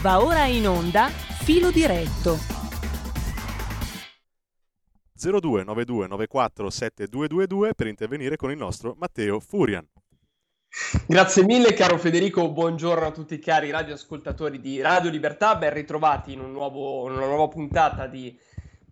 Va 0.00 0.22
ora 0.22 0.44
in 0.44 0.68
onda 0.68 1.08
Filo 1.08 1.72
Diretto. 1.72 2.36
0292947222 5.18 7.70
per 7.74 7.88
intervenire 7.88 8.36
con 8.36 8.52
il 8.52 8.58
nostro 8.58 8.94
Matteo 8.96 9.40
Furian. 9.40 9.84
Grazie 11.04 11.44
mille 11.44 11.72
caro 11.72 11.98
Federico, 11.98 12.48
buongiorno 12.48 13.06
a 13.06 13.10
tutti 13.10 13.34
i 13.34 13.40
cari 13.40 13.70
radioascoltatori 13.70 14.60
di 14.60 14.80
Radio 14.80 15.10
Libertà, 15.10 15.56
ben 15.56 15.72
ritrovati 15.72 16.32
in 16.32 16.38
un 16.38 16.52
nuovo, 16.52 17.02
una 17.02 17.26
nuova 17.26 17.48
puntata 17.48 18.06
di 18.06 18.38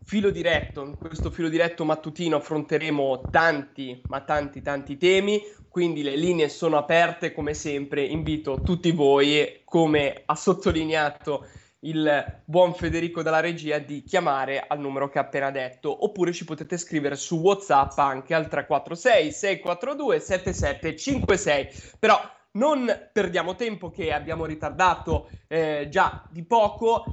Filo 0.02 0.30
Diretto. 0.30 0.82
In 0.82 0.98
questo 0.98 1.30
filo 1.30 1.48
diretto 1.48 1.84
mattutino 1.84 2.34
affronteremo 2.36 3.20
tanti, 3.30 4.02
ma 4.08 4.22
tanti, 4.22 4.60
tanti 4.60 4.96
temi, 4.96 5.40
quindi 5.76 6.02
le 6.02 6.16
linee 6.16 6.48
sono 6.48 6.78
aperte 6.78 7.34
come 7.34 7.52
sempre. 7.52 8.02
Invito 8.02 8.62
tutti 8.62 8.92
voi, 8.92 9.60
come 9.62 10.22
ha 10.24 10.34
sottolineato 10.34 11.46
il 11.80 12.40
buon 12.46 12.72
Federico 12.72 13.20
dalla 13.20 13.40
regia, 13.40 13.76
di 13.76 14.02
chiamare 14.02 14.64
al 14.66 14.80
numero 14.80 15.10
che 15.10 15.18
ho 15.18 15.20
appena 15.20 15.50
detto, 15.50 16.04
oppure 16.04 16.32
ci 16.32 16.46
potete 16.46 16.78
scrivere 16.78 17.14
su 17.14 17.40
WhatsApp 17.40 17.98
anche 17.98 18.32
al 18.32 18.48
346 18.48 19.30
642 19.30 20.18
7756. 20.18 21.68
Però 21.98 22.18
non 22.52 23.10
perdiamo 23.12 23.54
tempo 23.54 23.90
che 23.90 24.14
abbiamo 24.14 24.46
ritardato 24.46 25.28
eh, 25.46 25.88
già 25.90 26.26
di 26.30 26.42
poco. 26.46 27.04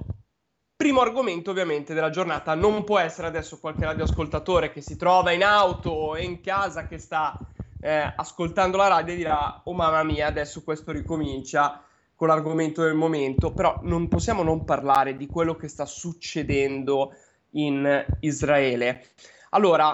Primo 0.74 1.02
argomento 1.02 1.52
ovviamente 1.52 1.94
della 1.94 2.10
giornata 2.10 2.56
non 2.56 2.86
può 2.86 2.98
essere 2.98 3.28
adesso 3.28 3.60
qualche 3.60 3.84
radioascoltatore 3.84 4.72
che 4.72 4.80
si 4.80 4.96
trova 4.96 5.32
in 5.32 5.44
auto 5.44 5.90
o 5.90 6.18
in 6.18 6.40
casa 6.40 6.88
che 6.88 6.98
sta 6.98 7.38
eh, 7.84 8.14
ascoltando 8.16 8.78
la 8.78 8.88
radio 8.88 9.14
dirà 9.14 9.62
oh 9.66 9.74
mamma 9.74 10.04
mia 10.04 10.28
adesso 10.28 10.64
questo 10.64 10.94
ricomincia 10.94 11.84
con 12.16 12.30
l'argomento 12.30 12.82
del 12.84 12.94
momento, 12.94 13.52
però 13.52 13.80
non 13.82 14.08
possiamo 14.08 14.42
non 14.42 14.64
parlare 14.64 15.18
di 15.18 15.28
quello 15.28 15.56
che 15.56 15.68
sta 15.68 15.86
succedendo 15.86 17.14
in 17.52 18.06
Israele. 18.22 19.10
Allora, 19.50 19.94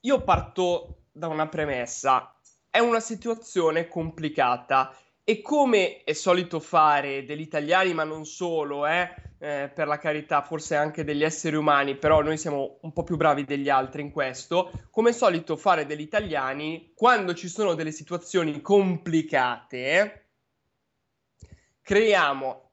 io 0.00 0.22
parto 0.22 1.04
da 1.12 1.28
una 1.28 1.48
premessa, 1.48 2.34
è 2.68 2.80
una 2.80 3.00
situazione 3.00 3.88
complicata 3.88 4.94
e 5.28 5.42
come 5.42 6.04
è 6.04 6.12
solito 6.12 6.60
fare 6.60 7.24
degli 7.24 7.40
italiani, 7.40 7.92
ma 7.92 8.04
non 8.04 8.24
solo, 8.24 8.86
eh, 8.86 9.12
eh, 9.40 9.68
per 9.74 9.88
la 9.88 9.98
carità, 9.98 10.40
forse 10.42 10.76
anche 10.76 11.02
degli 11.02 11.24
esseri 11.24 11.56
umani, 11.56 11.96
però 11.96 12.22
noi 12.22 12.38
siamo 12.38 12.78
un 12.82 12.92
po' 12.92 13.02
più 13.02 13.16
bravi 13.16 13.44
degli 13.44 13.68
altri 13.68 14.02
in 14.02 14.12
questo, 14.12 14.70
come 14.88 15.10
è 15.10 15.12
solito 15.12 15.56
fare 15.56 15.84
degli 15.84 16.02
italiani, 16.02 16.92
quando 16.94 17.34
ci 17.34 17.48
sono 17.48 17.74
delle 17.74 17.90
situazioni 17.90 18.60
complicate, 18.60 20.26
creiamo, 21.82 22.70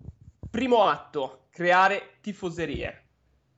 primo 0.52 0.84
atto, 0.84 1.48
creare 1.50 2.18
tifoserie. 2.22 3.08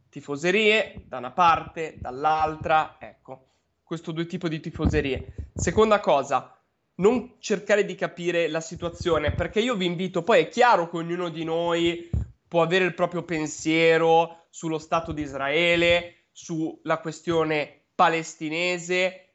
Tifoserie 0.07 1.03
da 1.05 1.17
una 1.17 1.31
parte, 1.31 1.97
dall'altra, 1.99 2.95
ecco, 2.97 3.47
questo 3.83 4.13
due 4.13 4.25
tipi 4.25 4.47
di 4.47 4.61
tifoserie. 4.61 5.49
Seconda 5.53 5.99
cosa, 5.99 6.54
non 6.95 7.35
cercare 7.39 7.85
di 7.85 7.95
capire 7.95 8.47
la 8.47 8.61
situazione, 8.61 9.33
perché 9.33 9.59
io 9.59 9.75
vi 9.75 9.85
invito, 9.85 10.23
poi 10.23 10.43
è 10.43 10.47
chiaro 10.47 10.89
che 10.89 10.97
ognuno 10.97 11.29
di 11.29 11.43
noi 11.43 12.09
può 12.47 12.61
avere 12.61 12.85
il 12.85 12.93
proprio 12.93 13.23
pensiero 13.23 14.45
sullo 14.49 14.77
Stato 14.77 15.11
di 15.11 15.21
Israele, 15.21 16.27
sulla 16.31 16.99
questione 16.99 17.87
palestinese, 17.95 19.33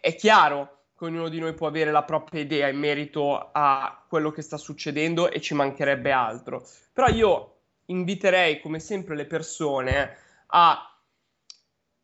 è 0.00 0.14
chiaro 0.14 0.84
che 0.96 1.04
ognuno 1.04 1.28
di 1.28 1.38
noi 1.38 1.54
può 1.54 1.68
avere 1.68 1.92
la 1.92 2.02
propria 2.02 2.40
idea 2.40 2.68
in 2.68 2.78
merito 2.78 3.50
a 3.52 4.04
quello 4.08 4.30
che 4.30 4.42
sta 4.42 4.56
succedendo 4.56 5.30
e 5.30 5.40
ci 5.40 5.54
mancherebbe 5.54 6.10
altro. 6.10 6.66
Però 6.92 7.08
io 7.08 7.60
inviterei, 7.86 8.60
come 8.60 8.80
sempre, 8.80 9.14
le 9.14 9.26
persone 9.26 10.16
a, 10.46 10.98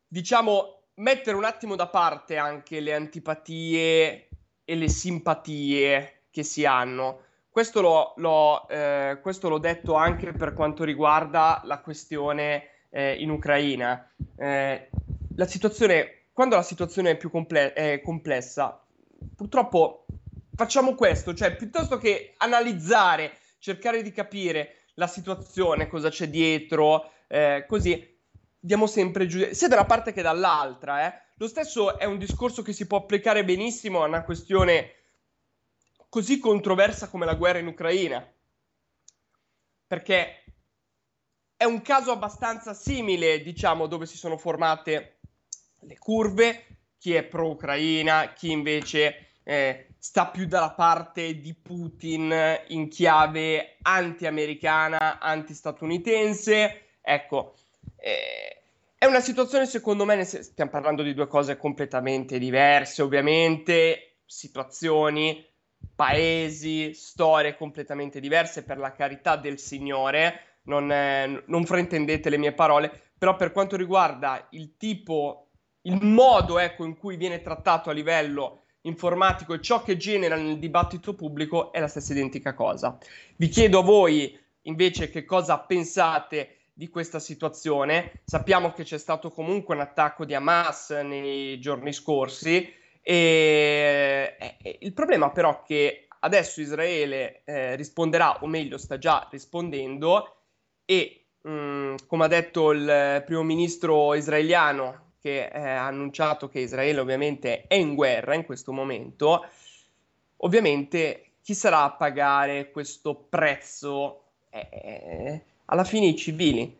diciamo, 0.07 0.83
mettere 0.95 1.35
un 1.35 1.43
attimo 1.43 1.75
da 1.75 1.87
parte 1.87 2.37
anche 2.37 2.79
le 2.79 2.93
antipatie 2.93 4.29
e 4.65 4.75
le 4.75 4.89
simpatie 4.89 6.23
che 6.31 6.43
si 6.43 6.65
hanno. 6.65 7.21
Questo 7.49 7.79
l'ho, 7.79 8.13
l'ho, 8.17 8.67
eh, 8.67 9.19
questo 9.21 9.47
l'ho 9.47 9.59
detto 9.59 9.93
anche 9.93 10.33
per 10.33 10.53
quanto 10.53 10.83
riguarda 10.83 11.61
la 11.63 11.79
questione 11.79 12.67
eh, 12.89 13.13
in 13.13 13.29
Ucraina. 13.29 14.11
Eh, 14.37 14.89
la 15.37 15.47
situazione, 15.47 16.25
quando 16.33 16.55
la 16.55 16.63
situazione 16.63 17.11
è 17.11 17.17
più 17.17 17.29
comple- 17.29 17.71
è 17.71 18.01
complessa, 18.01 18.83
purtroppo 19.35 20.05
facciamo 20.53 20.95
questo, 20.95 21.33
cioè 21.33 21.55
piuttosto 21.55 21.97
che 21.97 22.33
analizzare, 22.37 23.37
cercare 23.59 24.01
di 24.01 24.11
capire 24.11 24.75
la 24.95 25.07
situazione, 25.07 25.87
cosa 25.87 26.09
c'è 26.09 26.27
dietro, 26.27 27.11
eh, 27.27 27.65
così 27.67 28.13
diamo 28.59 28.87
sempre 28.87 29.27
giù, 29.27 29.47
sia 29.51 29.67
da 29.67 29.75
una 29.75 29.85
parte 29.85 30.11
che 30.11 30.21
dall'altra, 30.21 31.05
eh. 31.05 31.21
Lo 31.37 31.49
stesso 31.49 31.97
è 31.97 32.05
un 32.05 32.17
discorso 32.17 32.61
che 32.61 32.71
si 32.71 32.87
può 32.87 32.97
applicare 32.97 33.43
benissimo 33.43 34.01
a 34.01 34.07
una 34.07 34.23
questione 34.23 34.93
così 36.07 36.39
controversa 36.39 37.09
come 37.09 37.25
la 37.25 37.35
guerra 37.35 37.59
in 37.59 37.67
Ucraina. 37.67 38.25
Perché 39.85 40.45
è 41.57 41.65
un 41.65 41.81
caso 41.81 42.11
abbastanza 42.11 42.73
simile, 42.73 43.41
diciamo, 43.41 43.87
dove 43.87 44.05
si 44.05 44.15
sono 44.15 44.37
formate 44.37 45.17
le 45.81 45.97
curve, 45.97 46.67
chi 46.97 47.15
è 47.15 47.23
pro-Ucraina, 47.23 48.31
chi 48.31 48.51
invece 48.51 49.31
eh, 49.43 49.87
sta 49.97 50.27
più 50.27 50.47
dalla 50.47 50.71
parte 50.71 51.41
di 51.41 51.53
Putin 51.53 52.63
in 52.69 52.87
chiave 52.87 53.75
anti-americana, 53.81 55.19
anti-statunitense. 55.19 56.99
Ecco, 57.01 57.55
eh, 57.97 58.54
è 59.05 59.07
una 59.07 59.21
situazione, 59.21 59.67
secondo 59.67 60.03
me, 60.03 60.23
stiamo 60.23 60.71
parlando 60.71 61.03
di 61.03 61.13
due 61.13 61.27
cose 61.27 61.57
completamente 61.57 62.39
diverse, 62.39 63.03
ovviamente, 63.03 64.17
situazioni, 64.25 65.45
paesi, 65.95 66.91
storie 66.93 67.55
completamente 67.55 68.19
diverse, 68.19 68.63
per 68.63 68.79
la 68.79 68.91
carità 68.93 69.35
del 69.35 69.59
Signore, 69.59 70.59
non, 70.63 70.91
eh, 70.91 71.43
non 71.45 71.65
fraintendete 71.65 72.31
le 72.31 72.37
mie 72.37 72.53
parole, 72.53 72.91
però 73.17 73.35
per 73.35 73.51
quanto 73.51 73.75
riguarda 73.75 74.47
il 74.51 74.75
tipo, 74.75 75.51
il 75.81 76.03
modo 76.03 76.57
ecco, 76.57 76.83
in 76.83 76.97
cui 76.97 77.15
viene 77.15 77.41
trattato 77.41 77.91
a 77.91 77.93
livello 77.93 78.63
informatico 78.81 79.53
e 79.53 79.61
ciò 79.61 79.83
che 79.83 79.97
genera 79.97 80.35
nel 80.35 80.57
dibattito 80.57 81.13
pubblico 81.13 81.71
è 81.71 81.79
la 81.79 81.87
stessa 81.87 82.13
identica 82.13 82.55
cosa. 82.55 82.97
Vi 83.35 83.49
chiedo 83.49 83.79
a 83.79 83.83
voi 83.83 84.35
invece 84.63 85.11
che 85.11 85.25
cosa 85.25 85.59
pensate 85.59 86.57
di 86.77 86.89
questa 86.89 87.19
situazione. 87.19 88.19
Sappiamo 88.25 88.73
che 88.73 88.83
c'è 88.83 88.97
stato 88.97 89.31
comunque 89.31 89.75
un 89.75 89.81
attacco 89.81 90.25
di 90.25 90.33
Hamas 90.33 90.89
nei 90.89 91.57
giorni 91.59 91.93
scorsi 91.93 92.69
e 93.01 94.35
eh, 94.37 94.77
il 94.81 94.91
problema 94.91 95.31
però 95.31 95.61
è 95.61 95.65
che 95.65 96.07
adesso 96.19 96.59
Israele 96.59 97.43
eh, 97.45 97.75
risponderà, 97.75 98.43
o 98.43 98.47
meglio 98.47 98.77
sta 98.77 98.97
già 98.97 99.25
rispondendo 99.31 100.35
e 100.83 101.27
mh, 101.41 101.49
mm, 101.49 101.95
come 102.07 102.25
ha 102.25 102.27
detto 102.27 102.71
il 102.71 103.23
primo 103.25 103.43
ministro 103.43 104.13
israeliano 104.13 105.13
che 105.21 105.47
eh, 105.47 105.59
ha 105.59 105.85
annunciato 105.85 106.49
che 106.49 106.59
Israele 106.59 106.99
ovviamente 106.99 107.67
è 107.67 107.75
in 107.75 107.95
guerra 107.95 108.35
in 108.35 108.43
questo 108.43 108.73
momento, 108.73 109.45
ovviamente 110.37 111.35
chi 111.41 111.53
sarà 111.53 111.83
a 111.83 111.93
pagare 111.93 112.69
questo 112.69 113.15
prezzo? 113.15 114.23
Eh, 114.49 115.41
alla 115.65 115.83
fine 115.83 116.07
i 116.07 116.15
civili, 116.15 116.77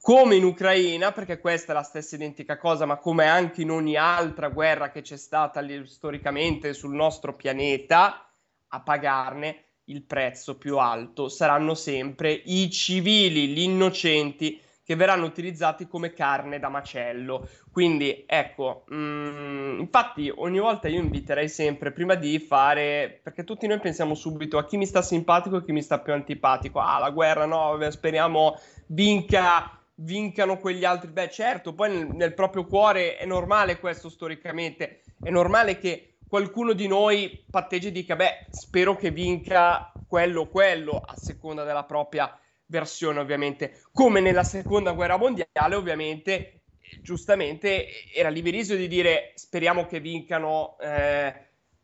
come 0.00 0.36
in 0.36 0.44
Ucraina, 0.44 1.10
perché 1.10 1.38
questa 1.40 1.72
è 1.72 1.74
la 1.74 1.82
stessa 1.82 2.14
identica 2.14 2.58
cosa, 2.58 2.86
ma 2.86 2.96
come 2.96 3.26
anche 3.26 3.62
in 3.62 3.70
ogni 3.70 3.96
altra 3.96 4.48
guerra 4.48 4.90
che 4.90 5.02
c'è 5.02 5.16
stata 5.16 5.60
lì, 5.60 5.84
storicamente 5.86 6.74
sul 6.74 6.94
nostro 6.94 7.34
pianeta, 7.34 8.30
a 8.68 8.80
pagarne 8.80 9.64
il 9.84 10.02
prezzo 10.02 10.56
più 10.56 10.78
alto 10.78 11.28
saranno 11.28 11.74
sempre 11.74 12.32
i 12.32 12.70
civili, 12.70 13.48
gli 13.48 13.60
innocenti 13.60 14.60
che 14.86 14.94
verranno 14.94 15.26
utilizzati 15.26 15.88
come 15.88 16.12
carne 16.12 16.60
da 16.60 16.68
macello. 16.68 17.48
Quindi 17.72 18.22
ecco, 18.24 18.84
mh, 18.86 18.96
mm, 18.96 19.80
infatti 19.80 20.32
ogni 20.32 20.60
volta 20.60 20.86
io 20.86 21.00
inviterei 21.00 21.48
sempre 21.48 21.90
prima 21.90 22.14
di 22.14 22.38
fare, 22.38 23.18
perché 23.20 23.42
tutti 23.42 23.66
noi 23.66 23.80
pensiamo 23.80 24.14
subito 24.14 24.58
a 24.58 24.64
chi 24.64 24.76
mi 24.76 24.86
sta 24.86 25.02
simpatico 25.02 25.56
e 25.56 25.64
chi 25.64 25.72
mi 25.72 25.82
sta 25.82 25.98
più 25.98 26.12
antipatico. 26.12 26.78
Ah, 26.78 27.00
la 27.00 27.10
guerra 27.10 27.46
no, 27.46 27.76
speriamo 27.90 28.56
vinca, 28.86 29.76
vincano 29.96 30.56
quegli 30.58 30.84
altri. 30.84 31.10
Beh 31.10 31.30
certo, 31.30 31.74
poi 31.74 31.90
nel, 31.90 32.06
nel 32.06 32.34
proprio 32.34 32.64
cuore 32.64 33.16
è 33.16 33.26
normale 33.26 33.80
questo 33.80 34.08
storicamente, 34.08 35.00
è 35.20 35.30
normale 35.30 35.80
che 35.80 36.18
qualcuno 36.28 36.74
di 36.74 36.86
noi 36.86 37.44
patteggi 37.50 37.88
e 37.88 37.92
dica, 37.92 38.14
beh, 38.14 38.46
spero 38.50 38.94
che 38.94 39.10
vinca 39.10 39.92
quello 40.06 40.42
o 40.42 40.48
quello, 40.48 41.02
a 41.04 41.16
seconda 41.16 41.64
della 41.64 41.82
propria 41.82 42.32
versione 42.66 43.20
ovviamente, 43.20 43.80
come 43.92 44.20
nella 44.20 44.44
seconda 44.44 44.92
guerra 44.92 45.16
mondiale 45.16 45.74
ovviamente, 45.74 46.62
giustamente 47.02 47.86
era 48.14 48.28
liberisio 48.28 48.76
di 48.76 48.88
dire 48.88 49.32
speriamo 49.34 49.86
che 49.86 50.00
vincano 50.00 50.76
eh, 50.78 51.34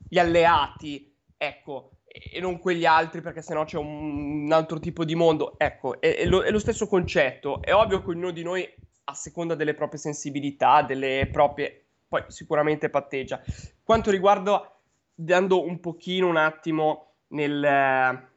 gli 0.09 0.19
alleati, 0.19 1.15
ecco, 1.37 1.93
e 2.05 2.41
non 2.41 2.59
quegli 2.59 2.85
altri 2.85 3.23
perché 3.23 3.41
sennò 3.41 3.65
c'è 3.65 3.79
un, 3.79 4.45
un 4.45 4.53
altro 4.53 4.79
tipo 4.79 5.05
di 5.05 5.15
mondo. 5.15 5.59
Ecco, 5.59 6.01
è, 6.01 6.17
è, 6.17 6.27
lo, 6.27 6.43
è, 6.43 6.51
lo, 6.51 6.59
stesso 6.59 6.87
concetto. 6.87 7.63
È 7.63 7.73
ovvio 7.73 8.03
che 8.03 8.11
ognuno 8.11 8.31
di 8.31 8.43
noi, 8.43 8.69
a 9.05 9.15
seconda 9.15 9.55
delle 9.55 9.75
proprie 9.75 9.99
sensibilità, 9.99 10.83
delle 10.83 11.29
proprie... 11.33 11.85
poi 12.07 12.25
sicuramente 12.29 12.91
patteggia. 12.91 13.43
Quanto 13.83 14.11
riguarda, 14.11 14.79
dando 15.15 15.65
un 15.65 15.81
pochino 15.81 16.29
un 16.29 16.37
attimo 16.37 17.15
nel 17.29 18.31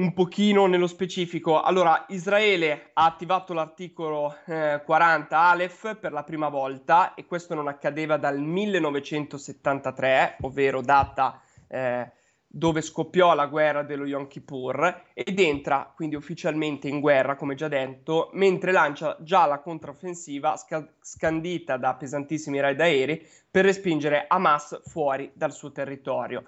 un 0.00 0.14
pochino 0.14 0.66
nello 0.66 0.86
specifico. 0.86 1.60
Allora, 1.60 2.06
Israele 2.08 2.90
ha 2.94 3.04
attivato 3.04 3.52
l'articolo 3.52 4.34
eh, 4.46 4.80
40 4.82 5.38
Aleph 5.38 5.96
per 5.96 6.12
la 6.12 6.24
prima 6.24 6.48
volta 6.48 7.12
e 7.12 7.26
questo 7.26 7.54
non 7.54 7.68
accadeva 7.68 8.16
dal 8.16 8.40
1973, 8.40 10.38
ovvero 10.40 10.80
data 10.80 11.42
eh, 11.68 12.12
dove 12.46 12.80
scoppiò 12.80 13.34
la 13.34 13.46
guerra 13.46 13.82
dello 13.82 14.06
Yom 14.06 14.26
Kippur 14.26 15.04
ed 15.12 15.38
entra 15.38 15.92
quindi 15.94 16.16
ufficialmente 16.16 16.88
in 16.88 16.98
guerra, 17.00 17.36
come 17.36 17.54
già 17.54 17.68
detto, 17.68 18.30
mentre 18.32 18.72
lancia 18.72 19.18
già 19.20 19.44
la 19.44 19.60
controffensiva 19.60 20.56
sca- 20.56 20.94
scandita 20.98 21.76
da 21.76 21.94
pesantissimi 21.94 22.58
raid 22.58 22.80
aerei 22.80 23.24
per 23.50 23.66
respingere 23.66 24.24
Hamas 24.26 24.80
fuori 24.86 25.30
dal 25.34 25.52
suo 25.52 25.70
territorio. 25.70 26.44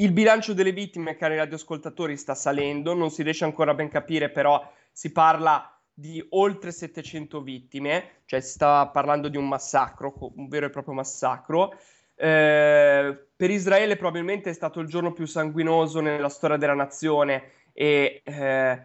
Il 0.00 0.12
bilancio 0.12 0.52
delle 0.54 0.70
vittime, 0.70 1.16
cari 1.16 1.34
radioascoltatori, 1.34 2.16
sta 2.16 2.36
salendo, 2.36 2.94
non 2.94 3.10
si 3.10 3.24
riesce 3.24 3.42
ancora 3.42 3.72
a 3.72 3.74
ben 3.74 3.88
capire, 3.88 4.30
però 4.30 4.64
si 4.92 5.10
parla 5.10 5.76
di 5.92 6.24
oltre 6.30 6.70
700 6.70 7.42
vittime, 7.42 8.20
cioè 8.24 8.38
si 8.38 8.52
sta 8.52 8.86
parlando 8.86 9.26
di 9.26 9.36
un 9.36 9.48
massacro, 9.48 10.14
un 10.36 10.46
vero 10.46 10.66
e 10.66 10.70
proprio 10.70 10.94
massacro. 10.94 11.76
Eh, 12.14 13.26
per 13.34 13.50
Israele 13.50 13.96
probabilmente 13.96 14.50
è 14.50 14.52
stato 14.52 14.78
il 14.78 14.86
giorno 14.86 15.12
più 15.12 15.26
sanguinoso 15.26 15.98
nella 15.98 16.28
storia 16.28 16.56
della 16.56 16.74
nazione 16.74 17.50
e 17.72 18.22
eh, 18.22 18.82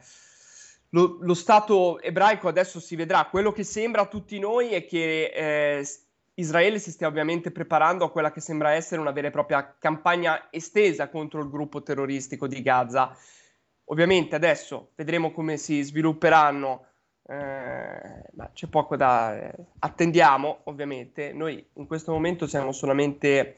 lo, 0.90 1.18
lo, 1.22 1.34
Stato 1.36 2.02
ebraico 2.02 2.48
adesso 2.48 2.80
si 2.80 2.96
vedrà. 2.96 3.26
Quello 3.26 3.52
che 3.52 3.64
sembra 3.64 4.02
a 4.02 4.08
tutti 4.08 4.40
noi 4.40 4.70
è 4.70 4.84
che 4.88 5.26
eh, 5.26 5.88
Israele 6.36 6.80
si 6.80 6.92
stia 6.92 7.08
ovviamente 7.08 7.52
preparando 7.52 8.06
a 8.06 8.12
quella 8.12 8.32
che 8.32 8.42
sembra 8.42 8.72
essere 8.72 9.02
una 9.02 9.12
vera 9.12 9.28
e 9.28 9.32
propria 9.32 9.76
campagna 9.78 10.48
estesa 10.50 11.10
contro 11.10 11.42
il 11.42 11.50
gruppo 11.50 11.84
terroristico 11.84 12.48
di 12.48 12.62
Gaza. 12.62 13.16
Ovviamente 13.86 14.36
adesso 14.36 14.92
vedremo 14.96 15.32
come 15.32 15.58
si 15.58 15.82
svilupperanno, 15.82 16.86
eh, 17.28 18.24
ma 18.34 18.50
c'è 18.54 18.68
poco 18.68 18.96
da... 18.96 19.38
Eh, 19.38 19.54
attendiamo 19.80 20.62
ovviamente, 20.64 21.34
noi 21.34 21.64
in 21.74 21.86
questo 21.86 22.12
momento 22.12 22.48
siamo 22.48 22.72
solamente 22.72 23.58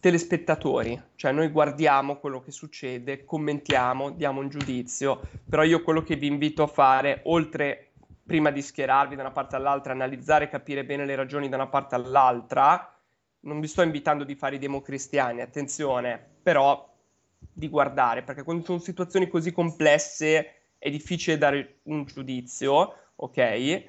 telespettatori, 0.00 1.00
cioè 1.14 1.30
noi 1.32 1.48
guardiamo 1.48 2.16
quello 2.16 2.40
che 2.40 2.50
succede, 2.50 3.24
commentiamo, 3.24 4.10
diamo 4.10 4.40
un 4.40 4.48
giudizio, 4.48 5.20
però 5.48 5.62
io 5.62 5.82
quello 5.82 6.02
che 6.02 6.16
vi 6.16 6.26
invito 6.26 6.62
a 6.62 6.66
fare, 6.66 7.20
oltre 7.24 7.89
prima 8.30 8.52
di 8.52 8.62
schierarvi 8.62 9.16
da 9.16 9.22
una 9.22 9.32
parte 9.32 9.56
all'altra, 9.56 9.92
analizzare 9.92 10.44
e 10.44 10.48
capire 10.48 10.84
bene 10.84 11.04
le 11.04 11.16
ragioni 11.16 11.48
da 11.48 11.56
una 11.56 11.66
parte 11.66 11.96
all'altra. 11.96 12.96
Non 13.40 13.58
vi 13.58 13.66
sto 13.66 13.82
invitando 13.82 14.22
di 14.22 14.36
fare 14.36 14.54
i 14.54 14.60
democristiani, 14.60 15.40
attenzione, 15.40 16.36
però 16.40 16.88
di 17.36 17.68
guardare, 17.68 18.22
perché 18.22 18.44
quando 18.44 18.64
sono 18.64 18.78
situazioni 18.78 19.26
così 19.26 19.50
complesse 19.50 20.68
è 20.78 20.88
difficile 20.90 21.38
dare 21.38 21.80
un 21.84 22.04
giudizio, 22.04 22.94
ok? 23.16 23.82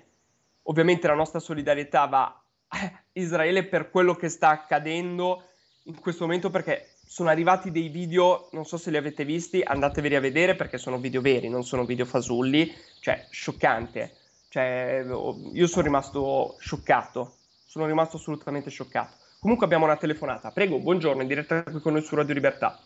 Ovviamente 0.64 1.06
la 1.06 1.14
nostra 1.14 1.40
solidarietà 1.40 2.06
va 2.08 2.44
a 2.70 3.04
Israele 3.12 3.66
per 3.66 3.92
quello 3.92 4.16
che 4.16 4.30
sta 4.30 4.50
accadendo 4.50 5.44
in 5.84 6.00
questo 6.00 6.26
momento 6.26 6.50
perché 6.50 6.96
sono 7.06 7.30
arrivati 7.30 7.70
dei 7.70 7.90
video, 7.90 8.50
non 8.54 8.66
so 8.66 8.78
se 8.78 8.90
li 8.90 8.98
avete 8.98 9.24
visti, 9.24 9.62
andateveli 9.62 10.16
a 10.16 10.20
vedere 10.20 10.56
perché 10.56 10.80
sono 10.80 10.98
video 10.98 11.22
veri, 11.22 11.48
non 11.48 11.64
sono 11.64 11.86
video 11.86 12.06
fasulli, 12.06 12.74
cioè 13.02 13.28
scioccante. 13.30 14.16
Cioè, 14.52 15.06
io 15.54 15.68
sono 15.68 15.86
rimasto 15.86 16.58
scioccato, 16.60 17.36
sono 17.66 17.86
rimasto 17.86 18.18
assolutamente 18.18 18.70
scioccato. 18.70 19.14
Comunque 19.40 19.66
abbiamo 19.66 19.86
una 19.86 19.96
telefonata. 19.96 20.52
Prego, 20.52 20.78
buongiorno, 20.80 21.22
in 21.22 21.30
diretta 21.30 21.64
qui 21.64 21.80
con 21.80 21.94
noi 21.94 22.02
su 22.02 22.16
Radio 22.16 22.34
Libertà. 22.34 22.78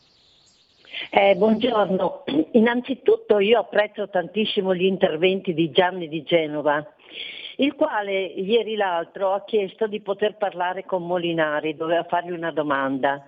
Eh, 1.10 1.34
buongiorno, 1.36 2.24
innanzitutto 2.52 3.40
io 3.40 3.58
apprezzo 3.62 4.08
tantissimo 4.08 4.76
gli 4.76 4.84
interventi 4.84 5.56
di 5.56 5.72
Gianni 5.72 6.08
di 6.08 6.22
Genova, 6.22 6.86
il 7.56 7.74
quale 7.74 8.14
ieri 8.26 8.76
l'altro 8.76 9.34
ha 9.34 9.44
chiesto 9.44 9.88
di 9.88 10.02
poter 10.02 10.38
parlare 10.38 10.86
con 10.86 11.04
Molinari, 11.04 11.76
doveva 11.76 12.04
fargli 12.04 12.30
una 12.30 12.52
domanda. 12.52 13.26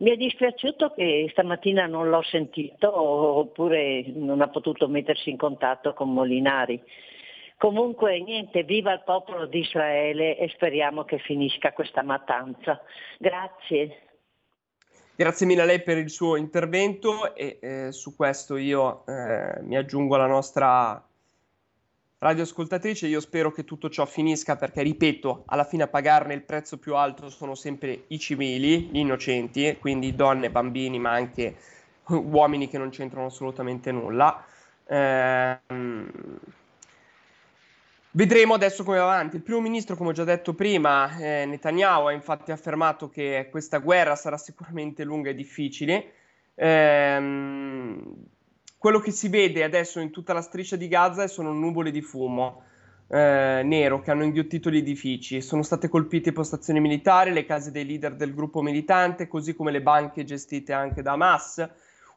Mi 0.00 0.10
è 0.10 0.16
dispiaciuto 0.16 0.92
che 0.92 1.28
stamattina 1.30 1.86
non 1.86 2.10
l'ho 2.10 2.22
sentito 2.24 2.94
oppure 2.94 4.04
non 4.16 4.42
ha 4.42 4.48
potuto 4.48 4.86
mettersi 4.86 5.30
in 5.30 5.38
contatto 5.38 5.94
con 5.94 6.12
Molinari. 6.12 6.78
Comunque 7.60 8.18
niente, 8.22 8.62
viva 8.62 8.94
il 8.94 9.02
popolo 9.04 9.44
di 9.44 9.58
Israele 9.58 10.38
e 10.38 10.48
speriamo 10.48 11.04
che 11.04 11.18
finisca 11.18 11.74
questa 11.74 12.02
mattanza. 12.02 12.80
Grazie. 13.18 13.98
Grazie 15.14 15.44
mille 15.44 15.60
a 15.60 15.64
lei 15.66 15.82
per 15.82 15.98
il 15.98 16.08
suo 16.08 16.36
intervento 16.36 17.34
e 17.34 17.58
eh, 17.60 17.92
su 17.92 18.16
questo 18.16 18.56
io 18.56 19.04
eh, 19.04 19.60
mi 19.60 19.76
aggiungo 19.76 20.14
alla 20.14 20.26
nostra 20.26 21.06
radioascoltatrice. 22.16 23.08
Io 23.08 23.20
spero 23.20 23.52
che 23.52 23.64
tutto 23.64 23.90
ciò 23.90 24.06
finisca 24.06 24.56
perché, 24.56 24.80
ripeto, 24.80 25.42
alla 25.44 25.64
fine 25.64 25.82
a 25.82 25.88
pagarne 25.88 26.32
il 26.32 26.44
prezzo 26.44 26.78
più 26.78 26.96
alto 26.96 27.28
sono 27.28 27.54
sempre 27.54 28.04
i 28.06 28.18
civili, 28.18 28.84
gli 28.86 29.00
innocenti, 29.00 29.76
quindi 29.78 30.14
donne, 30.14 30.48
bambini, 30.48 30.98
ma 30.98 31.10
anche 31.10 31.56
uomini 32.06 32.70
che 32.70 32.78
non 32.78 32.88
c'entrano 32.88 33.26
assolutamente 33.26 33.92
nulla. 33.92 34.42
Eh, 34.86 35.58
Vedremo 38.12 38.54
adesso 38.54 38.82
come 38.82 38.98
va 38.98 39.04
avanti. 39.04 39.36
Il 39.36 39.42
primo 39.42 39.60
ministro, 39.60 39.94
come 39.94 40.10
ho 40.10 40.12
già 40.12 40.24
detto 40.24 40.52
prima, 40.52 41.16
eh, 41.16 41.44
Netanyahu 41.46 42.06
ha 42.06 42.12
infatti 42.12 42.50
affermato 42.50 43.08
che 43.08 43.46
questa 43.52 43.78
guerra 43.78 44.16
sarà 44.16 44.36
sicuramente 44.36 45.04
lunga 45.04 45.30
e 45.30 45.34
difficile. 45.34 46.12
Ehm, 46.56 48.16
quello 48.78 48.98
che 48.98 49.12
si 49.12 49.28
vede 49.28 49.62
adesso 49.62 50.00
in 50.00 50.10
tutta 50.10 50.32
la 50.32 50.42
striscia 50.42 50.74
di 50.74 50.88
Gaza 50.88 51.28
sono 51.28 51.52
nuvole 51.52 51.92
di 51.92 52.02
fumo 52.02 52.64
eh, 53.06 53.62
nero 53.62 54.00
che 54.00 54.10
hanno 54.10 54.24
inghiottito 54.24 54.70
gli 54.70 54.78
edifici. 54.78 55.40
Sono 55.40 55.62
state 55.62 55.88
colpite 55.88 56.32
postazioni 56.32 56.80
militari, 56.80 57.32
le 57.32 57.44
case 57.44 57.70
dei 57.70 57.86
leader 57.86 58.16
del 58.16 58.34
gruppo 58.34 58.60
militante, 58.60 59.28
così 59.28 59.54
come 59.54 59.70
le 59.70 59.82
banche 59.82 60.24
gestite 60.24 60.72
anche 60.72 61.00
da 61.00 61.12
Hamas. 61.12 61.64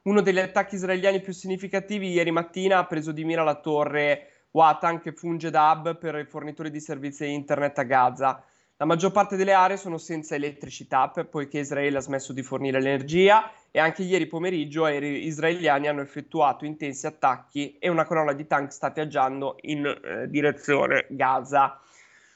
Uno 0.04 0.22
degli 0.22 0.40
attacchi 0.40 0.74
israeliani 0.74 1.22
più 1.22 1.34
significativi 1.34 2.10
ieri 2.10 2.32
mattina 2.32 2.80
ha 2.80 2.86
preso 2.86 3.12
di 3.12 3.24
mira 3.24 3.44
la 3.44 3.60
torre 3.60 4.30
Watan 4.54 5.00
che 5.00 5.14
funge 5.14 5.50
da 5.50 5.72
hub 5.72 5.98
per 5.98 6.16
i 6.16 6.26
fornitori 6.26 6.70
di 6.70 6.80
servizi 6.80 7.32
internet 7.32 7.80
a 7.80 7.84
Gaza. 7.84 8.44
La 8.78 8.86
maggior 8.86 9.12
parte 9.12 9.36
delle 9.36 9.54
aree 9.54 9.78
sono 9.78 9.98
senza 9.98 10.36
elettricità 10.36 11.08
poiché 11.10 11.60
Israele 11.60 11.98
ha 11.98 12.02
smesso 12.02 12.34
di 12.34 12.44
fornire 12.44 12.82
l'energia 12.82 13.52
e 13.72 13.80
anche 13.80 14.04
ieri 14.04 14.28
pomeriggio 14.28 14.86
aerei 14.86 15.26
israeliani 15.26 15.88
hanno 15.88 16.02
effettuato 16.02 16.66
intensi 16.66 17.08
attacchi 17.08 17.78
e 17.78 17.90
una 17.90 18.06
colonna 18.06 18.34
di 18.34 18.46
tank 18.46 18.72
sta 18.72 18.90
viaggiando 18.90 19.58
in 19.62 19.86
eh, 19.86 20.28
direzione 20.28 21.06
Gaza. 21.10 21.80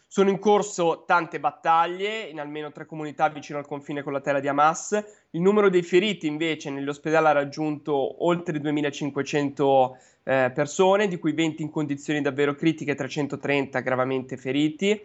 Sono 0.10 0.30
in 0.30 0.40
corso 0.40 1.04
tante 1.06 1.38
battaglie 1.38 2.22
in 2.22 2.40
almeno 2.40 2.72
tre 2.72 2.86
comunità 2.86 3.28
vicino 3.28 3.60
al 3.60 3.68
confine 3.68 4.04
con 4.04 4.14
la 4.14 4.22
terra 4.22 4.40
di 4.40 4.48
Hamas. 4.48 5.04
Il 5.32 5.42
numero 5.42 5.70
dei 5.70 5.84
feriti 5.84 6.28
invece 6.28 6.70
negli 6.70 6.88
ospedali 6.88 7.28
ha 7.28 7.34
raggiunto 7.34 8.26
oltre 8.26 8.58
2500 8.62 9.98
eh, 10.24 10.52
persone, 10.56 11.10
di 11.10 11.18
cui 11.18 11.34
20 11.34 11.62
in 11.62 11.70
condizioni 11.70 12.22
davvero 12.22 12.56
critiche 12.56 12.92
e 12.92 12.96
330 12.96 13.82
gravemente 13.82 14.38
feriti. 14.38 14.98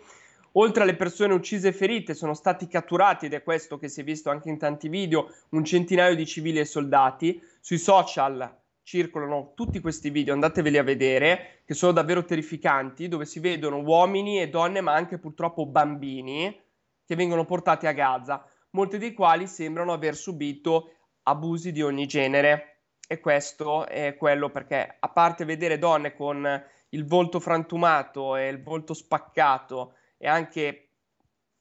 Oltre 0.53 0.85
alle 0.85 0.95
persone 0.95 1.35
uccise 1.35 1.69
e 1.69 1.73
ferite 1.73 2.15
sono 2.15 2.33
stati 2.33 2.69
catturati, 2.69 3.27
ed 3.27 3.35
è 3.35 3.43
questo 3.43 3.79
che 3.79 3.89
si 3.89 4.03
è 4.03 4.05
visto 4.05 4.31
anche 4.31 4.51
in 4.51 4.59
tanti 4.59 4.89
video, 4.89 5.33
un 5.51 5.65
centinaio 5.65 6.15
di 6.15 6.27
civili 6.27 6.61
e 6.61 6.65
soldati. 6.65 7.43
Sui 7.59 7.79
social 7.79 8.62
circolano 8.83 9.53
tutti 9.55 9.81
questi 9.81 10.11
video, 10.11 10.35
andateveli 10.35 10.79
a 10.79 10.83
vedere, 10.83 11.63
che 11.65 11.75
sono 11.75 11.93
davvero 11.93 12.25
terrificanti, 12.25 13.09
dove 13.09 13.25
si 13.25 13.41
vedono 13.41 13.79
uomini 13.79 14.41
e 14.41 14.49
donne, 14.49 14.81
ma 14.81 14.93
anche 14.93 15.19
purtroppo 15.19 15.67
bambini, 15.67 16.61
che 17.05 17.17
vengono 17.17 17.45
portati 17.45 17.87
a 17.87 17.93
Gaza, 17.93 18.45
molti 18.71 18.99
dei 18.99 19.13
quali 19.13 19.47
sembrano 19.47 19.93
aver 19.93 20.15
subito 20.15 20.95
abusi 21.25 21.73
di 21.73 21.83
ogni 21.83 22.07
genere 22.07 22.69
e 23.07 23.21
questo 23.21 23.87
è 23.87 24.17
quello 24.17 24.51
perché 24.51 24.97
a 24.99 25.09
parte 25.09 25.45
vedere 25.45 25.79
donne 25.79 26.15
con 26.15 26.65
il 26.89 27.07
volto 27.07 27.41
frantumato 27.41 28.37
e 28.37 28.49
il 28.49 28.63
volto 28.63 28.95
spaccato 28.95 29.95
e 30.17 30.29
anche 30.29 30.89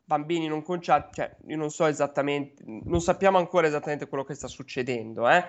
bambini 0.04 0.48
non 0.48 0.62
conciati, 0.62 1.14
cioè 1.14 1.36
io 1.48 1.58
non 1.58 1.70
so 1.70 1.86
esattamente, 1.86 2.64
non 2.66 3.02
sappiamo 3.02 3.38
ancora 3.38 3.68
esattamente 3.68 4.08
quello 4.08 4.24
che 4.24 4.34
sta 4.34 4.48
succedendo, 4.48 5.30
eh? 5.30 5.44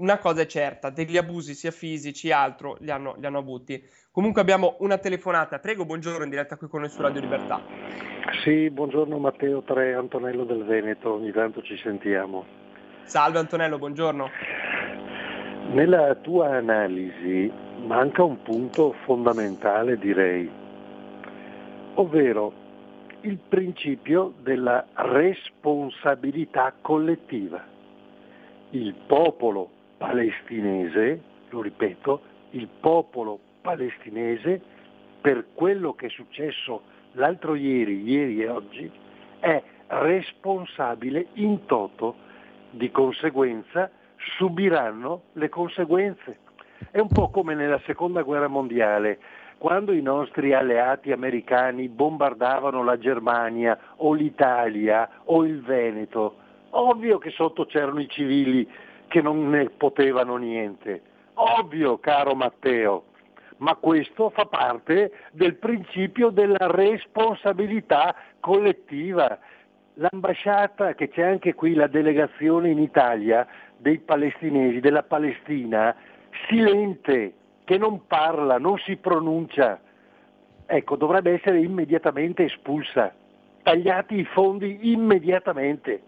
Una 0.00 0.18
cosa 0.18 0.42
è 0.42 0.46
certa, 0.46 0.90
degli 0.90 1.16
abusi 1.16 1.54
sia 1.54 1.70
fisici 1.70 2.28
che 2.28 2.32
altro 2.32 2.76
li 2.80 2.90
hanno, 2.90 3.14
li 3.18 3.26
hanno 3.26 3.38
avuti. 3.38 3.82
Comunque 4.10 4.40
abbiamo 4.40 4.76
una 4.80 4.98
telefonata, 4.98 5.58
prego, 5.58 5.84
buongiorno 5.84 6.24
in 6.24 6.30
diretta 6.30 6.56
qui 6.56 6.68
con 6.68 6.80
noi 6.80 6.88
su 6.88 7.00
Radio 7.02 7.20
Libertà. 7.20 7.60
Sì, 8.42 8.70
buongiorno 8.70 9.18
Matteo 9.18 9.62
3, 9.62 9.94
Antonello 9.94 10.44
del 10.44 10.64
Veneto, 10.64 11.14
ogni 11.14 11.30
tanto 11.32 11.62
ci 11.62 11.76
sentiamo. 11.76 12.44
Salve 13.04 13.38
Antonello, 13.38 13.78
buongiorno. 13.78 14.30
Nella 15.72 16.14
tua 16.16 16.56
analisi 16.56 17.52
manca 17.84 18.24
un 18.24 18.42
punto 18.42 18.94
fondamentale 19.04 19.98
direi, 19.98 20.50
ovvero 21.94 22.52
il 23.22 23.38
principio 23.48 24.32
della 24.40 24.86
responsabilità 24.94 26.72
collettiva. 26.80 27.62
Il 28.70 28.94
popolo 29.06 29.78
palestinese, 30.00 31.20
lo 31.50 31.60
ripeto, 31.60 32.22
il 32.52 32.66
popolo 32.80 33.38
palestinese 33.60 34.58
per 35.20 35.48
quello 35.52 35.92
che 35.92 36.06
è 36.06 36.08
successo 36.08 36.84
l'altro 37.12 37.54
ieri, 37.54 38.02
ieri 38.02 38.40
e 38.40 38.48
oggi, 38.48 38.90
è 39.40 39.62
responsabile 39.88 41.26
in 41.34 41.66
toto, 41.66 42.16
di 42.70 42.90
conseguenza 42.90 43.90
subiranno 44.38 45.24
le 45.32 45.50
conseguenze. 45.50 46.38
È 46.90 46.98
un 46.98 47.08
po' 47.08 47.28
come 47.28 47.54
nella 47.54 47.80
seconda 47.84 48.22
guerra 48.22 48.48
mondiale, 48.48 49.18
quando 49.58 49.92
i 49.92 50.00
nostri 50.00 50.54
alleati 50.54 51.12
americani 51.12 51.88
bombardavano 51.88 52.82
la 52.82 52.96
Germania 52.96 53.78
o 53.96 54.14
l'Italia 54.14 55.20
o 55.24 55.44
il 55.44 55.60
Veneto, 55.60 56.36
ovvio 56.70 57.18
che 57.18 57.28
sotto 57.28 57.66
c'erano 57.66 58.00
i 58.00 58.08
civili 58.08 58.66
che 59.10 59.20
non 59.20 59.50
ne 59.50 59.68
potevano 59.70 60.36
niente. 60.36 61.02
Ovvio, 61.34 61.98
caro 61.98 62.36
Matteo, 62.36 63.06
ma 63.56 63.74
questo 63.74 64.30
fa 64.30 64.46
parte 64.46 65.10
del 65.32 65.56
principio 65.56 66.30
della 66.30 66.68
responsabilità 66.68 68.14
collettiva. 68.38 69.36
L'ambasciata, 69.94 70.94
che 70.94 71.08
c'è 71.08 71.22
anche 71.22 71.54
qui 71.54 71.74
la 71.74 71.88
delegazione 71.88 72.70
in 72.70 72.78
Italia 72.78 73.46
dei 73.76 73.98
palestinesi, 73.98 74.78
della 74.78 75.02
Palestina, 75.02 75.94
silente, 76.48 77.32
che 77.64 77.78
non 77.78 78.06
parla, 78.06 78.58
non 78.58 78.78
si 78.78 78.96
pronuncia, 78.96 79.80
ecco, 80.66 80.94
dovrebbe 80.94 81.32
essere 81.32 81.58
immediatamente 81.58 82.44
espulsa, 82.44 83.12
tagliati 83.64 84.20
i 84.20 84.24
fondi 84.24 84.92
immediatamente. 84.92 86.02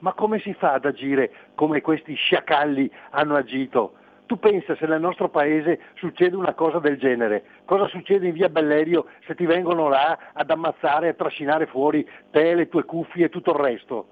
Ma 0.00 0.12
come 0.12 0.38
si 0.40 0.54
fa 0.54 0.74
ad 0.74 0.84
agire 0.84 1.30
come 1.54 1.80
questi 1.80 2.14
sciacalli 2.14 2.90
hanno 3.10 3.34
agito? 3.34 3.94
Tu 4.26 4.38
pensa 4.38 4.76
se 4.76 4.86
nel 4.86 5.00
nostro 5.00 5.30
paese 5.30 5.80
succede 5.94 6.36
una 6.36 6.52
cosa 6.52 6.78
del 6.78 6.98
genere, 6.98 7.44
cosa 7.64 7.86
succede 7.88 8.26
in 8.26 8.34
via 8.34 8.50
Bellerio 8.50 9.06
se 9.26 9.34
ti 9.34 9.46
vengono 9.46 9.88
là 9.88 10.18
ad 10.34 10.50
ammazzare 10.50 11.06
e 11.06 11.10
a 11.10 11.14
trascinare 11.14 11.66
fuori 11.66 12.06
te, 12.30 12.54
le 12.54 12.68
tue 12.68 12.84
cuffie 12.84 13.24
e 13.24 13.28
tutto 13.30 13.52
il 13.52 13.58
resto? 13.58 14.06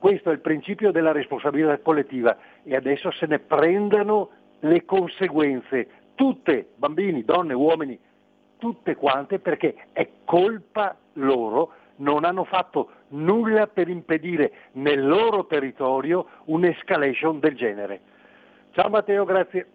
Questo 0.00 0.30
è 0.30 0.32
il 0.32 0.40
principio 0.40 0.90
della 0.90 1.12
responsabilità 1.12 1.78
collettiva 1.78 2.36
e 2.64 2.74
adesso 2.74 3.12
se 3.12 3.26
ne 3.26 3.38
prendano 3.38 4.30
le 4.58 4.84
conseguenze, 4.84 5.88
tutte, 6.16 6.70
bambini, 6.74 7.24
donne, 7.24 7.54
uomini, 7.54 7.96
tutte 8.58 8.96
quante 8.96 9.38
perché 9.38 9.86
è 9.92 10.08
colpa 10.24 10.96
loro, 11.14 11.72
non 11.96 12.24
hanno 12.24 12.44
fatto 12.44 12.90
nulla 13.08 13.66
per 13.66 13.88
impedire 13.88 14.70
nel 14.72 15.06
loro 15.06 15.46
territorio 15.46 16.26
un'escalation 16.46 17.40
del 17.40 17.56
genere. 17.56 18.00
Ciao 18.72 18.88
Matteo, 18.88 19.24
grazie. 19.24 19.66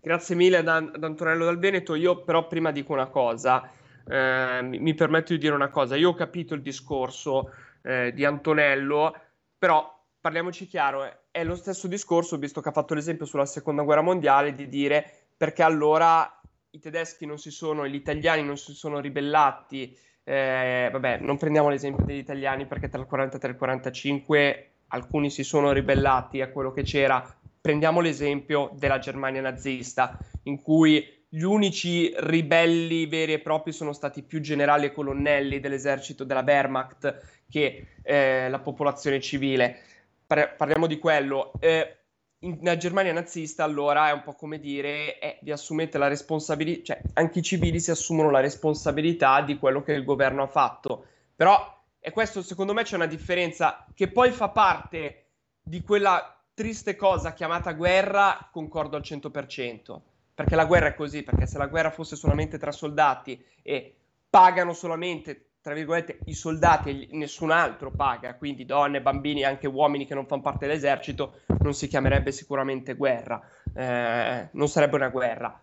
Grazie 0.00 0.34
mille 0.34 0.58
ad, 0.58 0.68
Antonello 0.68 1.46
Dal 1.46 1.58
Veneto. 1.58 1.94
Io 1.94 2.24
però 2.24 2.46
prima 2.46 2.70
dico 2.72 2.92
una 2.92 3.06
cosa, 3.06 3.70
eh, 4.06 4.60
mi 4.62 4.94
permetto 4.94 5.32
di 5.32 5.38
dire 5.38 5.54
una 5.54 5.70
cosa. 5.70 5.96
Io 5.96 6.10
ho 6.10 6.14
capito 6.14 6.54
il 6.54 6.62
discorso 6.62 7.52
eh, 7.82 8.12
di 8.12 8.24
Antonello, 8.24 9.14
però 9.58 9.90
parliamoci 10.20 10.66
chiaro, 10.66 11.10
è 11.30 11.44
lo 11.44 11.54
stesso 11.54 11.86
discorso, 11.86 12.38
visto 12.38 12.60
che 12.60 12.68
ha 12.68 12.72
fatto 12.72 12.94
l'esempio 12.94 13.26
sulla 13.26 13.46
seconda 13.46 13.82
guerra 13.82 14.02
mondiale, 14.02 14.54
di 14.54 14.68
dire 14.68 15.28
perché 15.36 15.62
allora 15.62 16.40
i 16.70 16.78
tedeschi 16.78 17.26
non 17.26 17.38
si 17.38 17.50
sono, 17.50 17.86
gli 17.86 17.94
italiani 17.94 18.42
non 18.42 18.56
si 18.56 18.72
sono 18.72 19.00
ribellati. 19.00 19.96
Eh, 20.24 20.88
vabbè, 20.90 21.18
non 21.18 21.36
prendiamo 21.36 21.68
l'esempio 21.68 22.04
degli 22.04 22.18
italiani 22.18 22.66
perché 22.66 22.88
tra 22.88 23.00
il 23.00 23.06
43 23.06 23.48
e 23.48 23.52
il 23.52 23.58
45 23.58 24.70
alcuni 24.88 25.30
si 25.30 25.44
sono 25.44 25.72
ribellati 25.72 26.40
a 26.40 26.48
quello 26.48 26.72
che 26.72 26.82
c'era, 26.82 27.22
prendiamo 27.60 28.00
l'esempio 28.00 28.70
della 28.74 28.98
Germania 28.98 29.42
nazista, 29.42 30.18
in 30.44 30.60
cui 30.62 31.22
gli 31.28 31.42
unici 31.42 32.14
ribelli 32.16 33.06
veri 33.06 33.32
e 33.32 33.40
propri 33.40 33.72
sono 33.72 33.92
stati 33.92 34.22
più 34.22 34.40
generali 34.40 34.86
e 34.86 34.92
colonnelli 34.92 35.60
dell'esercito 35.60 36.24
della 36.24 36.44
Wehrmacht 36.46 37.42
che 37.50 37.86
eh, 38.02 38.48
la 38.48 38.60
popolazione 38.60 39.20
civile. 39.20 39.78
Par- 40.26 40.54
parliamo 40.56 40.86
di 40.86 40.98
quello. 40.98 41.52
Eh, 41.58 41.96
in, 42.44 42.76
Germania 42.78 43.12
nazista 43.12 43.64
allora 43.64 44.08
è 44.08 44.12
un 44.12 44.22
po' 44.22 44.34
come 44.34 44.58
dire 44.58 45.18
eh, 45.18 45.38
vi 45.42 45.50
assumete 45.50 45.98
la 45.98 46.08
responsabilità, 46.08 46.94
cioè 46.94 47.02
anche 47.14 47.38
i 47.38 47.42
civili 47.42 47.80
si 47.80 47.90
assumono 47.90 48.30
la 48.30 48.40
responsabilità 48.40 49.40
di 49.40 49.58
quello 49.58 49.82
che 49.82 49.92
il 49.92 50.04
governo 50.04 50.42
ha 50.42 50.46
fatto. 50.46 51.06
Però, 51.34 51.82
e 51.98 52.10
questo 52.10 52.42
secondo 52.42 52.74
me 52.74 52.82
c'è 52.82 52.96
una 52.96 53.06
differenza 53.06 53.86
che 53.94 54.08
poi 54.08 54.30
fa 54.30 54.50
parte 54.50 55.24
di 55.60 55.82
quella 55.82 56.38
triste 56.52 56.94
cosa 56.94 57.32
chiamata 57.32 57.72
guerra, 57.72 58.48
concordo 58.52 58.96
al 58.96 59.02
100%, 59.02 60.00
perché 60.34 60.54
la 60.54 60.66
guerra 60.66 60.88
è 60.88 60.94
così, 60.94 61.22
perché 61.22 61.46
se 61.46 61.58
la 61.58 61.66
guerra 61.66 61.90
fosse 61.90 62.16
solamente 62.16 62.58
tra 62.58 62.70
soldati 62.70 63.42
e 63.62 63.94
pagano 64.30 64.72
solamente, 64.72 65.46
tra 65.64 65.72
virgolette, 65.72 66.18
i 66.26 66.34
soldati 66.34 67.08
e 67.10 67.16
nessun 67.16 67.50
altro 67.50 67.90
paga, 67.90 68.34
quindi 68.34 68.66
donne, 68.66 69.00
bambini 69.00 69.44
anche 69.44 69.66
uomini 69.66 70.04
che 70.04 70.12
non 70.12 70.26
fanno 70.26 70.42
parte 70.42 70.66
dell'esercito, 70.66 71.40
non 71.60 71.72
si 71.72 71.88
chiamerebbe 71.88 72.32
sicuramente 72.32 72.92
guerra, 72.92 73.40
eh, 73.74 74.48
non 74.52 74.68
sarebbe 74.68 74.96
una 74.96 75.08
guerra. 75.08 75.58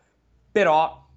Però 0.52 1.08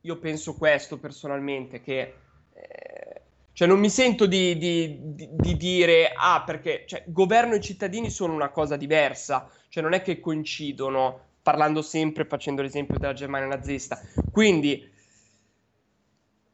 io 0.00 0.18
penso 0.18 0.56
questo 0.56 0.98
personalmente, 0.98 1.80
che... 1.80 2.14
Eh, 2.52 3.20
cioè 3.52 3.68
non 3.68 3.78
mi 3.78 3.90
sento 3.90 4.26
di, 4.26 4.58
di, 4.58 4.98
di, 5.14 5.28
di 5.30 5.56
dire, 5.56 6.12
ah, 6.12 6.42
perché 6.44 6.82
cioè, 6.88 7.04
governo 7.06 7.54
e 7.54 7.60
cittadini 7.60 8.10
sono 8.10 8.32
una 8.32 8.48
cosa 8.48 8.76
diversa, 8.76 9.48
cioè 9.68 9.84
non 9.84 9.92
è 9.92 10.02
che 10.02 10.18
coincidono, 10.18 11.26
parlando 11.42 11.80
sempre, 11.80 12.24
facendo 12.24 12.60
l'esempio 12.60 12.98
della 12.98 13.12
Germania 13.12 13.46
nazista. 13.46 14.00
Quindi 14.32 14.89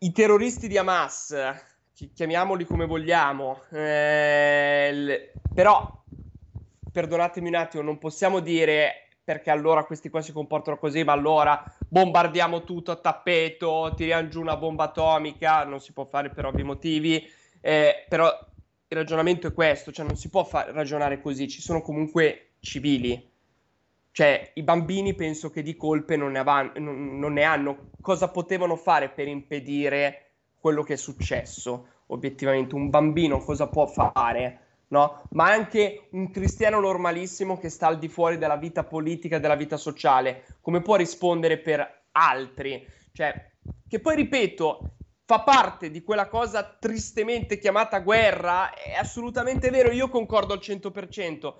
i 0.06 0.12
terroristi 0.12 0.68
di 0.68 0.78
Hamas, 0.78 1.34
chiamiamoli 2.14 2.64
come 2.64 2.86
vogliamo, 2.86 3.62
eh, 3.72 5.32
però, 5.52 6.04
perdonatemi 6.92 7.48
un 7.48 7.56
attimo, 7.56 7.82
non 7.82 7.98
possiamo 7.98 8.38
dire 8.38 9.08
perché 9.24 9.50
allora 9.50 9.84
questi 9.84 10.08
qua 10.08 10.20
si 10.20 10.30
comportano 10.30 10.78
così, 10.78 11.02
ma 11.02 11.10
allora 11.12 11.68
bombardiamo 11.88 12.62
tutto 12.62 12.92
a 12.92 12.96
tappeto, 12.96 13.94
tiriamo 13.96 14.28
giù 14.28 14.40
una 14.40 14.56
bomba 14.56 14.84
atomica, 14.84 15.64
non 15.64 15.80
si 15.80 15.92
può 15.92 16.04
fare 16.04 16.30
per 16.30 16.44
ovvi 16.44 16.62
motivi, 16.62 17.28
eh, 17.60 18.06
però 18.08 18.28
il 18.28 18.96
ragionamento 18.96 19.48
è 19.48 19.52
questo, 19.52 19.90
cioè 19.90 20.06
non 20.06 20.14
si 20.14 20.28
può 20.28 20.44
fa- 20.44 20.70
ragionare 20.70 21.20
così, 21.20 21.48
ci 21.48 21.60
sono 21.60 21.82
comunque 21.82 22.52
civili, 22.60 23.28
cioè 24.16 24.52
i 24.54 24.62
bambini 24.62 25.12
penso 25.12 25.50
che 25.50 25.60
di 25.60 25.76
colpe 25.76 26.16
non 26.16 26.32
ne, 26.32 26.42
non, 26.76 27.18
non 27.18 27.34
ne 27.34 27.42
hanno, 27.42 27.90
cosa 28.00 28.30
potevano 28.30 28.74
fare 28.74 29.10
per 29.10 29.28
impedire 29.28 30.36
quello 30.58 30.82
che 30.82 30.94
è 30.94 30.96
successo? 30.96 31.88
Obiettivamente 32.06 32.74
un 32.74 32.88
bambino 32.88 33.40
cosa 33.40 33.68
può 33.68 33.86
fare? 33.86 34.60
no? 34.88 35.26
ma 35.32 35.50
anche 35.50 36.08
un 36.12 36.30
cristiano 36.30 36.80
normalissimo 36.80 37.58
che 37.58 37.68
sta 37.68 37.88
al 37.88 37.98
di 37.98 38.08
fuori 38.08 38.38
della 38.38 38.56
vita 38.56 38.84
politica, 38.84 39.38
della 39.38 39.54
vita 39.54 39.76
sociale, 39.76 40.46
come 40.62 40.80
può 40.80 40.96
rispondere 40.96 41.58
per 41.58 42.04
altri? 42.12 42.88
Cioè, 43.12 43.50
che 43.86 44.00
poi 44.00 44.16
ripeto, 44.16 44.92
fa 45.26 45.40
parte 45.40 45.90
di 45.90 46.02
quella 46.02 46.28
cosa 46.28 46.64
tristemente 46.64 47.58
chiamata 47.58 47.98
guerra, 47.98 48.72
è 48.72 48.94
assolutamente 48.94 49.68
vero, 49.68 49.90
io 49.90 50.08
concordo 50.08 50.54
al 50.54 50.60
100%, 50.60 51.52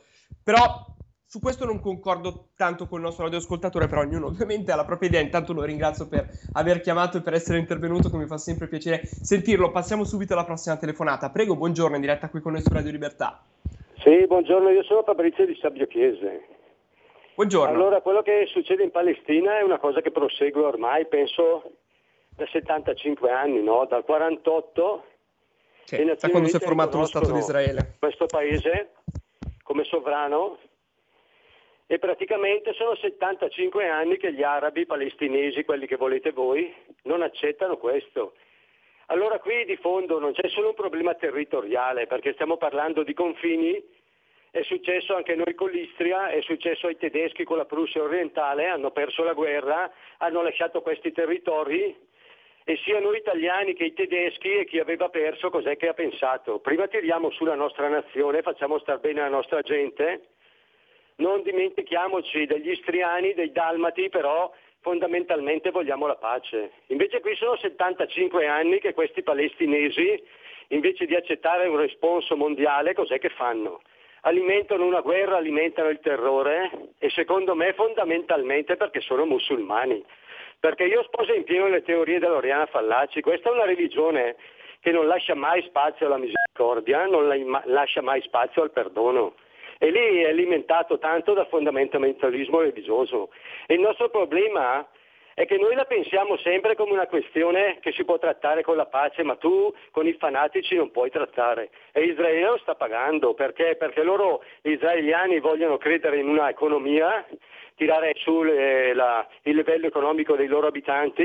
però 0.43 0.96
su 1.29 1.41
questo 1.41 1.65
non 1.65 1.81
concordo 1.81 2.51
tanto 2.57 2.87
con 2.87 2.99
il 2.99 3.05
nostro 3.05 3.25
radioascoltatore, 3.25 3.89
però 3.89 4.03
ognuno 4.03 4.27
ovviamente 4.27 4.71
ha 4.71 4.77
la 4.77 4.85
propria 4.85 5.09
idea. 5.09 5.21
Intanto 5.21 5.53
lo 5.53 5.65
ringrazio 5.65 6.07
per 6.07 6.29
aver 6.53 6.81
chiamato 6.81 7.19
e 7.19 7.23
per 7.23 7.35
essere 7.35 7.59
intervenuto, 7.59 8.09
che 8.09 8.17
mi 8.17 8.27
fa 8.27 8.39
sempre 8.39 8.69
piacere 8.69 9.05
sentirlo. 9.05 9.73
Passiamo 9.73 10.05
subito 10.05 10.35
alla 10.35 10.45
prossima 10.45 10.77
telefonata. 10.77 11.31
Prego, 11.31 11.57
buongiorno, 11.57 11.97
in 11.97 12.01
diretta 12.01 12.31
qui 12.31 12.41
con 12.41 12.53
noi 12.53 12.63
su 12.63 12.73
Radio 12.73 12.93
Libertà. 12.93 13.43
Sì, 13.99 14.25
buongiorno, 14.25 14.71
io 14.71 14.85
sono 14.85 15.03
Fabrizio 15.03 15.45
di 15.45 15.59
Sabbio 15.61 15.89
Chiese. 15.89 16.47
Buongiorno. 17.35 17.75
Allora, 17.75 18.01
quello 18.01 18.23
che 18.23 18.47
succede 18.47 18.85
in 18.85 18.93
Palestina 18.93 19.59
è 19.59 19.63
una 19.63 19.79
cosa 19.79 20.01
che 20.01 20.13
prosegue 20.13 20.63
ormai, 20.63 21.07
penso, 21.07 21.73
da 22.37 22.47
75 22.47 23.31
anni, 23.31 23.63
no? 23.63 23.85
Dal 23.91 24.05
48 24.05 25.05
sì, 25.87 26.05
da 26.05 26.29
quando 26.29 26.49
si 26.49 26.57
è 26.57 26.61
formato 26.61 26.99
lo 26.99 27.07
Stato 27.07 27.33
di 27.33 27.39
Israele. 27.39 27.97
Questo 27.99 28.27
paese 28.27 28.93
come 29.63 29.83
sovrano 29.85 30.59
E 31.89 31.99
praticamente 31.99 32.73
sono 32.73 32.97
75 32.97 33.89
anni 33.89 34.17
che 34.17 34.33
gli 34.33 34.43
arabi 34.43 34.87
palestinesi, 34.87 35.65
quelli 35.65 35.87
che 35.87 35.97
volete 35.97 36.33
voi, 36.33 36.75
non 37.03 37.23
accettano 37.23 37.77
questo. 37.77 38.35
Allora 39.07 39.39
qui 39.39 39.65
di 39.65 39.77
fondo 39.77 40.19
non 40.19 40.33
c'è 40.33 40.49
solo 40.49 40.69
un 40.69 40.75
problema 40.75 41.15
territoriale, 41.15 42.09
perché 42.09 42.33
stiamo 42.33 42.57
parlando 42.57 43.05
di 43.05 43.15
confini, 43.15 43.81
è 44.51 44.63
successo 44.63 45.15
anche 45.15 45.37
noi 45.37 45.55
con 45.55 45.71
l'Istria, 45.71 46.29
è 46.29 46.41
successo 46.41 46.89
ai 46.89 46.97
tedeschi 46.97 47.45
con 47.45 47.57
la 47.57 47.67
Prussia 47.67 48.03
orientale, 48.03 48.67
hanno 48.67 48.91
perso 48.91 49.23
la 49.23 49.35
guerra, 49.35 49.89
hanno 50.19 50.43
lasciato 50.43 50.83
questi 50.83 51.13
territori 51.13 51.95
e 52.65 52.77
sia 52.79 52.99
noi 52.99 53.19
italiani 53.19 53.75
che 53.75 53.85
i 53.85 53.93
tedeschi 53.93 54.51
e 54.51 54.65
chi 54.65 54.81
aveva 54.81 55.09
perso 55.09 55.51
cos'è 55.51 55.77
che 55.77 55.87
ha 55.87 55.95
pensato? 55.95 56.59
Prima 56.59 56.89
tiriamo 56.89 57.31
sulla 57.31 57.55
nostra 57.55 57.87
nazione, 57.89 58.43
facciamo 58.43 58.81
star 58.81 58.99
bene 58.99 59.21
la 59.21 59.29
nostra 59.29 59.61
gente, 59.61 60.31
non 61.17 61.43
dimentichiamoci 61.43 62.47
degli 62.47 62.71
istriani, 62.71 63.35
dei 63.35 63.53
dalmati, 63.53 64.09
però 64.09 64.53
fondamentalmente 64.81 65.71
vogliamo 65.71 66.07
la 66.07 66.17
pace. 66.17 66.73
Invece 66.87 67.21
qui 67.21 67.35
sono 67.37 67.57
75 67.57 68.47
anni 68.47 68.79
che 68.79 68.93
questi 68.93 69.23
palestinesi, 69.23 70.23
invece 70.69 71.07
di 71.07 71.15
accettare 71.15 71.69
un 71.69 71.77
responso 71.77 72.37
mondiale, 72.37 72.95
cos'è 72.95 73.19
che 73.19 73.31
fanno? 73.31 73.81
Alimentano 74.23 74.85
una 74.85 75.01
guerra, 75.01 75.37
alimentano 75.37 75.89
il 75.89 76.01
terrore 76.01 76.71
e 76.99 77.11
secondo 77.11 77.55
me 77.55 77.73
fondamentalmente 77.75 78.77
perché 78.77 79.01
sono 79.01 79.25
musulmani. 79.25 80.05
Perché 80.59 80.85
io 80.85 81.03
sposo 81.05 81.33
in 81.33 81.45
pieno 81.45 81.69
le 81.69 81.83
teorie 81.83 82.19
dell'Oriana 82.19 82.67
Fallaci, 82.67 83.21
questa 83.21 83.51
è 83.51 83.53
una 83.53 83.65
religione 83.65 84.37
che 84.81 84.91
non 84.91 85.07
lascia 85.07 85.35
mai 85.35 85.63
spazio 85.63 86.07
alla 86.07 86.19
misericordia, 86.19 87.07
non 87.07 87.29
lascia 87.67 88.03
mai 88.03 88.21
spazio 88.23 88.63
al 88.63 88.71
perdono 88.71 89.35
e 89.79 89.91
lì 89.91 90.23
è 90.23 90.29
alimentato 90.29 90.99
tanto 90.99 91.33
dal 91.35 91.49
fondamentalismo 91.49 92.61
religioso. 92.61 93.31
E 93.67 93.75
il 93.75 93.81
nostro 93.81 94.09
problema 94.09 94.87
è 95.35 95.45
che 95.45 95.59
noi 95.59 95.75
la 95.75 95.85
pensiamo 95.85 96.39
sempre 96.39 96.75
come 96.75 96.93
una 96.93 97.07
questione 97.07 97.77
che 97.81 97.93
si 97.93 98.05
può 98.05 98.19
trattare 98.19 98.63
con 98.63 98.75
la 98.75 98.87
pace, 98.87 99.23
ma 99.23 99.37
tu 99.37 99.71
con 99.91 100.07
i 100.07 100.15
fanatici 100.15 100.77
non 100.77 100.91
puoi 100.91 101.11
trattare. 101.11 101.69
E 101.93 102.05
Israele 102.05 102.47
lo 102.47 102.59
sta 102.59 102.75
pagando 102.75 103.35
perché? 103.35 103.77
Perché 103.77 104.03
loro, 104.03 104.43
gli 104.63 104.71
israeliani, 104.71 105.39
vogliono 105.41 105.77
credere 105.77 106.19
in 106.19 106.29
una 106.29 106.49
economia, 106.49 107.27
tirare 107.75 108.15
su 108.17 108.43
le, 108.43 108.95
la, 108.95 109.29
il 109.43 109.57
livello 109.57 109.87
economico 109.87 110.37
dei 110.37 110.47
loro 110.47 110.69
abitanti, 110.69 111.25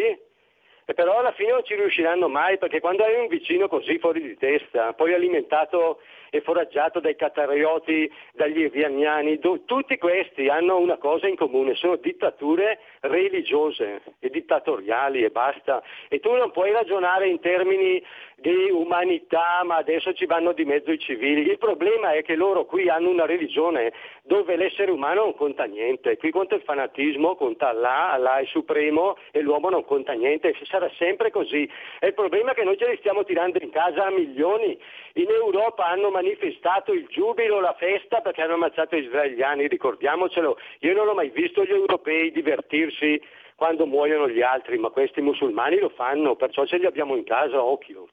e 0.91 0.93
però 0.93 1.19
alla 1.19 1.31
fine 1.31 1.51
non 1.51 1.63
ci 1.63 1.75
riusciranno 1.75 2.27
mai 2.27 2.57
perché 2.57 2.81
quando 2.81 3.05
hai 3.05 3.15
un 3.17 3.27
vicino 3.27 3.69
così 3.69 3.97
fuori 3.97 4.21
di 4.21 4.35
testa, 4.35 4.91
poi 4.91 5.13
alimentato 5.13 6.01
e 6.33 6.39
foraggiato 6.39 7.01
dai 7.01 7.15
catarioti, 7.17 8.09
dagli 8.33 8.61
iraniani, 8.73 9.37
do, 9.37 9.63
tutti 9.65 9.97
questi 9.97 10.47
hanno 10.47 10.77
una 10.77 10.97
cosa 10.97 11.27
in 11.27 11.35
comune, 11.35 11.75
sono 11.75 11.97
dittature 11.97 12.79
religiose 13.01 14.01
e 14.17 14.29
dittatoriali 14.29 15.23
e 15.23 15.29
basta. 15.29 15.83
E 16.07 16.21
tu 16.21 16.31
non 16.31 16.51
puoi 16.51 16.71
ragionare 16.71 17.27
in 17.27 17.41
termini 17.41 18.01
di 18.37 18.71
umanità, 18.71 19.61
ma 19.65 19.75
adesso 19.75 20.13
ci 20.13 20.25
vanno 20.25 20.53
di 20.53 20.63
mezzo 20.63 20.91
i 20.91 20.99
civili. 20.99 21.49
Il 21.49 21.57
problema 21.57 22.13
è 22.13 22.23
che 22.23 22.35
loro 22.35 22.65
qui 22.65 22.89
hanno 22.89 23.09
una 23.09 23.25
religione 23.25 23.91
dove 24.23 24.55
l'essere 24.55 24.89
umano 24.89 25.23
non 25.23 25.35
conta 25.35 25.65
niente. 25.65 26.17
Qui 26.17 26.31
conta 26.31 26.55
il 26.55 26.61
fanatismo, 26.63 27.35
conta 27.35 27.69
Allah, 27.69 28.11
Allah 28.13 28.37
è 28.37 28.45
supremo 28.45 29.17
e 29.31 29.41
l'uomo 29.41 29.69
non 29.69 29.85
conta 29.85 30.13
niente. 30.13 30.55
Sarà 30.63 30.89
sempre 30.97 31.29
così. 31.29 31.69
E 31.99 32.07
il 32.07 32.13
problema 32.13 32.51
è 32.51 32.53
che 32.55 32.63
noi 32.63 32.77
ce 32.77 32.89
li 32.89 32.97
stiamo 32.97 33.23
tirando 33.23 33.59
in 33.61 33.69
casa 33.69 34.05
a 34.05 34.11
milioni. 34.11 34.77
In 35.13 35.29
Europa 35.29 35.85
hanno 35.85 36.09
manifestato 36.21 36.93
il 36.93 37.07
giubilo, 37.09 37.59
la 37.59 37.75
festa 37.77 38.21
perché 38.21 38.41
hanno 38.41 38.53
ammazzato 38.53 38.95
gli 38.95 39.05
israeliani, 39.05 39.67
ricordiamocelo. 39.67 40.57
Io 40.81 40.93
non 40.93 41.07
ho 41.07 41.13
mai 41.13 41.29
visto 41.29 41.63
gli 41.63 41.71
europei 41.71 42.31
divertirsi 42.31 43.19
quando 43.55 43.85
muoiono 43.85 44.29
gli 44.29 44.41
altri, 44.41 44.77
ma 44.77 44.89
questi 44.89 45.21
musulmani 45.21 45.79
lo 45.79 45.89
fanno, 45.89 46.35
perciò 46.35 46.65
ce 46.65 46.77
li 46.77 46.85
abbiamo 46.85 47.15
in 47.15 47.23
casa, 47.23 47.61
occhio. 47.61 48.07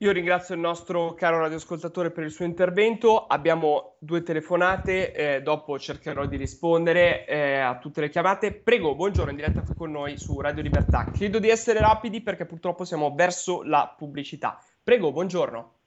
Io 0.00 0.12
ringrazio 0.12 0.54
il 0.54 0.60
nostro 0.60 1.14
caro 1.14 1.40
radioascoltatore 1.40 2.12
per 2.12 2.22
il 2.22 2.30
suo 2.30 2.44
intervento. 2.44 3.26
Abbiamo 3.26 3.96
due 3.98 4.22
telefonate, 4.22 5.12
eh, 5.12 5.42
dopo 5.42 5.76
cercherò 5.76 6.24
di 6.26 6.36
rispondere 6.36 7.26
eh, 7.26 7.58
a 7.58 7.78
tutte 7.78 8.02
le 8.02 8.08
chiamate. 8.08 8.52
Prego, 8.52 8.94
buongiorno, 8.94 9.30
in 9.30 9.36
diretta 9.36 9.64
con 9.76 9.90
noi 9.90 10.16
su 10.16 10.40
Radio 10.40 10.62
Libertà. 10.62 11.10
Chiedo 11.12 11.40
di 11.40 11.48
essere 11.48 11.80
rapidi 11.80 12.22
perché 12.22 12.46
purtroppo 12.46 12.84
siamo 12.84 13.12
verso 13.16 13.62
la 13.64 13.92
pubblicità. 13.98 14.62
Prego, 14.84 15.10
buongiorno. 15.10 15.77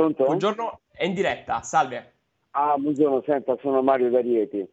Pronto? 0.00 0.24
Buongiorno, 0.24 0.80
è 0.92 1.04
in 1.04 1.12
diretta, 1.12 1.60
salve. 1.60 2.12
Ah, 2.52 2.74
buongiorno, 2.78 3.22
senta, 3.26 3.54
sono 3.60 3.82
Mario 3.82 4.08
D'Arieti. 4.08 4.56
Eh, 4.56 4.70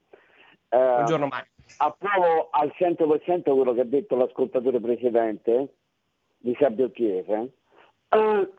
buongiorno 0.69 1.27
Mario. 1.27 1.49
Approvo 1.79 2.47
al 2.49 2.71
100% 2.73 3.41
quello 3.53 3.73
che 3.73 3.81
ha 3.81 3.83
detto 3.83 4.15
l'ascoltatore 4.15 4.79
precedente 4.79 5.73
di 6.37 6.55
Sabio 6.57 6.91
Chiesa. 6.91 7.41
Eh, 7.41 8.53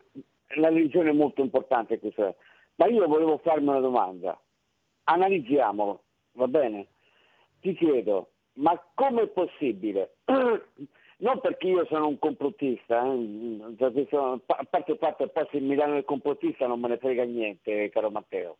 la 0.61 0.69
religione 0.69 1.09
è 1.09 1.15
molto 1.15 1.41
importante 1.41 1.99
questa, 1.99 2.35
ma 2.75 2.87
io 2.87 3.09
volevo 3.09 3.39
farmi 3.39 3.69
una 3.69 3.81
domanda. 3.81 4.39
Analizziamolo, 5.05 6.03
va 6.33 6.49
bene? 6.49 6.89
Ti 7.61 7.75
chiedo, 7.77 8.33
ma 8.57 8.79
come 8.93 9.23
è 9.23 9.29
possibile? 9.29 10.17
non 11.21 11.41
perché 11.41 11.67
io 11.67 11.87
sono 11.87 12.09
un 12.09 12.19
complottista, 12.19 13.05
eh? 13.05 13.59
a 13.79 14.67
parte 14.69 14.93
il 14.93 14.99
fatto 14.99 15.25
che 15.25 15.31
poi 15.31 15.49
se 15.51 15.61
mi 15.61 15.75
danno 15.75 15.97
il 15.97 16.05
complottista 16.05 16.67
non 16.67 16.81
me 16.81 16.89
ne 16.89 16.99
frega 16.99 17.25
niente, 17.25 17.89
caro 17.91 18.11
Matteo. 18.11 18.59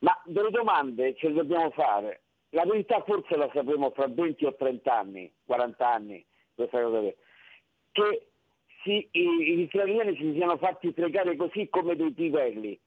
Ma 0.00 0.20
delle 0.24 0.50
domande 0.50 1.14
ce 1.16 1.28
le 1.28 1.34
dobbiamo 1.34 1.70
fare. 1.70 2.22
La 2.50 2.64
verità 2.64 3.02
forse 3.02 3.36
la 3.36 3.50
sapremo 3.52 3.90
fra 3.90 4.06
20 4.08 4.44
o 4.44 4.54
30 4.54 4.94
anni, 4.94 5.32
40 5.46 5.88
anni, 5.88 6.24
questa 6.54 6.82
cosa 6.82 7.00
che 7.92 8.26
si, 8.82 9.08
gli 9.10 9.60
israeliani 9.60 10.16
si 10.16 10.32
siano 10.34 10.56
fatti 10.58 10.92
fregare 10.92 11.36
così 11.36 11.68
come 11.68 11.96
dei 11.96 12.12
pivelli. 12.12 12.78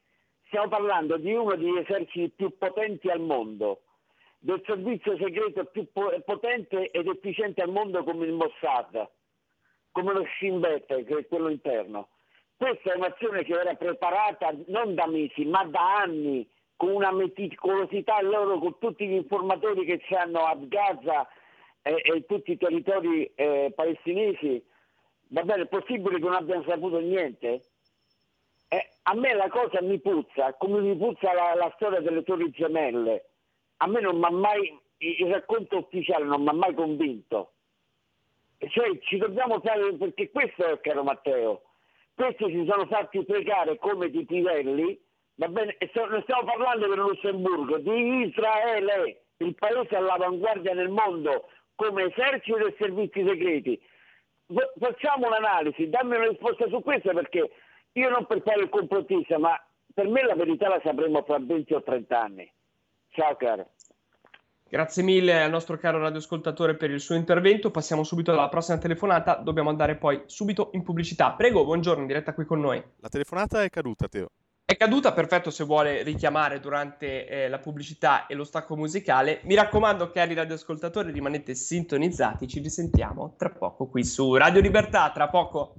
Stiamo 0.46 0.68
parlando 0.68 1.16
di 1.16 1.32
uno 1.32 1.56
degli 1.56 1.76
eserciti 1.76 2.30
più 2.30 2.56
potenti 2.56 3.08
al 3.08 3.20
mondo, 3.20 3.82
del 4.38 4.62
servizio 4.64 5.16
segreto 5.16 5.64
più 5.66 5.86
potente 5.92 6.90
ed 6.90 7.06
efficiente 7.06 7.62
al 7.62 7.70
mondo 7.70 8.04
come 8.04 8.26
il 8.26 8.32
Mossad, 8.32 9.08
come 9.92 10.12
lo 10.12 10.24
Shin 10.36 10.60
Bet, 10.60 10.86
che 10.86 11.18
è 11.18 11.26
quello 11.26 11.48
interno. 11.48 12.08
Questa 12.56 12.92
è 12.92 12.96
un'azione 12.96 13.44
che 13.44 13.52
era 13.52 13.74
preparata 13.74 14.54
non 14.66 14.94
da 14.94 15.06
mesi, 15.06 15.44
ma 15.44 15.64
da 15.64 15.98
anni, 15.98 16.48
con 16.76 16.90
una 16.90 17.12
meticolosità 17.12 18.20
loro, 18.22 18.58
con 18.58 18.78
tutti 18.78 19.06
gli 19.06 19.14
informatori 19.14 19.84
che 19.84 20.00
hanno 20.14 20.44
a 20.44 20.56
Gaza 20.58 21.28
e, 21.82 22.00
e 22.02 22.24
tutti 22.26 22.52
i 22.52 22.56
territori 22.56 23.30
eh, 23.34 23.72
palestinesi 23.74 24.62
Va 25.28 25.42
bene, 25.42 25.62
è 25.62 25.66
possibile 25.66 26.18
che 26.18 26.24
non 26.24 26.34
abbiano 26.34 26.62
saputo 26.62 27.00
niente? 27.00 27.62
Eh, 28.68 28.90
a 29.02 29.14
me 29.14 29.34
la 29.34 29.48
cosa 29.48 29.82
mi 29.82 29.98
puzza, 29.98 30.54
come 30.54 30.80
mi 30.80 30.96
puzza 30.96 31.32
la, 31.32 31.54
la 31.54 31.72
storia 31.74 32.00
delle 32.00 32.22
torri 32.22 32.50
gemelle. 32.50 33.30
A 33.78 33.86
me 33.86 34.00
non 34.00 34.18
mi 34.18 34.24
ha 34.24 34.30
mai, 34.30 34.78
il 34.98 35.26
racconto 35.30 35.78
ufficiale 35.78 36.24
non 36.24 36.42
mi 36.42 36.48
ha 36.48 36.52
mai 36.52 36.74
convinto. 36.74 37.52
Cioè 38.58 38.98
ci 39.00 39.18
dobbiamo 39.18 39.60
fare, 39.60 39.94
perché 39.94 40.30
questo 40.30 40.64
è 40.64 40.80
caro 40.80 41.02
Matteo, 41.02 41.62
questi 42.14 42.44
si 42.46 42.66
sono 42.68 42.86
fatti 42.86 43.22
pregare 43.24 43.78
come 43.78 44.08
di 44.08 44.24
Pivelli, 44.24 44.98
va 45.34 45.48
bene, 45.48 45.76
e 45.78 45.90
non 45.94 46.22
stiamo 46.22 46.44
parlando 46.44 46.88
del 46.88 46.98
Lussemburgo, 46.98 47.78
di 47.78 48.26
Israele, 48.26 49.24
il 49.38 49.54
paese 49.54 49.96
all'avanguardia 49.96 50.72
nel 50.72 50.88
mondo 50.88 51.48
come 51.74 52.04
esercito 52.04 52.66
e 52.66 52.74
servizi 52.78 53.22
segreti 53.22 53.80
facciamo 54.78 55.26
un'analisi, 55.26 55.88
dammi 55.88 56.16
una 56.16 56.28
risposta 56.28 56.68
su 56.68 56.80
questo 56.82 57.12
perché 57.12 57.50
io 57.92 58.08
non 58.08 58.26
per 58.26 58.42
fare 58.42 58.62
il 58.62 58.68
complottista, 58.68 59.38
ma 59.38 59.60
per 59.92 60.08
me 60.08 60.22
la 60.22 60.34
verità 60.34 60.68
la 60.68 60.80
sapremo 60.84 61.22
fra 61.22 61.38
20 61.38 61.74
o 61.74 61.82
30 61.82 62.20
anni. 62.20 62.52
Ciao 63.16 63.34
caro. 63.36 63.70
Grazie 64.68 65.02
mille 65.02 65.42
al 65.42 65.48
nostro 65.48 65.78
caro 65.78 65.98
radioascoltatore 65.98 66.76
per 66.76 66.90
il 66.90 67.00
suo 67.00 67.14
intervento. 67.14 67.70
Passiamo 67.70 68.04
subito 68.04 68.30
alla 68.32 68.50
prossima 68.50 68.76
telefonata. 68.76 69.36
Dobbiamo 69.36 69.70
andare 69.70 69.96
poi 69.96 70.24
subito 70.26 70.68
in 70.72 70.82
pubblicità. 70.82 71.32
Prego, 71.32 71.64
buongiorno, 71.64 72.02
in 72.02 72.08
diretta 72.08 72.34
qui 72.34 72.44
con 72.44 72.60
noi. 72.60 72.82
La 72.98 73.08
telefonata 73.08 73.62
è 73.62 73.70
caduta, 73.70 74.06
Teo. 74.06 74.28
È 74.66 74.76
caduta, 74.76 75.14
perfetto 75.14 75.50
se 75.50 75.64
vuole 75.64 76.02
richiamare 76.02 76.60
durante 76.60 77.26
eh, 77.26 77.48
la 77.48 77.58
pubblicità 77.58 78.26
e 78.26 78.34
lo 78.34 78.44
stacco 78.44 78.76
musicale. 78.76 79.40
Mi 79.44 79.54
raccomando, 79.54 80.10
cari 80.10 80.34
radioascoltatori, 80.34 81.10
rimanete 81.10 81.54
sintonizzati. 81.54 82.46
Ci 82.46 82.60
risentiamo 82.60 83.34
tra 83.38 83.48
poco 83.48 83.86
qui 83.86 84.04
su 84.04 84.34
Radio 84.34 84.60
Libertà. 84.60 85.10
Tra 85.10 85.28
poco. 85.28 85.76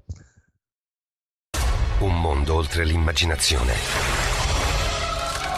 Un 2.00 2.20
mondo 2.20 2.56
oltre 2.56 2.84
l'immaginazione. 2.84 4.17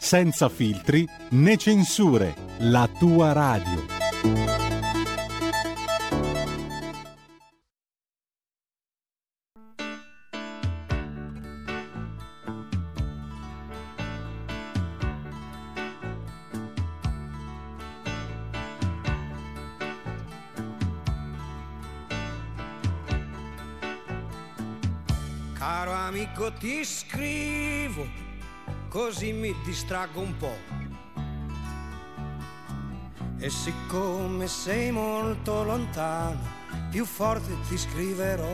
senza 0.00 0.48
filtri 0.48 1.06
né 1.30 1.56
censure, 1.56 2.34
la 2.58 2.88
tua 2.98 3.32
radio. 3.32 3.98
Caro 25.60 25.92
amico 25.92 26.50
ti 26.54 26.82
scrivo, 26.84 27.39
così 28.90 29.32
mi 29.32 29.54
distraggo 29.62 30.20
un 30.20 30.36
po'. 30.36 30.58
E 33.38 33.48
siccome 33.48 34.48
sei 34.48 34.90
molto 34.90 35.62
lontano, 35.62 36.40
più 36.90 37.06
forte 37.06 37.56
ti 37.68 37.78
scriverò. 37.78 38.52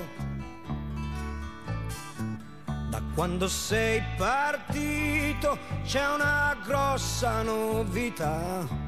Da 2.91 3.03
quando 3.15 3.49
sei 3.49 4.01
partito 4.17 5.59
c'è 5.85 6.07
una 6.07 6.57
grossa 6.65 7.43
novità. 7.43 8.85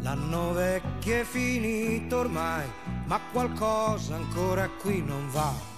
L'anno 0.00 0.52
vecchio 0.52 1.20
è 1.20 1.24
finito 1.24 2.18
ormai, 2.18 2.66
ma 3.06 3.18
qualcosa 3.32 4.14
ancora 4.14 4.68
qui 4.68 5.02
non 5.02 5.28
va. 5.30 5.77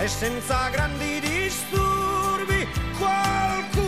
e 0.00 0.06
senza 0.06 0.68
grandi 0.68 1.18
disturbi 1.20 2.68
qualcuno 2.98 3.87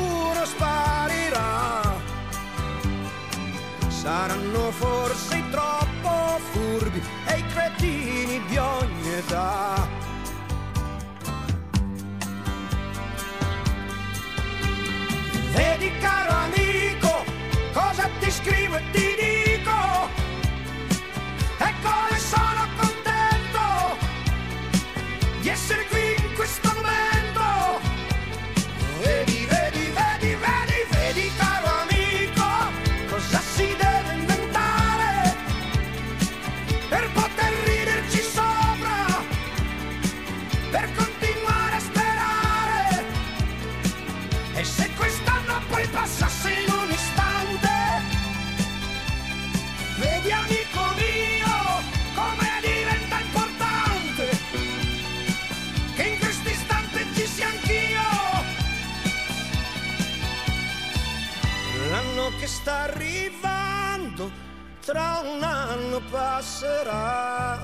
passerà. 66.40 67.61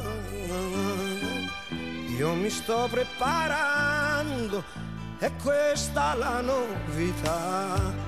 Io 2.18 2.34
mi 2.34 2.50
sto 2.50 2.88
preparando, 2.90 4.62
è 5.18 5.30
questa 5.42 6.14
la 6.14 6.42
novità. 6.42 8.05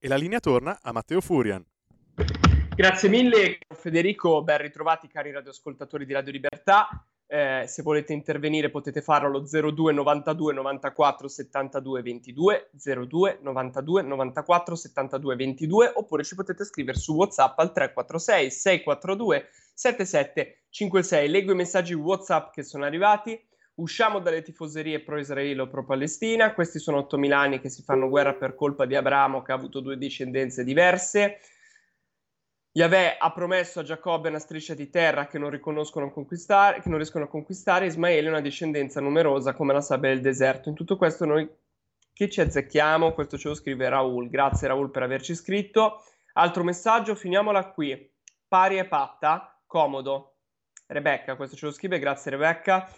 E 0.00 0.06
la 0.06 0.14
linea 0.14 0.38
torna 0.38 0.78
a 0.80 0.92
Matteo 0.92 1.20
Furian. 1.20 1.64
Grazie 2.76 3.08
mille 3.08 3.58
Federico, 3.74 4.44
ben 4.44 4.58
ritrovati 4.58 5.08
cari 5.08 5.32
radioascoltatori 5.32 6.06
di 6.06 6.12
Radio 6.12 6.30
Libertà. 6.30 7.04
eh, 7.26 7.64
se 7.66 7.82
volete 7.82 8.12
intervenire 8.12 8.70
potete 8.70 9.02
farlo 9.02 9.26
allo 9.26 9.44
02 9.44 9.92
92 9.92 10.52
94 10.52 11.26
72 11.26 12.02
22, 12.02 12.70
02 13.08 13.38
92 13.42 14.02
94 14.02 14.76
72 14.76 15.34
22, 15.34 15.92
oppure 15.96 16.22
ci 16.22 16.36
potete 16.36 16.64
scrivere 16.64 16.96
su 16.96 17.16
WhatsApp 17.16 17.58
al 17.58 17.72
346 17.72 18.50
642 18.52 19.48
7756. 19.74 21.28
Leggo 21.28 21.50
i 21.50 21.56
messaggi 21.56 21.94
WhatsApp 21.94 22.52
che 22.52 22.62
sono 22.62 22.84
arrivati. 22.84 23.47
Usciamo 23.78 24.18
dalle 24.18 24.42
tifoserie 24.42 25.00
pro-Israele 25.00 25.62
o 25.62 25.68
pro-Palestina. 25.68 26.52
Questi 26.52 26.80
sono 26.80 26.98
8.000 27.00 27.32
anni 27.32 27.60
che 27.60 27.68
si 27.68 27.82
fanno 27.82 28.08
guerra 28.08 28.34
per 28.34 28.56
colpa 28.56 28.86
di 28.86 28.96
Abramo, 28.96 29.42
che 29.42 29.52
ha 29.52 29.54
avuto 29.54 29.78
due 29.80 29.96
discendenze 29.96 30.64
diverse. 30.64 31.38
Yahweh 32.72 33.16
ha 33.18 33.32
promesso 33.32 33.80
a 33.80 33.82
Giacobbe 33.84 34.28
una 34.28 34.40
striscia 34.40 34.74
di 34.74 34.90
terra 34.90 35.26
che 35.26 35.38
non, 35.38 35.50
che 35.50 35.60
non 35.64 35.74
riescono 35.74 37.24
a 37.24 37.28
conquistare, 37.28 37.86
Ismaele 37.86 38.28
una 38.28 38.40
discendenza 38.40 39.00
numerosa 39.00 39.54
come 39.54 39.72
la 39.72 39.80
sabbia 39.80 40.10
del 40.10 40.20
deserto. 40.20 40.68
In 40.68 40.74
tutto 40.74 40.96
questo 40.96 41.24
noi 41.24 41.48
che 42.12 42.28
ci 42.28 42.40
azzecchiamo, 42.40 43.12
questo 43.12 43.38
ce 43.38 43.48
lo 43.48 43.54
scrive 43.54 43.88
Raul. 43.88 44.28
Grazie 44.28 44.68
Raul 44.68 44.90
per 44.90 45.04
averci 45.04 45.36
scritto. 45.36 46.02
Altro 46.32 46.64
messaggio, 46.64 47.14
finiamola 47.14 47.70
qui. 47.70 48.12
Pari 48.48 48.78
e 48.78 48.86
patta, 48.86 49.60
comodo. 49.66 50.38
Rebecca, 50.86 51.36
questo 51.36 51.54
ce 51.54 51.66
lo 51.66 51.72
scrive, 51.72 52.00
grazie 52.00 52.32
Rebecca. 52.32 52.88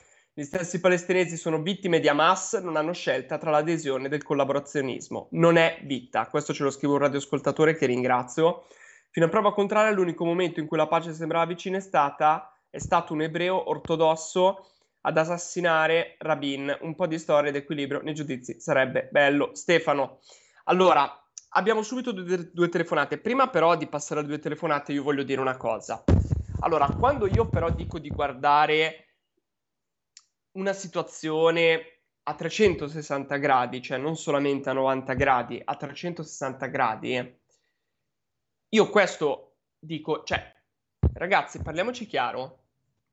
Gli 0.40 0.46
stessi 0.46 0.81
palestinesi 0.81 1.37
sono 1.37 1.61
vittime 1.61 2.00
di 2.00 2.09
Hamas, 2.09 2.55
non 2.55 2.76
hanno 2.76 2.94
scelta 2.94 3.37
tra 3.37 3.50
l'adesione 3.50 4.09
del 4.09 4.22
collaborazionismo. 4.22 5.29
Non 5.33 5.59
è 5.59 5.81
vita. 5.83 6.29
Questo 6.29 6.55
ce 6.55 6.62
lo 6.62 6.70
scrive 6.70 6.94
un 6.94 7.00
radioascoltatore 7.00 7.76
che 7.76 7.85
ringrazio. 7.85 8.64
Fino 9.11 9.26
a 9.26 9.29
prova 9.29 9.53
contraria, 9.53 9.92
l'unico 9.92 10.24
momento 10.24 10.59
in 10.59 10.66
cui 10.66 10.79
la 10.79 10.87
pace 10.87 11.12
sembrava 11.12 11.44
vicina 11.44 11.76
è, 11.76 11.81
stata, 11.81 12.59
è 12.70 12.79
stato 12.79 13.12
un 13.12 13.20
ebreo 13.20 13.68
ortodosso 13.68 14.66
ad 15.03 15.18
assassinare 15.18 16.16
Rabin. 16.20 16.74
Un 16.81 16.94
po' 16.94 17.07
di 17.07 17.18
storia 17.18 17.50
ed 17.50 17.57
equilibrio 17.57 18.00
nei 18.00 18.14
giudizi 18.14 18.59
sarebbe 18.61 19.11
bello. 19.12 19.50
Stefano, 19.53 20.20
allora, 20.64 21.22
abbiamo 21.50 21.83
subito 21.83 22.12
due, 22.12 22.48
due 22.50 22.68
telefonate. 22.70 23.18
Prima 23.18 23.48
però 23.48 23.76
di 23.76 23.87
passare 23.88 24.20
alle 24.20 24.29
due 24.31 24.38
telefonate 24.38 24.92
io 24.92 25.03
voglio 25.03 25.22
dire 25.22 25.42
una 25.42 25.59
cosa. 25.59 26.03
Allora, 26.61 26.87
quando 26.98 27.26
io 27.26 27.46
però 27.46 27.68
dico 27.68 27.98
di 27.98 28.09
guardare 28.09 29.05
una 30.52 30.72
situazione 30.72 32.00
a 32.24 32.34
360 32.34 33.36
gradi, 33.36 33.82
cioè 33.82 33.98
non 33.98 34.16
solamente 34.16 34.70
a 34.70 34.72
90 34.72 35.14
gradi, 35.14 35.60
a 35.64 35.76
360 35.76 36.66
gradi, 36.66 37.38
io 38.72 38.88
questo 38.88 39.56
dico, 39.78 40.22
cioè, 40.22 40.54
ragazzi, 41.14 41.60
parliamoci 41.60 42.06
chiaro, 42.06 42.66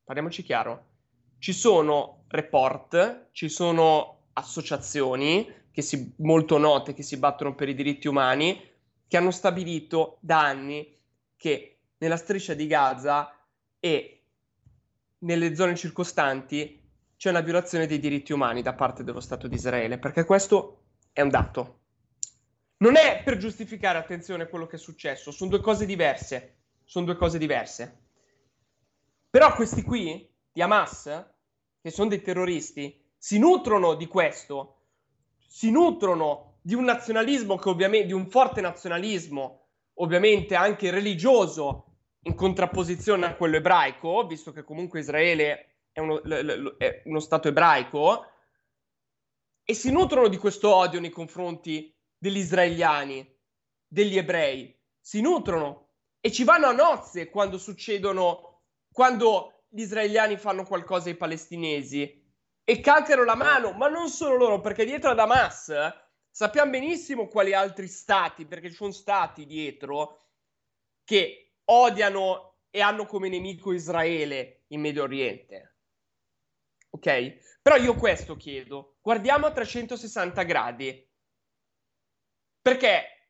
parliamoci 0.03 0.43
chiaro. 0.43 0.85
Ci 1.39 1.53
sono 1.53 2.25
report, 2.27 3.29
ci 3.31 3.49
sono 3.49 4.27
associazioni 4.33 5.65
che 5.71 5.81
si, 5.81 6.13
molto 6.17 6.57
note 6.57 6.93
che 6.93 7.01
si 7.01 7.17
battono 7.17 7.55
per 7.55 7.69
i 7.69 7.73
diritti 7.73 8.07
umani, 8.07 8.61
che 9.07 9.17
hanno 9.17 9.31
stabilito 9.31 10.17
da 10.19 10.41
anni 10.41 10.95
che 11.35 11.79
nella 11.97 12.17
striscia 12.17 12.53
di 12.53 12.67
Gaza 12.67 13.33
e 13.79 14.25
nelle 15.19 15.55
zone 15.55 15.75
circostanti 15.75 16.86
c'è 17.17 17.29
una 17.29 17.41
violazione 17.41 17.87
dei 17.87 17.99
diritti 17.99 18.31
umani 18.31 18.61
da 18.61 18.73
parte 18.73 19.03
dello 19.03 19.19
Stato 19.19 19.47
di 19.47 19.55
Israele, 19.55 19.97
perché 19.97 20.23
questo 20.23 20.83
è 21.11 21.21
un 21.21 21.29
dato. 21.29 21.79
Non 22.77 22.95
è 22.95 23.23
per 23.23 23.37
giustificare, 23.37 23.97
attenzione, 23.97 24.47
quello 24.47 24.67
che 24.67 24.75
è 24.75 24.79
successo, 24.79 25.31
sono 25.31 25.49
due 25.49 25.59
cose 25.59 25.85
diverse. 25.85 26.57
Sono 26.83 27.05
due 27.05 27.15
cose 27.15 27.37
diverse. 27.37 28.03
Però 29.29 29.53
questi 29.55 29.81
qui, 29.81 30.29
di 30.51 30.61
Hamas, 30.61 31.03
che 31.81 31.89
sono 31.89 32.07
dei 32.07 32.21
terroristi, 32.21 33.03
si 33.17 33.39
nutrono 33.39 33.95
di 33.95 34.05
questo, 34.07 34.83
si 35.37 35.71
nutrono 35.71 36.59
di 36.61 36.75
un 36.75 36.83
nazionalismo 36.83 37.57
che 37.57 37.69
ovviamente, 37.69 38.07
di 38.07 38.13
un 38.13 38.29
forte 38.29 38.61
nazionalismo, 38.61 39.67
ovviamente 39.95 40.55
anche 40.55 40.91
religioso, 40.91 41.95
in 42.21 42.35
contrapposizione 42.35 43.25
a 43.25 43.35
quello 43.35 43.57
ebraico, 43.57 44.25
visto 44.27 44.51
che 44.51 44.63
comunque 44.63 44.99
Israele 44.99 45.76
è 45.97 45.99
uno, 45.99 46.77
è 46.77 47.01
uno 47.05 47.19
Stato 47.19 47.47
ebraico, 47.47 48.25
e 49.63 49.73
si 49.73 49.91
nutrono 49.91 50.27
di 50.27 50.37
questo 50.37 50.73
odio 50.73 50.99
nei 50.99 51.09
confronti 51.09 51.91
degli 52.15 52.37
israeliani, 52.37 53.35
degli 53.87 54.15
ebrei, 54.15 54.79
si 54.99 55.21
nutrono 55.21 55.93
e 56.19 56.31
ci 56.31 56.43
vanno 56.43 56.67
a 56.67 56.71
nozze 56.71 57.29
quando 57.29 57.57
succedono, 57.57 58.61
quando 58.91 59.63
gli 59.69 59.81
israeliani 59.81 60.37
fanno 60.37 60.65
qualcosa 60.65 61.09
ai 61.09 61.17
palestinesi 61.17 62.25
e 62.63 62.79
calcano 62.79 63.23
la 63.23 63.35
mano, 63.35 63.71
ma 63.71 63.87
non 63.87 64.09
solo 64.09 64.35
loro, 64.35 64.61
perché 64.61 64.85
dietro 64.85 65.09
ad 65.09 65.19
Hamas 65.19 65.73
sappiamo 66.29 66.71
benissimo 66.71 67.27
quali 67.27 67.53
altri 67.53 67.87
stati, 67.87 68.45
perché 68.45 68.69
ci 68.69 68.75
sono 68.75 68.91
stati 68.91 69.47
dietro 69.47 70.27
che 71.03 71.55
odiano 71.65 72.59
e 72.69 72.81
hanno 72.81 73.05
come 73.07 73.29
nemico 73.29 73.73
Israele 73.73 74.65
in 74.67 74.81
Medio 74.81 75.03
Oriente. 75.03 75.76
Ok? 76.97 77.59
Però 77.61 77.75
io 77.75 77.95
questo 77.95 78.35
chiedo, 78.35 78.97
guardiamo 79.01 79.45
a 79.45 79.51
360 79.51 80.43
gradi. 80.43 81.07
Perché 82.61 83.29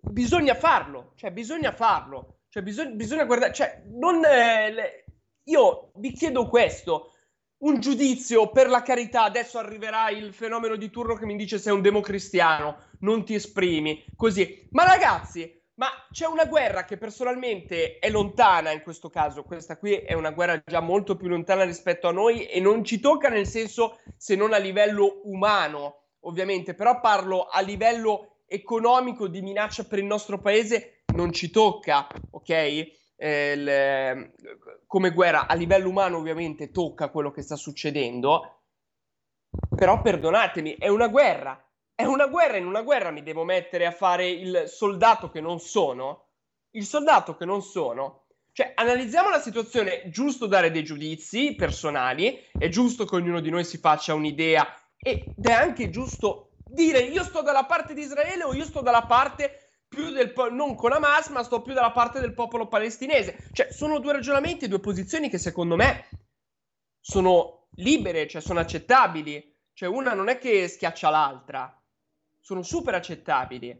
bisogna 0.00 0.54
farlo, 0.54 1.12
cioè 1.16 1.32
bisogna 1.32 1.72
farlo, 1.72 2.40
cioè 2.48 2.62
bisogna, 2.62 2.90
bisogna 2.90 3.24
guardare, 3.24 3.52
cioè 3.52 3.82
non, 3.86 4.24
eh, 4.24 4.72
le... 4.72 5.04
io 5.44 5.92
vi 5.96 6.12
chiedo 6.12 6.46
questo, 6.48 7.14
un 7.58 7.80
giudizio 7.80 8.50
per 8.50 8.68
la 8.68 8.82
carità, 8.82 9.24
adesso 9.24 9.58
arriverà 9.58 10.10
il 10.10 10.32
fenomeno 10.32 10.76
di 10.76 10.90
turno 10.90 11.14
che 11.14 11.26
mi 11.26 11.36
dice 11.36 11.58
sei 11.58 11.72
un 11.72 11.82
democristiano, 11.82 12.78
non 13.00 13.24
ti 13.24 13.34
esprimi, 13.34 14.04
così, 14.14 14.68
ma 14.70 14.84
ragazzi, 14.84 15.57
ma 15.78 15.88
c'è 16.10 16.26
una 16.26 16.44
guerra 16.44 16.84
che 16.84 16.96
personalmente 16.96 17.98
è 17.98 18.10
lontana 18.10 18.72
in 18.72 18.82
questo 18.82 19.08
caso, 19.10 19.44
questa 19.44 19.78
qui 19.78 19.94
è 19.94 20.12
una 20.12 20.32
guerra 20.32 20.60
già 20.64 20.80
molto 20.80 21.16
più 21.16 21.28
lontana 21.28 21.64
rispetto 21.64 22.08
a 22.08 22.12
noi 22.12 22.46
e 22.46 22.60
non 22.60 22.84
ci 22.84 22.98
tocca 22.98 23.28
nel 23.28 23.46
senso 23.46 24.00
se 24.16 24.34
non 24.34 24.52
a 24.52 24.58
livello 24.58 25.20
umano, 25.24 26.06
ovviamente, 26.20 26.74
però 26.74 27.00
parlo 27.00 27.44
a 27.44 27.60
livello 27.60 28.40
economico 28.46 29.28
di 29.28 29.40
minaccia 29.40 29.84
per 29.84 30.00
il 30.00 30.04
nostro 30.04 30.40
paese, 30.40 31.04
non 31.14 31.32
ci 31.32 31.50
tocca, 31.50 32.08
ok? 32.30 32.50
Eh, 33.20 33.56
le, 33.56 34.34
come 34.86 35.10
guerra 35.10 35.46
a 35.46 35.54
livello 35.54 35.88
umano 35.88 36.18
ovviamente 36.18 36.70
tocca 36.70 37.10
quello 37.10 37.30
che 37.30 37.42
sta 37.42 37.54
succedendo, 37.54 38.62
però 39.76 40.00
perdonatemi, 40.00 40.74
è 40.76 40.88
una 40.88 41.06
guerra, 41.06 41.67
è 42.00 42.04
una 42.04 42.28
guerra, 42.28 42.58
in 42.58 42.66
una 42.66 42.82
guerra 42.82 43.10
mi 43.10 43.24
devo 43.24 43.42
mettere 43.42 43.84
a 43.84 43.90
fare 43.90 44.28
il 44.28 44.68
soldato 44.68 45.30
che 45.30 45.40
non 45.40 45.58
sono, 45.58 46.28
il 46.76 46.84
soldato 46.84 47.34
che 47.34 47.44
non 47.44 47.60
sono. 47.60 48.26
Cioè, 48.52 48.70
analizziamo 48.76 49.30
la 49.30 49.40
situazione, 49.40 50.02
è 50.02 50.08
giusto 50.08 50.46
dare 50.46 50.70
dei 50.70 50.84
giudizi 50.84 51.56
personali, 51.56 52.40
è 52.56 52.68
giusto 52.68 53.04
che 53.04 53.16
ognuno 53.16 53.40
di 53.40 53.50
noi 53.50 53.64
si 53.64 53.78
faccia 53.78 54.14
un'idea 54.14 54.64
ed 54.96 55.44
è 55.44 55.50
anche 55.50 55.90
giusto 55.90 56.52
dire 56.64 57.00
io 57.00 57.24
sto 57.24 57.42
dalla 57.42 57.64
parte 57.64 57.94
di 57.94 58.02
Israele 58.02 58.44
o 58.44 58.54
io 58.54 58.64
sto 58.64 58.80
dalla 58.80 59.02
parte 59.02 59.80
più 59.88 60.12
del 60.12 60.32
po- 60.32 60.50
non 60.50 60.76
con 60.76 60.92
Hamas, 60.92 61.30
ma 61.30 61.42
sto 61.42 61.62
più 61.62 61.72
dalla 61.72 61.90
parte 61.90 62.20
del 62.20 62.32
popolo 62.32 62.68
palestinese. 62.68 63.48
Cioè, 63.50 63.72
sono 63.72 63.98
due 63.98 64.12
ragionamenti, 64.12 64.68
due 64.68 64.78
posizioni 64.78 65.28
che 65.28 65.38
secondo 65.38 65.74
me 65.74 66.08
sono 67.00 67.66
libere, 67.70 68.28
cioè 68.28 68.40
sono 68.40 68.60
accettabili. 68.60 69.56
Cioè, 69.72 69.88
una 69.88 70.14
non 70.14 70.28
è 70.28 70.38
che 70.38 70.68
schiaccia 70.68 71.10
l'altra, 71.10 71.77
sono 72.48 72.62
super 72.62 72.94
accettabili. 72.94 73.78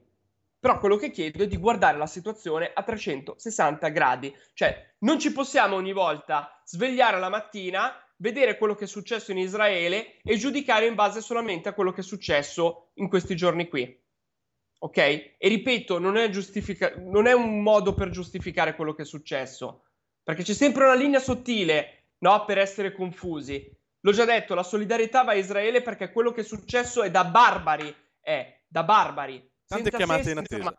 Però 0.60 0.78
quello 0.78 0.96
che 0.96 1.10
chiedo 1.10 1.42
è 1.42 1.46
di 1.46 1.56
guardare 1.56 1.96
la 1.96 2.06
situazione 2.06 2.70
a 2.74 2.82
360 2.82 3.88
gradi. 3.88 4.36
Cioè, 4.52 4.96
non 4.98 5.18
ci 5.18 5.32
possiamo 5.32 5.76
ogni 5.76 5.94
volta 5.94 6.60
svegliare 6.66 7.18
la 7.18 7.30
mattina 7.30 7.98
vedere 8.16 8.58
quello 8.58 8.74
che 8.74 8.84
è 8.84 8.86
successo 8.86 9.30
in 9.30 9.38
Israele 9.38 10.18
e 10.22 10.36
giudicare 10.36 10.84
in 10.84 10.94
base 10.94 11.22
solamente 11.22 11.70
a 11.70 11.72
quello 11.72 11.92
che 11.92 12.02
è 12.02 12.04
successo 12.04 12.90
in 12.96 13.08
questi 13.08 13.34
giorni 13.34 13.68
qui. 13.68 13.98
Ok? 14.80 14.98
E 14.98 15.34
ripeto, 15.38 15.98
non 15.98 16.18
è, 16.18 16.28
giustifica- 16.28 16.92
non 16.98 17.26
è 17.26 17.32
un 17.32 17.62
modo 17.62 17.94
per 17.94 18.10
giustificare 18.10 18.76
quello 18.76 18.92
che 18.92 19.02
è 19.02 19.06
successo, 19.06 19.84
perché 20.22 20.42
c'è 20.42 20.52
sempre 20.52 20.84
una 20.84 20.94
linea 20.94 21.20
sottile, 21.20 22.08
no? 22.18 22.44
Per 22.44 22.58
essere 22.58 22.92
confusi. 22.92 23.74
L'ho 24.00 24.12
già 24.12 24.26
detto, 24.26 24.54
la 24.54 24.62
solidarietà 24.62 25.22
va 25.22 25.32
a 25.32 25.36
Israele 25.36 25.80
perché 25.80 26.12
quello 26.12 26.32
che 26.32 26.42
è 26.42 26.44
successo 26.44 27.02
è 27.02 27.10
da 27.10 27.24
barbari, 27.24 27.94
è 28.20 28.57
da 28.68 28.84
barbari. 28.84 29.50
Tante 29.66 29.90
chiamate 29.90 30.30
in 30.30 30.38
attesa. 30.38 30.64
Ma... 30.64 30.74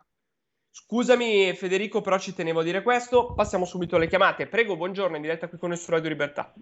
Scusami 0.72 1.54
Federico, 1.54 2.02
però 2.02 2.18
ci 2.18 2.34
tenevo 2.34 2.60
a 2.60 2.64
dire 2.64 2.84
questo. 2.84 3.34
Passiamo 3.34 3.66
subito 3.66 3.96
alle 3.96 4.08
chiamate. 4.08 4.48
Prego, 4.48 4.78
buongiorno, 4.78 5.16
in 5.16 5.22
diretta 5.22 5.50
qui 5.50 5.58
con 5.58 5.72
il 5.72 5.82
Radio 5.88 6.10
Libertà. 6.10 6.54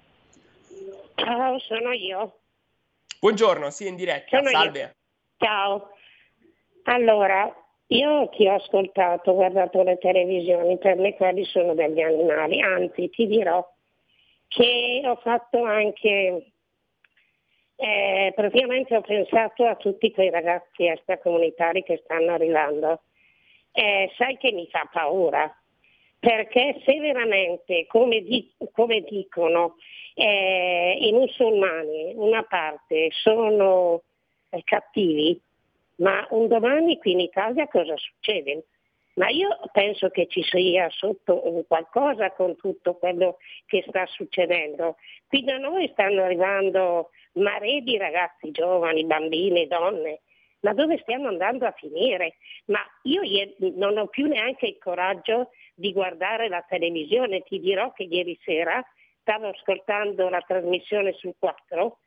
Ciao, 1.15 1.59
sono 1.59 1.91
io. 1.91 2.39
Buongiorno, 3.19 3.69
sì, 3.69 3.87
in 3.87 3.95
diretta. 3.95 4.37
Sono 4.37 4.49
Salve. 4.49 4.79
Io. 4.79 4.91
Ciao. 5.37 5.89
Allora, 6.83 7.53
io 7.87 8.29
ti 8.29 8.47
ho 8.47 8.55
ascoltato, 8.55 9.31
ho 9.31 9.35
guardato 9.35 9.81
le 9.83 9.97
televisioni, 9.97 10.77
per 10.77 10.95
me 10.97 11.15
quelli 11.15 11.45
sono 11.45 11.73
degli 11.73 12.01
animali, 12.01 12.61
anzi 12.61 13.09
ti 13.09 13.27
dirò 13.27 13.65
che 14.47 15.01
ho 15.05 15.15
fatto 15.17 15.63
anche, 15.63 16.51
eh, 17.79 18.33
praticamente 18.35 18.95
ho 18.95 19.01
pensato 19.01 19.65
a 19.65 19.75
tutti 19.75 20.11
quei 20.11 20.31
ragazzi 20.31 20.85
extracomunitari 20.87 21.83
che 21.83 22.01
stanno 22.03 22.33
arrivando. 22.33 23.01
Eh, 23.71 24.11
sai 24.17 24.37
che 24.37 24.51
mi 24.51 24.67
fa 24.67 24.89
paura, 24.91 25.55
perché 26.19 26.81
se 26.83 26.99
veramente, 26.99 27.85
come, 27.85 28.21
di- 28.21 28.51
come 28.71 29.01
dicono 29.01 29.75
eh, 30.15 30.97
i 30.99 31.11
musulmani, 31.11 32.13
una 32.15 32.41
parte 32.41 33.09
sono 33.11 34.01
eh, 34.49 34.63
cattivi, 34.63 35.39
ma 35.97 36.25
un 36.31 36.47
domani 36.47 36.97
qui 36.97 37.11
in 37.11 37.19
Italia 37.19 37.67
cosa 37.67 37.95
succede? 37.95 38.63
Ma 39.17 39.29
io 39.29 39.49
penso 39.71 40.09
che 40.09 40.27
ci 40.27 40.43
sia 40.43 40.89
sotto 40.91 41.51
un 41.51 41.65
qualcosa 41.65 42.31
con 42.31 42.55
tutto 42.55 42.95
quello 42.95 43.37
che 43.65 43.83
sta 43.87 44.05
succedendo. 44.05 44.97
Qui 45.27 45.43
da 45.43 45.57
noi 45.57 45.89
stanno 45.91 46.23
arrivando 46.23 47.09
mare 47.33 47.81
di 47.81 47.97
ragazzi 47.97 48.51
giovani, 48.51 49.05
bambini, 49.05 49.67
donne. 49.67 50.21
Ma 50.59 50.73
dove 50.73 50.99
stiamo 50.99 51.27
andando 51.27 51.65
a 51.65 51.71
finire? 51.71 52.35
Ma 52.65 52.79
io 53.03 53.21
non 53.75 53.97
ho 53.97 54.07
più 54.07 54.27
neanche 54.27 54.67
il 54.67 54.77
coraggio 54.77 55.49
di 55.73 55.93
guardare 55.93 56.47
la 56.47 56.63
televisione. 56.67 57.41
Ti 57.41 57.59
dirò 57.59 57.91
che 57.93 58.03
ieri 58.03 58.37
sera 58.43 58.83
stavo 59.21 59.47
ascoltando 59.47 60.29
la 60.29 60.41
trasmissione 60.45 61.13
sul 61.13 61.35
4 61.39 61.99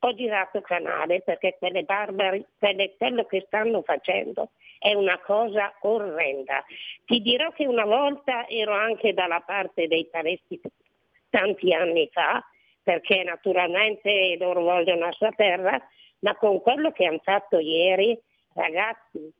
ho 0.00 0.14
girato 0.14 0.60
canale 0.60 1.20
perché 1.22 1.56
quelle 1.58 1.82
barbari, 1.82 2.44
quelle- 2.58 2.94
quello 2.96 3.24
che 3.24 3.42
stanno 3.46 3.82
facendo 3.82 4.50
è 4.78 4.94
una 4.94 5.18
cosa 5.18 5.74
orrenda. 5.80 6.64
Ti 7.04 7.20
dirò 7.20 7.50
che 7.50 7.66
una 7.66 7.84
volta 7.84 8.46
ero 8.48 8.72
anche 8.72 9.12
dalla 9.12 9.40
parte 9.40 9.88
dei 9.88 10.06
palestinesi 10.06 10.86
tanti 11.30 11.72
anni 11.74 12.08
fa, 12.12 12.42
perché 12.82 13.22
naturalmente 13.22 14.36
loro 14.38 14.62
vogliono 14.62 15.06
la 15.06 15.12
sua 15.12 15.30
terra, 15.32 15.78
ma 16.20 16.34
con 16.36 16.60
quello 16.60 16.90
che 16.90 17.04
hanno 17.04 17.20
fatto 17.22 17.58
ieri, 17.58 18.18
ragazzi, 18.54 19.30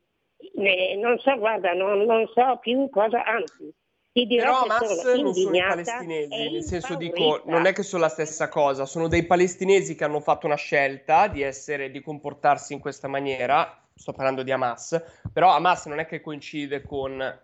eh, 0.56 0.96
non 0.96 1.18
so, 1.18 1.36
guarda, 1.38 1.72
non, 1.72 2.02
non 2.02 2.26
so 2.28 2.58
più 2.60 2.88
cosa, 2.90 3.24
anzi, 3.24 3.72
ti 4.18 4.26
dirò 4.26 4.62
Però 4.62 4.74
Hamas 4.74 5.04
non 5.20 5.34
sono 5.34 5.56
i 5.56 5.60
palestinesi, 5.60 6.50
nel 6.50 6.62
senso 6.64 6.94
dico, 6.96 7.42
non 7.44 7.66
è 7.66 7.72
che 7.72 7.84
sono 7.84 8.02
la 8.02 8.08
stessa 8.08 8.48
cosa, 8.48 8.84
sono 8.84 9.06
dei 9.06 9.24
palestinesi 9.24 9.94
che 9.94 10.04
hanno 10.04 10.20
fatto 10.20 10.46
una 10.46 10.56
scelta 10.56 11.28
di 11.28 11.42
essere, 11.42 11.90
di 11.90 12.00
comportarsi 12.00 12.72
in 12.72 12.80
questa 12.80 13.06
maniera, 13.06 13.80
sto 13.94 14.12
parlando 14.12 14.42
di 14.42 14.50
Hamas, 14.50 15.00
però 15.32 15.54
Hamas 15.54 15.86
non 15.86 16.00
è 16.00 16.06
che 16.06 16.20
coincide 16.20 16.82
con 16.82 17.40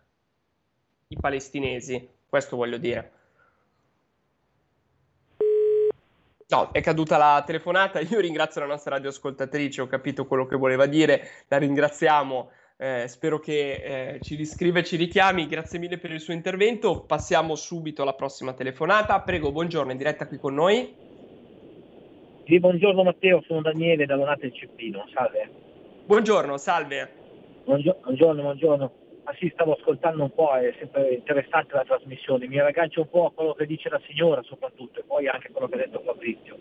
i 1.08 1.16
palestinesi, 1.20 2.08
questo 2.28 2.56
voglio 2.56 2.78
dire. 2.78 3.12
No, 6.46 6.70
è 6.72 6.82
caduta 6.82 7.16
la 7.16 7.42
telefonata. 7.44 8.00
Io 8.02 8.20
ringrazio 8.20 8.60
la 8.60 8.66
nostra 8.66 8.96
radioascoltatrice, 8.96 9.80
ho 9.80 9.86
capito 9.86 10.26
quello 10.26 10.46
che 10.46 10.56
voleva 10.56 10.86
dire, 10.86 11.44
la 11.48 11.58
ringraziamo. 11.58 12.50
Eh, 12.84 13.08
spero 13.08 13.38
che 13.38 14.16
eh, 14.16 14.20
ci 14.20 14.34
riscriva 14.34 14.80
e 14.80 14.84
ci 14.84 14.96
richiami. 14.96 15.46
Grazie 15.46 15.78
mille 15.78 15.96
per 15.96 16.10
il 16.10 16.20
suo 16.20 16.34
intervento. 16.34 17.04
Passiamo 17.06 17.54
subito 17.54 18.02
alla 18.02 18.12
prossima 18.12 18.52
telefonata. 18.52 19.18
Prego, 19.22 19.52
buongiorno, 19.52 19.90
in 19.90 19.96
diretta 19.96 20.26
qui 20.26 20.36
con 20.36 20.52
noi. 20.52 20.94
Sì, 22.44 22.60
buongiorno 22.60 23.02
Matteo, 23.02 23.42
sono 23.46 23.62
Daniele 23.62 24.04
da 24.04 24.16
Donate 24.16 24.46
il 24.46 24.52
Cippino, 24.52 25.06
salve. 25.14 25.48
Buongiorno, 26.04 26.58
salve. 26.58 27.10
Buongio- 27.64 27.96
Buongiorno, 28.02 28.42
buongiorno. 28.42 28.92
Ah 29.24 29.34
sì, 29.38 29.48
stavo 29.54 29.72
ascoltando 29.72 30.24
un 30.24 30.34
po', 30.34 30.52
è 30.52 30.74
sempre 30.78 31.14
interessante 31.14 31.72
la 31.72 31.84
trasmissione, 31.84 32.46
mi 32.46 32.58
raggancio 32.58 33.00
un 33.00 33.08
po' 33.08 33.24
a 33.24 33.32
quello 33.32 33.54
che 33.54 33.64
dice 33.64 33.88
la 33.88 34.00
signora 34.06 34.42
soprattutto 34.42 35.00
e 35.00 35.04
poi 35.04 35.26
anche 35.26 35.48
quello 35.50 35.68
che 35.68 35.76
ha 35.76 35.78
detto 35.78 36.02
Fabrizio. 36.04 36.58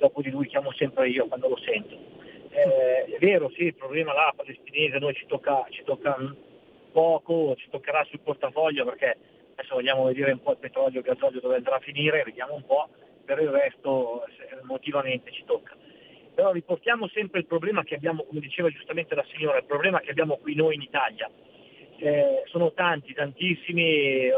Dopo 0.00 0.20
di 0.20 0.30
lui 0.30 0.48
chiamo 0.48 0.72
sempre 0.72 1.08
io 1.08 1.28
quando 1.28 1.46
lo 1.46 1.58
sento. 1.58 1.96
Eh, 2.56 3.16
è 3.16 3.18
vero, 3.18 3.50
sì, 3.50 3.64
il 3.64 3.74
problema 3.74 4.12
là 4.12 4.32
palestinese 4.34 4.98
noi 4.98 5.12
ci 5.14 5.26
tocca, 5.26 5.66
ci 5.70 5.82
tocca 5.82 6.16
poco, 6.92 7.56
ci 7.56 7.68
toccherà 7.68 8.04
sul 8.04 8.20
portafoglio 8.20 8.84
perché 8.84 9.16
adesso 9.56 9.74
vogliamo 9.74 10.04
vedere 10.04 10.30
un 10.30 10.40
po' 10.40 10.52
il 10.52 10.58
petrolio, 10.58 11.00
il 11.00 11.04
gasolio 11.04 11.40
dove 11.40 11.56
andrà 11.56 11.74
a 11.76 11.80
finire, 11.80 12.22
vediamo 12.22 12.54
un 12.54 12.64
po', 12.64 12.88
per 13.24 13.40
il 13.40 13.48
resto 13.48 14.24
emotivamente 14.62 15.32
ci 15.32 15.44
tocca. 15.44 15.74
Però 16.32 16.52
riportiamo 16.52 17.08
sempre 17.08 17.40
il 17.40 17.46
problema 17.46 17.82
che 17.82 17.96
abbiamo, 17.96 18.22
come 18.22 18.38
diceva 18.38 18.70
giustamente 18.70 19.16
la 19.16 19.24
signora, 19.32 19.58
il 19.58 19.64
problema 19.64 19.98
che 19.98 20.10
abbiamo 20.10 20.36
qui 20.36 20.54
noi 20.54 20.76
in 20.76 20.82
Italia. 20.82 21.28
Eh, 21.96 22.42
sono 22.46 22.72
tanti, 22.72 23.14
tantissimi, 23.14 24.30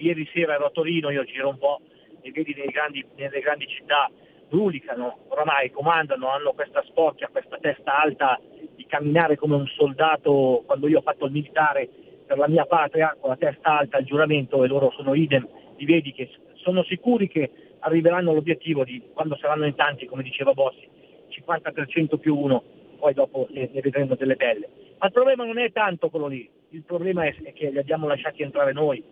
ieri 0.00 0.28
sera 0.32 0.54
ero 0.54 0.66
a 0.66 0.70
Torino, 0.70 1.10
io 1.10 1.22
giro 1.22 1.50
un 1.50 1.58
po' 1.58 1.80
e 2.20 2.32
vedi 2.32 2.52
nelle 2.54 2.70
grandi, 2.70 3.04
nelle 3.14 3.40
grandi 3.40 3.68
città, 3.68 4.10
brulicano, 4.52 5.20
oramai 5.28 5.70
comandano, 5.70 6.28
hanno 6.28 6.52
questa 6.52 6.82
sporchia, 6.82 7.30
questa 7.32 7.56
testa 7.56 7.98
alta 7.98 8.38
di 8.76 8.84
camminare 8.84 9.36
come 9.36 9.54
un 9.54 9.66
soldato 9.66 10.62
quando 10.66 10.88
io 10.88 10.98
ho 10.98 11.02
fatto 11.02 11.24
il 11.24 11.32
militare 11.32 11.88
per 12.26 12.36
la 12.36 12.48
mia 12.48 12.66
patria, 12.66 13.16
con 13.18 13.30
la 13.30 13.36
testa 13.36 13.78
alta 13.78 13.96
al 13.96 14.04
giuramento 14.04 14.62
e 14.62 14.68
loro 14.68 14.90
sono 14.90 15.14
idem, 15.14 15.48
li 15.76 15.86
vedi 15.86 16.12
che 16.12 16.28
sono 16.56 16.82
sicuri 16.82 17.28
che 17.28 17.50
arriveranno 17.78 18.32
all'obiettivo 18.32 18.84
di 18.84 19.02
quando 19.14 19.36
saranno 19.36 19.64
in 19.64 19.74
tanti, 19.74 20.04
come 20.04 20.22
diceva 20.22 20.52
Bossi, 20.52 20.86
50% 21.30 22.18
più 22.18 22.36
uno, 22.36 22.62
poi 22.98 23.14
dopo 23.14 23.48
ne, 23.52 23.70
ne 23.72 23.80
vedremo 23.80 24.16
delle 24.16 24.36
belle. 24.36 24.68
Ma 24.98 25.06
il 25.06 25.12
problema 25.12 25.46
non 25.46 25.58
è 25.58 25.72
tanto 25.72 26.10
quello 26.10 26.26
lì, 26.26 26.46
il 26.68 26.82
problema 26.82 27.24
è, 27.24 27.34
è 27.42 27.54
che 27.54 27.70
li 27.70 27.78
abbiamo 27.78 28.06
lasciati 28.06 28.42
entrare 28.42 28.74
noi, 28.74 29.02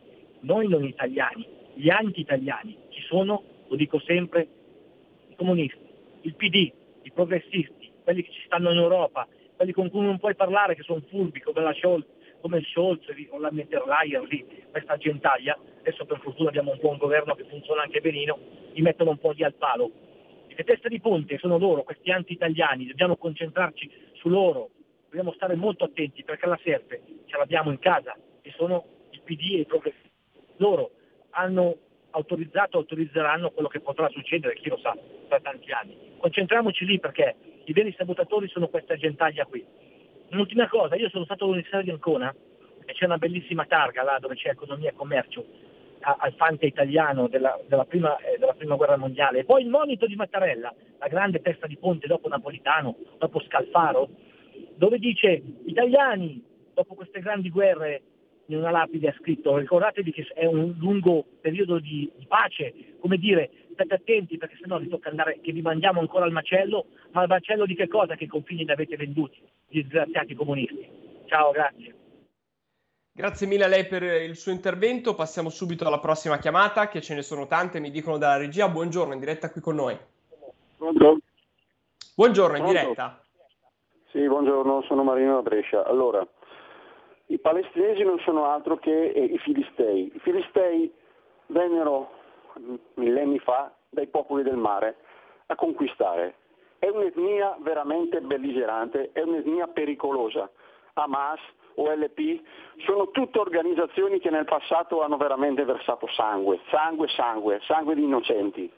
noi 0.40 0.68
non 0.68 0.85
italiani, 0.85 1.46
gli 1.72 1.88
anti-italiani, 1.88 2.76
chi 2.90 3.00
sono, 3.00 3.42
lo 3.68 3.76
dico 3.76 3.98
sempre, 4.00 4.46
comunisti, 5.40 5.81
il 6.20 6.35
PD, 6.35 6.70
i 7.00 7.11
progressisti, 7.12 7.90
quelli 8.05 8.22
che 8.22 8.31
ci 8.31 8.42
stanno 8.44 8.72
in 8.72 8.76
Europa, 8.76 9.26
quelli 9.57 9.72
con 9.72 9.88
cui 9.88 10.03
non 10.03 10.18
puoi 10.18 10.35
parlare, 10.35 10.74
che 10.74 10.83
sono 10.83 11.03
furbi 11.09 11.40
come 11.40 11.62
la 11.62 11.72
Scholz, 11.72 12.05
come 12.42 12.61
Scholz 12.61 13.07
o 13.31 13.38
la 13.38 13.50
Mitterleier 13.50 14.22
lì, 14.24 14.44
questa 14.70 14.98
gentaglia, 14.98 15.59
adesso 15.79 16.05
per 16.05 16.20
fortuna 16.20 16.50
abbiamo 16.50 16.72
un 16.72 16.79
buon 16.79 16.98
governo 16.98 17.35
che 17.35 17.44
funziona 17.44 17.83
anche 17.83 18.03
benino, 18.03 18.38
gli 18.74 18.83
mettono 18.83 19.12
un 19.12 19.18
po' 19.18 19.33
di 19.33 19.42
al 19.42 19.55
palo. 19.55 19.90
Le 20.48 20.64
teste 20.64 20.90
di 20.90 21.00
ponte 21.00 21.38
sono 21.38 21.57
loro, 21.57 21.85
questi 21.85 22.11
anti-italiani, 22.11 22.87
dobbiamo 22.87 23.16
concentrarci 23.16 23.90
su 24.12 24.29
loro, 24.29 24.68
dobbiamo 25.05 25.33
stare 25.33 25.55
molto 25.55 25.85
attenti 25.85 26.22
perché 26.22 26.46
la 26.46 26.61
serpe 26.62 27.00
ce 27.24 27.38
l'abbiamo 27.38 27.70
in 27.70 27.79
casa 27.79 28.14
e 28.42 28.53
sono 28.59 28.85
il 29.11 29.22
PD 29.22 29.55
e 29.55 29.61
i 29.61 29.64
progressisti. 29.64 30.11
Loro 30.57 30.90
hanno 31.31 31.76
autorizzato, 32.11 32.79
autorizzeranno 32.79 33.51
quello 33.51 33.68
che 33.68 33.81
potrà 33.81 34.09
succedere, 34.09 34.55
chi 34.55 34.68
lo 34.68 34.79
sa, 34.79 34.96
tra 35.29 35.40
tanti 35.40 35.70
anni. 35.73 35.96
Concentriamoci 36.18 36.85
lì 36.85 36.99
perché 36.99 37.35
i 37.64 37.73
veri 37.73 37.94
sabotatori 37.96 38.49
sono 38.49 38.68
questa 38.68 38.96
gentaglia 38.96 39.44
qui. 39.44 39.64
Un'ultima 40.31 40.68
cosa, 40.68 40.96
io 40.96 41.09
sono 41.09 41.25
stato 41.25 41.44
all'Università 41.44 41.83
di 41.83 41.90
Ancona 41.90 42.35
e 42.85 42.92
c'è 42.92 43.05
una 43.05 43.18
bellissima 43.18 43.64
targa 43.66 44.03
là 44.03 44.18
dove 44.20 44.37
c'è 44.37 44.51
economia 44.51 44.90
e 44.90 44.94
commercio 44.94 45.44
al 46.01 46.33
fante 46.35 46.66
italiano 46.66 47.29
della, 47.29 47.59
della 47.66 47.85
prima, 47.85 48.16
eh, 48.18 48.38
della 48.38 48.55
prima 48.55 48.77
guerra 48.77 48.96
mondiale. 48.96 49.40
E 49.40 49.44
poi 49.44 49.62
il 49.62 49.68
monito 49.68 50.07
di 50.07 50.16
Mattarella, 50.16 50.75
la 50.99 51.09
grande 51.09 51.40
testa 51.42 51.66
di 51.66 51.77
ponte 51.77 52.07
dopo 52.07 52.29
Napolitano, 52.29 52.96
dopo 53.18 53.40
Scalfaro, 53.40 54.09
dove 54.77 54.99
dice 54.99 55.42
italiani, 55.66 56.42
dopo 56.73 56.94
queste 56.94 57.20
grandi 57.20 57.51
guerre, 57.51 58.03
in 58.51 58.59
una 58.59 58.71
lapide 58.71 59.09
ha 59.09 59.15
scritto 59.19 59.57
ricordatevi 59.57 60.13
che 60.13 60.27
è 60.35 60.45
un 60.45 60.75
lungo 60.79 61.25
periodo 61.41 61.79
di, 61.79 62.11
di 62.17 62.27
pace, 62.27 62.97
come 62.99 63.17
dire, 63.17 63.51
state 63.73 63.95
attenti 63.95 64.37
perché 64.37 64.57
sennò 64.61 64.79
vi 64.79 64.89
tocca 64.89 65.09
andare, 65.09 65.41
che 65.41 65.53
vi 65.53 65.63
mandiamo 65.63 66.01
ancora 66.01 66.25
al 66.25 66.33
macello, 66.33 66.87
ma 67.13 67.23
al 67.23 67.29
macello 67.29 67.65
di 67.67 67.75
che 67.75 67.89
cosa? 67.89 68.17
Che 68.17 68.25
i 68.25 68.29
confini 68.29 68.65
li 68.65 68.73
avete 68.73 68.97
venduti, 68.97 69.41
gli 69.69 69.83
disgraziati 69.83 70.35
comunisti. 70.35 70.89
Ciao, 71.27 71.53
grazie. 71.53 71.95
Grazie 73.13 73.47
mille 73.47 73.65
a 73.65 73.69
lei 73.69 73.87
per 73.87 74.03
il 74.03 74.37
suo 74.37 74.53
intervento. 74.53 75.15
Passiamo 75.15 75.49
subito 75.49 75.87
alla 75.87 75.99
prossima 75.99 76.39
chiamata, 76.39 76.89
che 76.89 77.01
ce 77.01 77.15
ne 77.15 77.23
sono 77.23 77.47
tante, 77.47 77.81
mi 77.81 77.91
dicono 77.91 78.19
dalla 78.19 78.37
regia. 78.37 78.69
Buongiorno, 78.69 79.13
in 79.13 79.21
diretta 79.21 79.51
qui 79.51 79.61
con 79.61 79.75
noi. 79.75 79.97
Pronto? 80.77 81.19
Buongiorno, 82.15 82.57
in 82.57 82.63
Pronto? 82.63 82.81
diretta. 82.81 83.23
Sì, 84.11 84.27
buongiorno, 84.27 84.83
sono 84.83 85.05
Marino 85.05 85.35
da 85.35 85.43
Brescia. 85.43 85.85
Allora, 85.85 86.27
i 87.31 87.38
palestinesi 87.38 88.03
non 88.03 88.19
sono 88.21 88.47
altro 88.47 88.77
che 88.77 89.11
eh, 89.11 89.23
i 89.23 89.38
filistei. 89.38 90.11
I 90.12 90.19
filistei 90.19 90.93
vennero 91.47 92.11
mm, 92.59 92.75
millenni 92.95 93.38
fa 93.38 93.73
dai 93.88 94.09
popoli 94.09 94.43
del 94.43 94.57
mare 94.57 94.97
a 95.47 95.55
conquistare. 95.55 96.35
È 96.79 96.88
un'etnia 96.88 97.57
veramente 97.61 98.21
belligerante, 98.21 99.11
è 99.12 99.23
un'etnia 99.23 99.69
pericolosa. 99.69 100.51
Hamas, 100.95 101.38
OLP, 101.75 102.41
sono 102.85 103.11
tutte 103.11 103.39
organizzazioni 103.39 104.18
che 104.18 104.31
nel 104.31 104.45
passato 104.45 105.03
hanno 105.03 105.16
veramente 105.16 105.64
versato 105.64 106.09
sangue, 106.09 106.59
sangue, 106.68 107.07
sangue, 107.09 107.61
sangue 107.62 107.95
di 107.95 108.03
innocenti. 108.03 108.72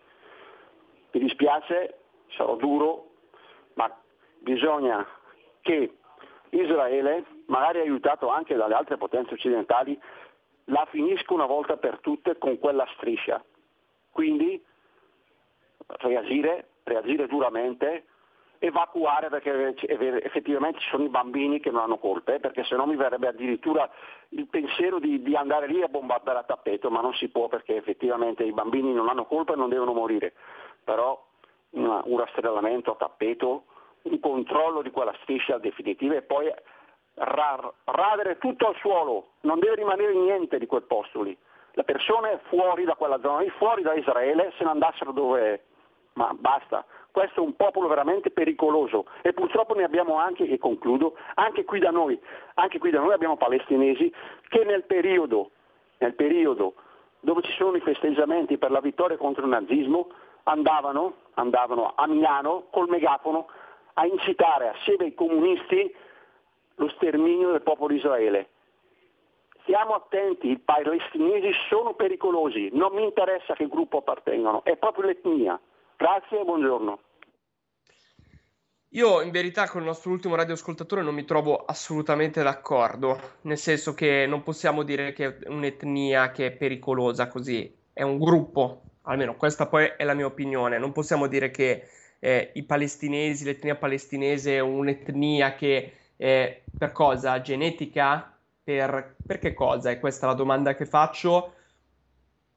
Mi 1.12 1.20
dispiace, 1.20 2.00
sarò 2.36 2.56
duro, 2.56 3.12
ma 3.74 3.90
bisogna 4.40 5.06
che 5.62 5.94
Israele, 6.50 7.24
magari 7.52 7.80
aiutato 7.80 8.30
anche 8.30 8.56
dalle 8.56 8.74
altre 8.74 8.96
potenze 8.96 9.34
occidentali, 9.34 10.00
la 10.66 10.86
finisca 10.90 11.34
una 11.34 11.44
volta 11.44 11.76
per 11.76 11.98
tutte 12.00 12.38
con 12.38 12.58
quella 12.58 12.86
striscia. 12.96 13.44
Quindi 14.10 14.62
reagire, 15.86 16.68
reagire 16.84 17.26
duramente, 17.26 18.06
evacuare 18.58 19.28
perché 19.28 19.74
effettivamente 20.22 20.78
ci 20.78 20.88
sono 20.88 21.04
i 21.04 21.08
bambini 21.08 21.60
che 21.60 21.70
non 21.70 21.82
hanno 21.82 21.98
colpe, 21.98 22.40
perché 22.40 22.64
se 22.64 22.74
no 22.74 22.86
mi 22.86 22.96
verrebbe 22.96 23.28
addirittura 23.28 23.90
il 24.30 24.46
pensiero 24.46 24.98
di, 24.98 25.20
di, 25.20 25.36
andare 25.36 25.66
lì 25.66 25.82
a 25.82 25.88
bombardare 25.88 26.38
a 26.38 26.44
tappeto, 26.44 26.88
ma 26.88 27.02
non 27.02 27.12
si 27.14 27.28
può 27.28 27.48
perché 27.48 27.76
effettivamente 27.76 28.44
i 28.44 28.52
bambini 28.52 28.94
non 28.94 29.08
hanno 29.08 29.26
colpa 29.26 29.52
e 29.52 29.56
non 29.56 29.68
devono 29.68 29.92
morire. 29.92 30.32
Però 30.84 31.22
una, 31.70 32.00
un 32.04 32.18
rastrellamento 32.18 32.92
a 32.92 32.96
tappeto, 32.96 33.64
un 34.02 34.20
controllo 34.20 34.80
di 34.80 34.90
quella 34.90 35.14
striscia 35.22 35.58
definitiva 35.58 36.14
e 36.14 36.22
poi 36.22 36.50
ra- 37.24 37.72
radere 37.84 38.38
tutto 38.38 38.68
al 38.68 38.76
suolo, 38.76 39.28
non 39.40 39.58
deve 39.58 39.76
rimanere 39.76 40.14
niente 40.14 40.58
di 40.58 40.66
quel 40.66 40.82
posto 40.82 41.22
lì. 41.22 41.36
Le 41.74 41.84
persone 41.84 42.40
fuori 42.48 42.84
da 42.84 42.94
quella 42.94 43.18
zona 43.20 43.40
lì, 43.40 43.50
fuori 43.50 43.82
da 43.82 43.94
Israele, 43.94 44.52
se 44.56 44.64
ne 44.64 44.70
andassero 44.70 45.12
dove... 45.12 45.64
Ma 46.14 46.30
basta, 46.38 46.84
questo 47.10 47.40
è 47.40 47.42
un 47.42 47.56
popolo 47.56 47.88
veramente 47.88 48.30
pericoloso. 48.30 49.06
E 49.22 49.32
purtroppo 49.32 49.74
ne 49.74 49.84
abbiamo 49.84 50.16
anche, 50.16 50.46
e 50.46 50.58
concludo, 50.58 51.16
anche 51.34 51.64
qui 51.64 51.78
da 51.78 51.90
noi, 51.90 52.20
anche 52.54 52.78
qui 52.78 52.90
da 52.90 53.00
noi 53.00 53.14
abbiamo 53.14 53.38
palestinesi 53.38 54.12
che 54.48 54.64
nel 54.64 54.84
periodo, 54.84 55.52
nel 55.98 56.14
periodo 56.14 56.74
dove 57.20 57.40
ci 57.42 57.52
sono 57.52 57.76
i 57.76 57.80
festeggiamenti 57.80 58.58
per 58.58 58.70
la 58.70 58.80
vittoria 58.80 59.16
contro 59.16 59.44
il 59.44 59.50
nazismo 59.50 60.08
andavano, 60.42 61.14
andavano 61.34 61.92
a 61.94 62.06
Milano 62.06 62.66
col 62.70 62.88
megafono 62.88 63.46
a 63.94 64.06
incitare 64.06 64.68
assieme 64.68 65.04
ai 65.04 65.14
comunisti 65.14 65.94
lo 66.76 66.88
sterminio 66.90 67.50
del 67.50 67.62
popolo 67.62 67.92
di 67.92 67.98
Israele. 67.98 68.48
Stiamo 69.62 69.94
attenti, 69.94 70.50
i 70.50 70.58
palestinesi 70.58 71.52
sono 71.68 71.94
pericolosi, 71.94 72.70
non 72.72 72.94
mi 72.94 73.04
interessa 73.04 73.54
che 73.54 73.68
gruppo 73.68 73.98
appartengano, 73.98 74.64
è 74.64 74.76
proprio 74.76 75.06
l'etnia. 75.06 75.60
Grazie 75.96 76.40
e 76.40 76.44
buongiorno. 76.44 76.98
Io 78.94 79.22
in 79.22 79.30
verità 79.30 79.68
con 79.68 79.80
il 79.80 79.86
nostro 79.86 80.10
ultimo 80.10 80.34
radioascoltatore 80.34 81.00
non 81.00 81.14
mi 81.14 81.24
trovo 81.24 81.64
assolutamente 81.64 82.42
d'accordo, 82.42 83.18
nel 83.42 83.56
senso 83.56 83.94
che 83.94 84.26
non 84.26 84.42
possiamo 84.42 84.82
dire 84.82 85.12
che 85.12 85.38
è 85.38 85.48
un'etnia 85.48 86.30
che 86.30 86.46
è 86.46 86.50
pericolosa 86.52 87.28
così, 87.28 87.74
è 87.92 88.02
un 88.02 88.18
gruppo, 88.18 88.82
almeno 89.04 89.36
questa 89.36 89.66
poi 89.66 89.90
è 89.96 90.04
la 90.04 90.12
mia 90.12 90.26
opinione, 90.26 90.76
non 90.76 90.92
possiamo 90.92 91.26
dire 91.26 91.50
che 91.50 91.88
eh, 92.18 92.50
i 92.52 92.64
palestinesi, 92.64 93.44
l'etnia 93.44 93.76
palestinese 93.76 94.56
è 94.56 94.60
un'etnia 94.60 95.54
che 95.54 95.92
eh, 96.22 96.62
per 96.78 96.92
cosa? 96.92 97.40
Genetica? 97.40 98.32
Per, 98.62 99.16
per 99.26 99.38
che 99.40 99.54
cosa? 99.54 99.90
È 99.90 99.98
questa 99.98 100.28
la 100.28 100.34
domanda 100.34 100.76
che 100.76 100.86
faccio. 100.86 101.54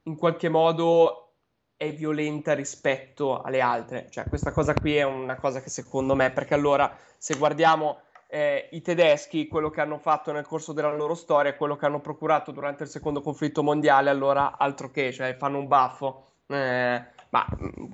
In 0.03 0.16
qualche 0.18 0.49
modo 0.49 1.32
è 1.76 1.91
violenta 1.91 2.53
rispetto 2.53 3.41
alle 3.41 3.61
altre. 3.61 4.07
Cioè, 4.11 4.26
questa 4.26 4.51
cosa 4.51 4.76
qui 4.76 4.95
è 4.95 5.01
una 5.01 5.36
cosa 5.38 5.61
che 5.61 5.72
secondo 5.72 6.13
me, 6.13 6.30
perché 6.30 6.53
allora 6.53 6.95
se 7.18 7.38
guardiamo 7.38 8.01
eh, 8.28 8.70
i 8.72 8.82
tedeschi, 8.82 9.47
quello 9.47 9.72
che 9.72 9.82
hanno 9.82 9.97
fatto 9.97 10.32
nel 10.32 10.45
corso 10.45 10.72
della 10.72 10.93
loro 10.93 11.16
storia, 11.16 11.55
quello 11.55 11.76
che 11.76 11.88
hanno 11.88 12.01
procurato 12.01 12.51
durante 12.51 12.84
il 12.84 12.89
secondo 12.89 13.22
conflitto 13.22 13.63
mondiale, 13.63 14.11
allora 14.11 14.57
altro 14.59 14.91
che, 14.91 15.11
cioè 15.11 15.36
fanno 15.38 15.57
un 15.57 15.68
baffo. 15.68 16.28
Eh, 16.45 17.03
ma 17.30 17.47
mm, 17.59 17.91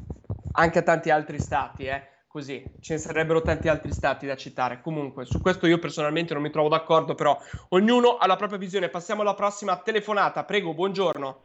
anche 0.51 0.79
a 0.79 0.83
tanti 0.83 1.09
altri 1.09 1.39
stati, 1.39 1.85
eh, 1.85 2.07
così, 2.31 2.63
ce 2.79 2.93
ne 2.93 2.99
sarebbero 2.99 3.41
tanti 3.41 3.67
altri 3.67 3.91
stati 3.91 4.25
da 4.25 4.37
citare. 4.37 4.79
Comunque, 4.81 5.25
su 5.25 5.41
questo 5.41 5.67
io 5.67 5.79
personalmente 5.79 6.33
non 6.33 6.41
mi 6.41 6.49
trovo 6.49 6.69
d'accordo, 6.69 7.13
però 7.13 7.37
ognuno 7.69 8.15
ha 8.15 8.25
la 8.25 8.37
propria 8.37 8.57
visione. 8.57 8.87
Passiamo 8.87 9.21
alla 9.21 9.33
prossima 9.33 9.77
telefonata. 9.77 10.45
Prego, 10.45 10.73
buongiorno. 10.73 11.41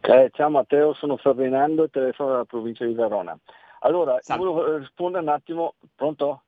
Eh, 0.00 0.30
ciao 0.32 0.50
Matteo, 0.50 0.94
sono 0.94 1.16
Ferdinando 1.16 1.84
e 1.84 1.88
telefono 1.88 2.30
dalla 2.30 2.44
provincia 2.44 2.84
di 2.84 2.92
Verona. 2.92 3.38
Allora, 3.80 4.18
Salve. 4.20 4.44
volevo 4.44 4.76
rispondere 4.78 5.22
un 5.22 5.28
attimo, 5.28 5.74
pronto? 5.94 6.42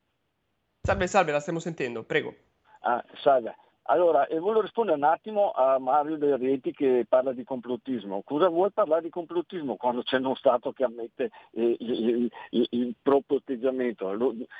Salve, 0.81 1.07
salve, 1.07 1.31
la 1.31 1.39
stiamo 1.39 1.59
sentendo, 1.59 2.03
prego. 2.03 2.33
Ah, 2.81 3.01
salve. 3.21 3.55
Allora, 3.87 4.25
e 4.25 4.39
volevo 4.39 4.61
rispondere 4.61 4.97
un 4.97 5.03
attimo 5.03 5.51
a 5.51 5.77
Mario 5.77 6.17
Del 6.17 6.37
Rieti 6.37 6.71
che 6.71 7.05
parla 7.07 7.33
di 7.33 7.43
complottismo. 7.43 8.23
Cosa 8.23 8.49
vuoi 8.49 8.71
parlare 8.71 9.03
di 9.03 9.09
complottismo 9.09 9.75
quando 9.75 10.01
c'è 10.01 10.17
uno 10.17 10.33
Stato 10.33 10.71
che 10.71 10.83
ammette 10.83 11.29
eh, 11.51 11.75
il, 11.79 12.31
il, 12.49 12.67
il, 12.71 12.95
proprio 12.99 13.37
atteggiamento? 13.37 14.11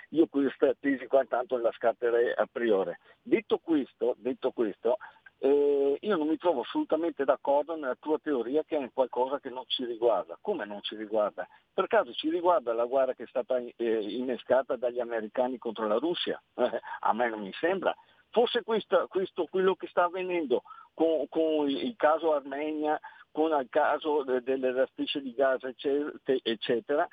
Io 0.09 0.27
questa 0.27 0.75
tesi 0.79 1.07
qua 1.07 1.21
intanto 1.21 1.57
la 1.57 1.71
scatterei 1.71 2.33
a 2.35 2.47
priori. 2.51 2.95
Detto 3.21 3.57
questo, 3.57 4.15
detto 4.19 4.51
questo 4.51 4.97
eh, 5.39 5.97
io 5.99 6.17
non 6.17 6.27
mi 6.27 6.37
trovo 6.37 6.61
assolutamente 6.61 7.23
d'accordo 7.23 7.75
nella 7.75 7.97
tua 7.99 8.17
teoria 8.19 8.63
che 8.63 8.77
è 8.77 8.89
qualcosa 8.93 9.39
che 9.39 9.49
non 9.49 9.63
ci 9.67 9.85
riguarda. 9.85 10.37
Come 10.41 10.65
non 10.65 10.81
ci 10.81 10.95
riguarda? 10.95 11.47
Per 11.73 11.87
caso 11.87 12.13
ci 12.13 12.29
riguarda 12.29 12.73
la 12.73 12.85
guerra 12.85 13.13
che 13.13 13.23
è 13.23 13.27
stata 13.27 13.57
eh, 13.57 14.01
innescata 14.01 14.75
dagli 14.75 14.99
americani 14.99 15.57
contro 15.57 15.87
la 15.87 15.97
Russia? 15.97 16.41
A 16.55 17.13
me 17.13 17.29
non 17.29 17.41
mi 17.41 17.51
sembra. 17.59 17.95
Forse 18.35 18.63
questo, 18.63 19.07
questo 19.07 19.47
quello 19.49 19.75
che 19.75 19.87
sta 19.87 20.03
avvenendo 20.03 20.63
con, 20.93 21.25
con 21.29 21.69
il 21.69 21.95
caso 21.95 22.33
Armenia, 22.33 22.99
con 23.31 23.57
il 23.57 23.67
caso 23.69 24.23
delle 24.23 24.85
strisce 24.91 25.21
di 25.21 25.33
Gaza, 25.33 25.69
eccetera, 25.69 27.07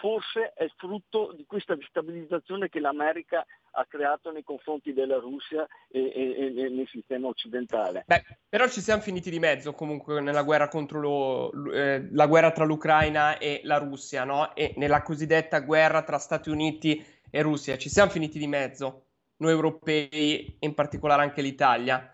forse 0.00 0.54
è 0.54 0.66
frutto 0.78 1.34
di 1.36 1.44
questa 1.46 1.74
destabilizzazione 1.74 2.70
che 2.70 2.80
l'America 2.80 3.44
ha 3.72 3.84
creato 3.84 4.32
nei 4.32 4.44
confronti 4.44 4.94
della 4.94 5.18
Russia 5.18 5.66
e, 5.90 6.00
e, 6.00 6.54
e 6.56 6.68
nel 6.70 6.88
sistema 6.88 7.28
occidentale. 7.28 8.04
Beh, 8.06 8.24
però 8.48 8.66
ci 8.66 8.80
siamo 8.80 9.02
finiti 9.02 9.28
di 9.28 9.38
mezzo 9.38 9.74
comunque 9.74 10.22
nella 10.22 10.42
guerra 10.42 10.68
lo, 11.00 11.52
eh, 11.70 12.08
guerra 12.26 12.50
tra 12.52 12.64
l'Ucraina 12.64 13.36
e 13.36 13.60
la 13.64 13.76
Russia, 13.76 14.24
no? 14.24 14.54
E 14.54 14.72
nella 14.76 15.02
cosiddetta 15.02 15.60
guerra 15.60 16.02
tra 16.02 16.16
Stati 16.16 16.48
Uniti 16.48 17.04
e 17.30 17.42
Russia. 17.42 17.76
Ci 17.76 17.90
siamo 17.90 18.10
finiti 18.10 18.38
di 18.38 18.46
mezzo, 18.46 19.07
noi 19.38 19.52
europei 19.52 20.08
e 20.10 20.56
in 20.60 20.74
particolare 20.74 21.22
anche 21.22 21.42
l'Italia. 21.42 22.12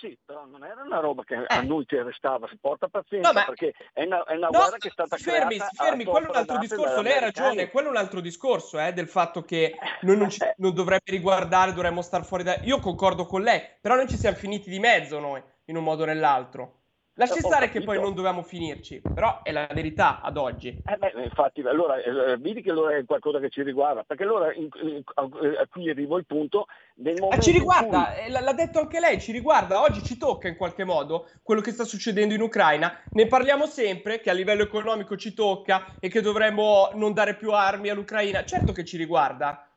Sì, 0.00 0.18
però 0.22 0.44
non 0.44 0.64
era 0.64 0.82
una 0.82 0.98
roba 0.98 1.22
che 1.24 1.34
a 1.34 1.62
noi 1.62 1.86
ci 1.86 1.96
restava, 1.96 2.48
si 2.48 2.58
porta 2.60 2.88
pazienza 2.88 3.30
No, 3.30 3.44
perché 3.46 3.74
è 3.92 4.04
una, 4.04 4.24
è 4.24 4.34
una 4.34 4.48
No, 4.48 4.58
guerra 4.58 4.76
che 4.76 4.88
è 4.88 4.90
stata 4.90 5.16
fermi, 5.16 5.58
fermi, 5.72 6.04
quello 6.04 6.26
è 6.26 6.30
un 6.30 6.36
altro 6.36 6.58
discorso, 6.58 7.00
lei 7.00 7.16
ha 7.16 7.20
ragione, 7.20 7.70
quello 7.70 7.88
è 7.88 7.90
un 7.90 7.96
altro 7.96 8.20
discorso, 8.20 8.78
eh, 8.78 8.92
del 8.92 9.08
fatto 9.08 9.42
che 9.44 9.76
noi 10.00 10.16
non, 10.16 10.28
ci, 10.28 10.40
non 10.56 10.74
dovrebbe 10.74 11.10
riguardare, 11.10 11.72
dovremmo 11.72 12.02
star 12.02 12.24
fuori 12.24 12.42
da... 12.42 12.58
Io 12.64 12.80
concordo 12.80 13.24
con 13.24 13.42
lei, 13.42 13.62
però 13.80 13.94
noi 13.94 14.08
ci 14.08 14.16
siamo 14.16 14.36
finiti 14.36 14.68
di 14.68 14.78
mezzo 14.78 15.20
noi, 15.20 15.42
in 15.66 15.76
un 15.76 15.84
modo 15.84 16.02
o 16.02 16.06
nell'altro. 16.06 16.82
Lasci 17.16 17.38
stare 17.38 17.68
che 17.70 17.80
poi 17.82 18.00
non 18.00 18.12
dovevamo 18.12 18.42
finirci, 18.42 19.00
però 19.14 19.42
è 19.44 19.52
la 19.52 19.68
verità 19.72 20.20
ad 20.20 20.36
oggi. 20.36 20.82
Eh 20.84 20.96
beh, 20.96 21.12
infatti, 21.22 21.60
allora 21.60 21.96
eh, 22.02 22.36
vedi 22.38 22.60
che 22.60 22.70
allora 22.70 22.96
è 22.96 23.04
qualcosa 23.04 23.38
che 23.38 23.50
ci 23.50 23.62
riguarda, 23.62 24.02
perché 24.02 24.24
allora 24.24 24.52
in- 24.52 24.68
in- 24.82 25.02
eh, 25.42 25.66
qui 25.70 25.88
arrivo 25.90 26.16
al 26.16 26.26
punto 26.26 26.66
del 26.96 27.14
Eh, 27.16 27.20
momento 27.20 27.44
ci 27.44 27.50
in 27.52 27.58
riguarda, 27.58 28.12
cui- 28.16 28.24
eh, 28.34 28.40
l'ha 28.40 28.52
detto 28.52 28.80
anche 28.80 28.98
lei, 28.98 29.20
ci 29.20 29.30
riguarda, 29.30 29.80
oggi 29.82 30.02
ci 30.02 30.18
tocca 30.18 30.48
in 30.48 30.56
qualche 30.56 30.82
modo 30.82 31.28
quello 31.44 31.60
che 31.60 31.70
sta 31.70 31.84
succedendo 31.84 32.34
in 32.34 32.40
Ucraina. 32.40 33.00
Ne 33.12 33.26
parliamo 33.28 33.66
sempre 33.66 34.20
che 34.20 34.30
a 34.30 34.34
livello 34.34 34.64
economico 34.64 35.16
ci 35.16 35.34
tocca 35.34 35.94
e 36.00 36.08
che 36.08 36.20
dovremmo 36.20 36.90
non 36.94 37.12
dare 37.12 37.36
più 37.36 37.52
armi 37.52 37.90
all'Ucraina. 37.90 38.44
Certo 38.44 38.72
che 38.72 38.84
ci 38.84 38.96
riguarda. 38.96 39.68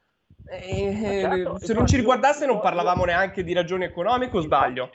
Eh, 0.49 1.19
certo, 1.21 1.59
se 1.59 1.73
non 1.73 1.85
ci 1.85 1.97
riguardasse 1.97 2.45
non 2.47 2.59
parlavamo 2.61 3.03
neanche 3.05 3.43
di 3.43 3.53
ragioni 3.53 3.83
economiche 3.83 4.38
o 4.38 4.39
sbaglio? 4.41 4.89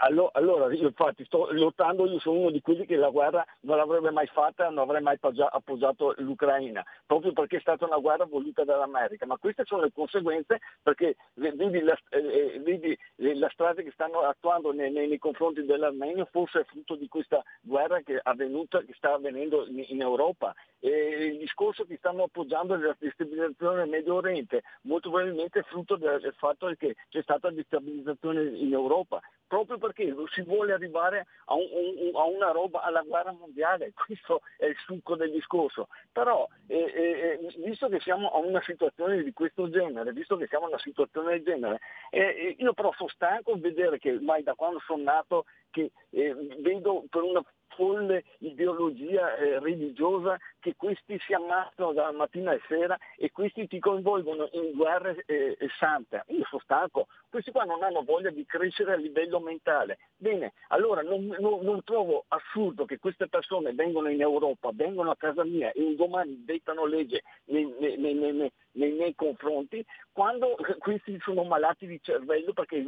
Allo- 0.00 0.30
Allora, 0.32 0.72
io 0.74 0.88
infatti 0.88 1.24
sto 1.24 1.48
lottando, 1.52 2.06
io 2.06 2.18
sono 2.18 2.40
uno 2.40 2.50
di 2.50 2.60
quelli 2.60 2.86
che 2.86 2.96
la 2.96 3.10
guerra 3.10 3.46
non 3.60 3.76
l'avrebbe 3.76 4.10
mai 4.10 4.26
fatta, 4.26 4.64
non 4.68 4.78
avrei 4.78 5.00
mai 5.00 5.14
appoggia- 5.14 5.50
appoggiato 5.50 6.12
l'Ucraina, 6.18 6.84
proprio 7.06 7.32
perché 7.32 7.58
è 7.58 7.60
stata 7.60 7.84
una 7.84 7.98
guerra 7.98 8.24
voluta 8.24 8.64
dall'America, 8.64 9.26
ma 9.26 9.36
queste 9.36 9.64
sono 9.64 9.82
le 9.82 9.92
conseguenze 9.92 10.58
perché 10.82 11.16
vedi 11.34 11.80
la, 11.80 11.96
eh, 12.10 12.18
eh, 12.18 12.60
vedi, 12.60 12.98
la 13.16 13.48
strada 13.50 13.82
che 13.82 13.92
stanno 13.92 14.20
attuando 14.20 14.72
nei, 14.72 14.90
nei- 14.90 15.06
nei 15.08 15.18
confronti 15.18 15.64
dell'Armenia 15.64 16.24
forse 16.24 16.60
è 16.60 16.64
frutto 16.64 16.96
di 16.96 17.06
questa 17.08 17.42
guerra 17.60 18.00
che 18.00 18.16
è 18.16 18.20
avvenuta, 18.24 18.80
che 18.80 18.92
sta 18.96 19.14
avvenendo 19.14 19.66
in, 19.66 19.84
in 19.86 20.00
Europa. 20.00 20.52
E 20.80 21.28
il 21.32 21.38
discorso 21.38 21.84
che 21.84 21.96
stanno 21.96 22.24
appoggiando 22.24 22.76
della 22.76 22.96
destabilizzazione 22.98 23.78
nel 23.78 23.88
Medio 23.88 24.14
Oriente, 24.16 24.62
molto 24.82 25.10
probabilmente 25.10 25.60
è 25.60 25.62
frutto 25.62 25.96
del, 25.96 26.20
del 26.20 26.34
fatto 26.34 26.72
che 26.76 26.96
c'è 27.08 27.22
stata 27.22 27.50
destabilizzazione 27.50 28.42
in 28.42 28.72
Europa, 28.72 29.20
proprio 29.46 29.75
perché 29.78 30.14
si 30.32 30.42
vuole 30.42 30.72
arrivare 30.72 31.26
a, 31.46 31.54
un- 31.54 31.68
un- 31.72 32.16
a 32.16 32.24
una 32.24 32.50
roba, 32.50 32.82
alla 32.82 33.02
guerra 33.02 33.32
mondiale, 33.32 33.92
questo 34.06 34.42
è 34.56 34.66
il 34.66 34.76
succo 34.84 35.16
del 35.16 35.30
discorso. 35.30 35.88
Però, 36.12 36.46
eh, 36.66 36.76
eh, 36.76 37.38
eh, 37.42 37.54
visto 37.64 37.88
che 37.88 38.00
siamo 38.00 38.28
a 38.30 38.38
una 38.38 38.62
situazione 38.62 39.22
di 39.22 39.32
questo 39.32 39.68
genere, 39.68 40.12
visto 40.12 40.36
che 40.36 40.46
siamo 40.46 40.66
a 40.66 40.68
una 40.68 40.78
situazione 40.78 41.30
del 41.32 41.42
genere, 41.42 41.80
eh, 42.10 42.20
eh, 42.20 42.56
io 42.58 42.72
però 42.72 42.92
sono 42.92 43.08
stanco 43.08 43.54
di 43.54 43.60
vedere 43.60 43.98
che 43.98 44.12
ormai 44.12 44.42
da 44.42 44.54
quando 44.54 44.80
sono 44.86 45.02
nato 45.02 45.44
che 45.70 45.90
eh, 46.10 46.34
vedo 46.58 47.04
per 47.10 47.22
una 47.22 47.42
folle 47.76 48.24
ideologia 48.38 49.36
eh, 49.36 49.60
religiosa 49.60 50.36
che 50.58 50.74
questi 50.76 51.18
si 51.20 51.32
ammazzano 51.32 51.92
dalla 51.92 52.12
mattina 52.12 52.52
e 52.52 52.60
sera 52.66 52.98
e 53.16 53.30
questi 53.30 53.68
ti 53.68 53.78
coinvolgono 53.78 54.48
in 54.52 54.72
guerre 54.74 55.22
eh, 55.26 55.56
sante. 55.78 56.24
Io 56.28 56.44
sono 56.48 56.62
stanco, 56.62 57.06
questi 57.30 57.52
qua 57.52 57.64
non 57.64 57.82
hanno 57.82 58.02
voglia 58.02 58.30
di 58.30 58.44
crescere 58.44 58.94
a 58.94 58.96
livello 58.96 59.38
mentale. 59.38 59.98
Bene, 60.16 60.54
allora 60.68 61.02
non, 61.02 61.26
non, 61.38 61.60
non 61.62 61.84
trovo 61.84 62.24
assurdo 62.28 62.84
che 62.84 62.98
queste 62.98 63.28
persone 63.28 63.72
vengono 63.72 64.10
in 64.10 64.20
Europa, 64.20 64.70
vengono 64.72 65.10
a 65.10 65.16
casa 65.16 65.44
mia 65.44 65.70
e 65.70 65.82
un 65.82 65.94
domani 65.94 66.42
dettano 66.44 66.86
legge 66.86 67.22
nei, 67.44 67.72
nei, 67.78 68.14
nei, 68.14 68.52
nei, 68.76 68.92
miei 68.92 69.14
confronti 69.14 69.84
quando 70.12 70.56
questi 70.78 71.18
sono 71.22 71.44
malati 71.44 71.86
di 71.86 72.00
cervello 72.02 72.52
perché 72.52 72.84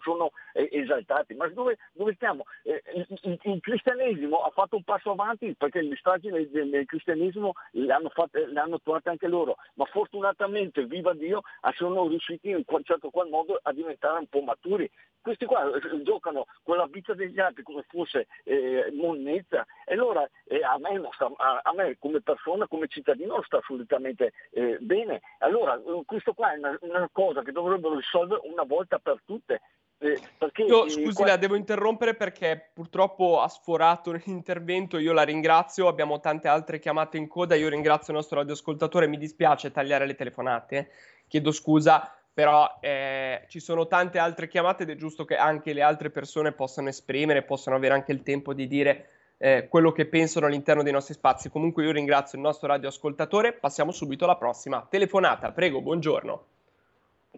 sono, 0.00 0.30
eh, 0.52 0.68
esaltati. 0.72 1.34
Ma 1.34 1.46
dove, 1.48 1.78
dove 1.92 2.14
stiamo? 2.14 2.44
Eh, 2.62 2.82
il, 2.94 3.40
il, 3.44 3.60
cristianesimo 3.60 4.42
ha 4.42 4.50
fatto 4.50 4.76
un 4.76 4.82
passo 4.82 5.12
avanti 5.12 5.54
perché 5.54 5.80
le 5.82 5.96
stragi 5.96 6.28
nel, 6.28 6.48
nel 6.50 6.86
cristianesimo 6.86 7.52
le 7.72 7.92
hanno, 7.92 8.08
fatte, 8.08 8.46
le 8.46 8.58
hanno 8.58 8.80
trovate 8.80 9.10
anche 9.10 9.28
loro, 9.28 9.56
ma 9.74 9.84
fortunatamente, 9.84 10.84
viva 10.86 11.14
Dio, 11.14 11.42
sono 11.76 12.06
riusciti 12.08 12.50
in 12.50 12.64
un 12.66 12.84
certo 12.84 13.10
qual 13.10 13.28
modo 13.28 13.58
a 13.62 13.72
diventare 13.72 14.18
un 14.18 14.26
po' 14.26 14.40
maturi. 14.40 14.90
Questi 15.20 15.44
qua 15.44 15.70
eh, 15.72 16.02
giocano 16.02 16.46
con 16.64 16.76
la 16.76 16.86
vita 16.86 17.14
degli 17.14 17.38
altri 17.38 17.62
come 17.62 17.84
fosse 17.88 18.26
eh, 18.42 18.90
monnezza 18.92 19.64
e 19.84 19.94
allora 19.94 20.28
eh, 20.46 20.64
a, 20.64 20.76
me 20.78 21.00
sta, 21.12 21.30
a, 21.36 21.60
a, 21.62 21.72
me 21.74 21.96
come 21.98 22.20
persona, 22.20 22.66
come 22.66 22.88
cittadino 22.88 23.40
sta 23.42 23.58
assolutamente 23.58 24.32
eh, 24.50 24.78
bene. 24.80 25.20
Allora 25.38 25.80
questo 26.04 26.32
qua 26.34 26.52
è 26.52 26.58
una, 26.58 26.76
una 26.80 27.08
cosa 27.12 27.42
che 27.42 27.52
dovrebbero 27.52 27.96
risolvere 27.96 28.40
una 28.44 28.64
volta 28.64 28.98
per 28.98 29.20
tutte. 29.24 29.60
Eh, 29.98 30.20
perché, 30.36 30.62
io, 30.62 30.86
eh, 30.86 30.90
scusi, 30.90 31.14
qua... 31.14 31.26
la 31.26 31.36
devo 31.36 31.54
interrompere 31.54 32.14
perché 32.14 32.70
purtroppo 32.74 33.40
ha 33.40 33.48
sforato 33.48 34.12
l'intervento. 34.24 34.98
Io 34.98 35.12
la 35.12 35.22
ringrazio. 35.22 35.88
Abbiamo 35.88 36.20
tante 36.20 36.48
altre 36.48 36.78
chiamate 36.78 37.16
in 37.16 37.28
coda. 37.28 37.54
Io 37.54 37.68
ringrazio 37.68 38.12
il 38.12 38.18
nostro 38.18 38.38
radioascoltatore. 38.38 39.06
Mi 39.06 39.18
dispiace 39.18 39.70
tagliare 39.70 40.06
le 40.06 40.14
telefonate. 40.14 40.90
Chiedo 41.28 41.52
scusa, 41.52 42.12
però 42.32 42.78
eh, 42.80 43.44
ci 43.48 43.60
sono 43.60 43.86
tante 43.86 44.18
altre 44.18 44.48
chiamate 44.48 44.82
ed 44.82 44.90
è 44.90 44.96
giusto 44.96 45.24
che 45.24 45.36
anche 45.36 45.72
le 45.72 45.82
altre 45.82 46.10
persone 46.10 46.52
possano 46.52 46.88
esprimere, 46.88 47.42
possano 47.42 47.76
avere 47.76 47.94
anche 47.94 48.12
il 48.12 48.22
tempo 48.22 48.54
di 48.54 48.66
dire 48.66 49.08
eh, 49.42 49.66
quello 49.68 49.90
che 49.90 50.06
pensano 50.06 50.46
all'interno 50.46 50.84
dei 50.84 50.92
nostri 50.92 51.14
spazi. 51.14 51.50
Comunque 51.50 51.82
io 51.82 51.90
ringrazio 51.90 52.38
il 52.38 52.44
nostro 52.44 52.68
radioascoltatore. 52.68 53.54
Passiamo 53.54 53.90
subito 53.90 54.22
alla 54.22 54.36
prossima 54.36 54.86
telefonata. 54.88 55.50
Prego, 55.50 55.80
buongiorno. 55.80 56.44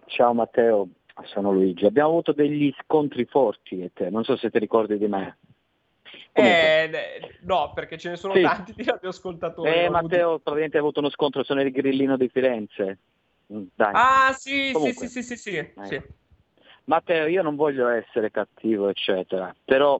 Ciao 0.04 0.34
Matteo, 0.34 0.88
sono 1.22 1.50
Luigi. 1.50 1.86
Abbiamo 1.86 2.10
avuto 2.10 2.32
degli 2.32 2.70
scontri 2.82 3.24
forti 3.24 3.80
e 3.80 3.90
te, 3.94 4.10
non 4.10 4.22
so 4.22 4.36
se 4.36 4.50
ti 4.50 4.58
ricordi 4.58 4.98
di 4.98 5.06
me. 5.08 5.38
Eh, 6.32 6.90
no, 7.44 7.72
perché 7.72 7.96
ce 7.96 8.10
ne 8.10 8.16
sono 8.16 8.34
Sì. 8.34 8.42
tanti 8.42 8.74
di 8.74 8.82
radioascoltatori. 8.84 9.70
Eh, 9.70 9.72
Ho 9.72 9.86
avuto- 9.86 10.02
Matteo, 10.02 10.38
praticamente 10.40 10.76
ha 10.76 10.80
avuto 10.80 11.00
uno 11.00 11.08
scontro, 11.08 11.42
sono 11.42 11.62
il 11.62 11.70
grillino 11.70 12.18
di 12.18 12.28
Firenze. 12.28 12.98
Mm, 13.50 13.62
Dai. 13.74 13.92
Ah, 13.94 14.32
sì, 14.34 14.72
Comunque. 14.72 15.06
sì, 15.06 15.22
sì, 15.22 15.36
sì, 15.36 15.36
sì, 15.36 15.50
sì, 15.50 15.72
sì. 15.84 16.02
Matteo, 16.84 17.26
io 17.28 17.40
non 17.40 17.56
voglio 17.56 17.88
essere 17.88 18.30
cattivo, 18.30 18.88
eccetera, 18.88 19.54
però 19.64 19.98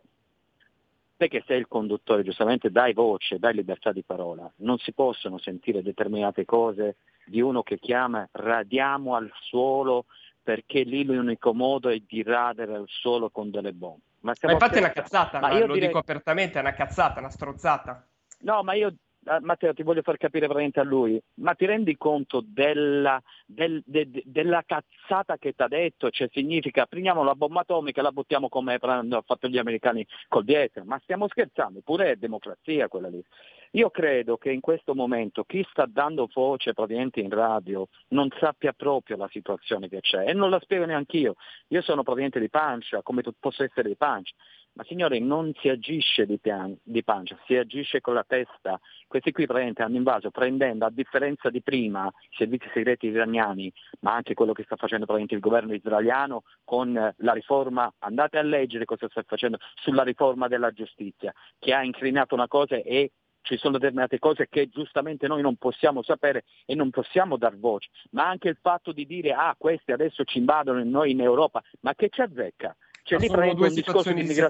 te 1.17 1.29
che 1.29 1.43
sei 1.47 1.59
il 1.59 1.69
conduttore, 1.69 2.23
giustamente 2.23 2.71
dai 2.71 2.93
voce, 2.93 3.39
dai 3.39 3.55
libertà 3.55 3.93
di 3.93 4.03
parola. 4.03 4.51
Non 4.57 4.79
si 4.79 4.93
possono 4.93 5.39
sentire 5.39 5.83
determinate 5.83 6.45
cose 6.45 6.97
di 7.25 7.41
uno 7.41 7.63
che 7.63 7.79
chiama 7.79 8.27
radiamo 8.33 9.15
al 9.15 9.31
suolo 9.43 10.07
perché 10.43 10.83
lì 10.83 11.05
l'unico 11.05 11.55
modo 11.55 11.89
è 11.89 11.99
di 12.07 12.23
radere 12.23 12.75
al 12.75 12.85
suolo 12.87 13.31
con 13.31 13.51
delle 13.51 13.73
bombe. 13.73 14.03
Ma, 14.21 14.33
Ma 14.43 14.53
infatti 14.53 14.77
è 14.77 14.79
una 14.79 14.91
cazzata, 14.91 15.39
Ma 15.41 15.53
io 15.53 15.67
lo 15.67 15.73
direi- 15.75 15.89
dico 15.89 15.99
apertamente, 16.01 16.59
è 16.59 16.61
una 16.61 16.73
cazzata, 16.73 17.21
una 17.21 17.31
strozzata. 17.31 18.07
No, 18.41 18.63
ma 18.63 18.75
io, 18.75 18.95
Matteo, 19.41 19.75
ti 19.75 19.83
voglio 19.83 20.03
far 20.03 20.17
capire 20.17 20.47
veramente 20.47 20.81
a 20.81 20.85
lui, 20.85 21.21
ma 21.35 21.55
ti 21.55 21.67
rendi 21.67 21.97
conto 21.97 22.43
della, 22.47 23.21
del- 23.47 23.83
de- 23.85 24.11
de- 24.11 24.23
della 24.27 24.63
cazzata 24.67 25.37
che 25.39 25.53
ti 25.53 25.63
ha 25.63 25.69
detto? 25.69 26.11
Cioè 26.11 26.29
significa 26.33 26.87
prendiamo 26.87 27.23
la 27.23 27.35
bomba 27.35 27.61
atomica 27.61 28.01
e 28.01 28.03
la 28.03 28.13
buttiamo 28.13 28.49
come 28.49 28.79
hanno 28.81 29.23
fatto 29.25 29.49
gli 29.49 29.59
americani 29.59 30.07
col 30.29 30.45
Vietnam, 30.45 30.87
ma 30.87 30.99
stiamo 31.03 31.29
scherzando, 31.29 31.81
pure 31.85 32.13
è 32.13 32.17
democrazia 32.17 32.89
quella 32.89 33.09
lì. 33.09 33.23
Io 33.73 33.91
credo 33.91 34.37
che 34.37 34.53
in 34.53 34.61
questo 34.61 34.95
momento 34.95 35.43
chi 35.43 35.67
sta 35.69 35.85
dando 35.87 36.29
voce 36.33 36.75
praticamente 36.75 37.19
in 37.21 37.31
radio 37.31 37.89
non 38.09 38.29
sappia 38.39 38.73
proprio 38.73 39.17
la 39.17 39.29
situazione 39.33 39.89
che 39.89 40.01
c'è 40.01 40.29
e 40.29 40.33
non 40.33 40.51
la 40.51 40.61
spiego 40.61 40.85
neanche 40.85 41.17
io. 41.17 41.35
Io 41.69 41.83
sono 41.83 42.03
praticamente 42.05 42.39
di 42.39 42.49
pancia, 42.49 43.03
come 43.03 43.23
posso 43.41 43.65
essere 43.65 43.89
di 43.89 43.97
pancia. 43.97 44.33
Ma 44.77 44.83
signore, 44.85 45.21
non 45.21 45.53
si 45.61 45.69
agisce 45.69 46.27
di, 46.27 46.39
pian- 46.39 46.77
di 46.83 47.05
pancia, 47.05 47.39
si 47.47 47.55
agisce 47.55 48.01
con 48.01 48.15
la 48.15 48.25
testa. 48.27 48.81
Questi 49.07 49.31
qui 49.31 49.47
praticamente 49.47 49.83
hanno 49.83 49.97
invaso 49.97 50.31
prendendo, 50.33 50.85
a 50.85 50.91
differenza 50.91 51.49
di 51.49 51.63
prima, 51.63 52.07
i 52.07 52.35
servizi 52.37 52.69
segreti 52.75 53.07
iraniani, 53.07 53.73
ma 54.01 54.15
anche 54.15 54.35
quello 54.35 54.53
che 54.53 54.65
sta 54.65 54.75
facendo 54.75 55.07
il 55.17 55.39
governo 55.39 55.75
israeliano 55.75 56.43
con 56.65 56.93
la 56.93 57.33
riforma, 57.33 57.93
andate 58.01 58.39
a 58.39 58.43
leggere 58.43 58.85
cosa 58.85 59.09
sta 59.09 59.23
facendo 59.25 59.59
sulla 59.75 60.03
riforma 60.03 60.49
della 60.49 60.73
giustizia, 60.73 61.33
che 61.61 61.73
ha 61.73 61.85
incriminato 61.85 62.35
una 62.35 62.49
cosa 62.49 62.75
e 62.75 63.13
ci 63.43 63.57
sono 63.57 63.79
determinate 63.79 64.19
cose 64.19 64.49
che 64.49 64.69
giustamente 64.69 65.29
noi 65.29 65.43
non 65.43 65.55
possiamo 65.57 66.03
sapere 66.03 66.45
e 66.65 66.75
non 66.75 66.91
possiamo 66.91 67.37
dar 67.37 67.57
voce, 67.57 67.91
ma 68.11 68.27
anche 68.27 68.49
il 68.49 68.59
fatto 68.61 68.91
di 68.91 69.07
dire 69.07 69.33
ah 69.33 69.55
questi 69.57 69.93
adesso 69.93 70.25
ci 70.25 70.39
invadono 70.39 70.81
e 70.81 70.85
noi 70.85 71.13
in 71.13 71.21
Europa, 71.21 71.63
ma 71.81 71.95
che 71.95 72.09
ci 72.09 72.23
azzecca? 72.23 72.75
C'è 73.05 73.17
Ma 73.17 73.21
lì 73.21 73.27
sono 73.29 73.55
due 73.55 73.69
un 73.69 73.75
discorso 73.75 74.13
di 74.15 74.21
immigrazione 74.23 74.49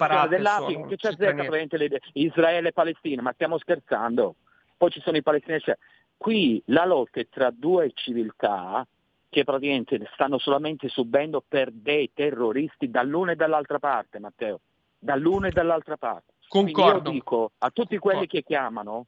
sono- 0.78 0.86
che 0.86 0.96
niente. 1.34 1.50
praticamente 1.50 1.76
le- 1.76 2.00
Israele 2.12 2.68
e 2.68 2.72
Palestina, 2.72 3.20
ma 3.20 3.32
stiamo 3.32 3.58
scherzando? 3.58 4.36
Poi 4.76 4.90
ci 4.90 5.00
sono 5.00 5.16
i 5.16 5.22
palestinesi. 5.22 5.64
cioè, 5.64 5.78
Qui 6.16 6.62
la 6.66 6.84
lotta 6.86 7.18
è 7.20 7.26
tra 7.28 7.50
due 7.50 7.90
civiltà 7.94 8.86
che 9.28 9.42
praticamente 9.42 10.08
stanno 10.14 10.38
solamente 10.38 10.88
subendo 10.88 11.42
per 11.46 11.72
dei 11.72 12.12
terroristi 12.14 12.88
dall'una 12.88 13.32
e 13.32 13.36
dall'altra 13.36 13.80
parte, 13.80 14.20
Matteo, 14.20 14.60
dall'una 15.00 15.48
e 15.48 15.50
dall'altra 15.50 15.96
parte. 15.96 16.34
Quindi 16.48 16.70
Concordo. 16.72 17.08
io 17.08 17.14
dico 17.14 17.50
a 17.58 17.70
tutti 17.70 17.98
quelli 17.98 18.28
che 18.28 18.44
chiamano, 18.44 19.06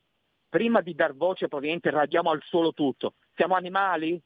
prima 0.49 0.80
di 0.80 0.94
dar 0.97 1.14
voce 1.14 1.47
praticamente 1.47 1.90
radiamo 1.90 2.30
al 2.30 2.42
suolo 2.42 2.72
tutto. 2.72 3.14
Siamo 3.36 3.55
animali? 3.55 4.20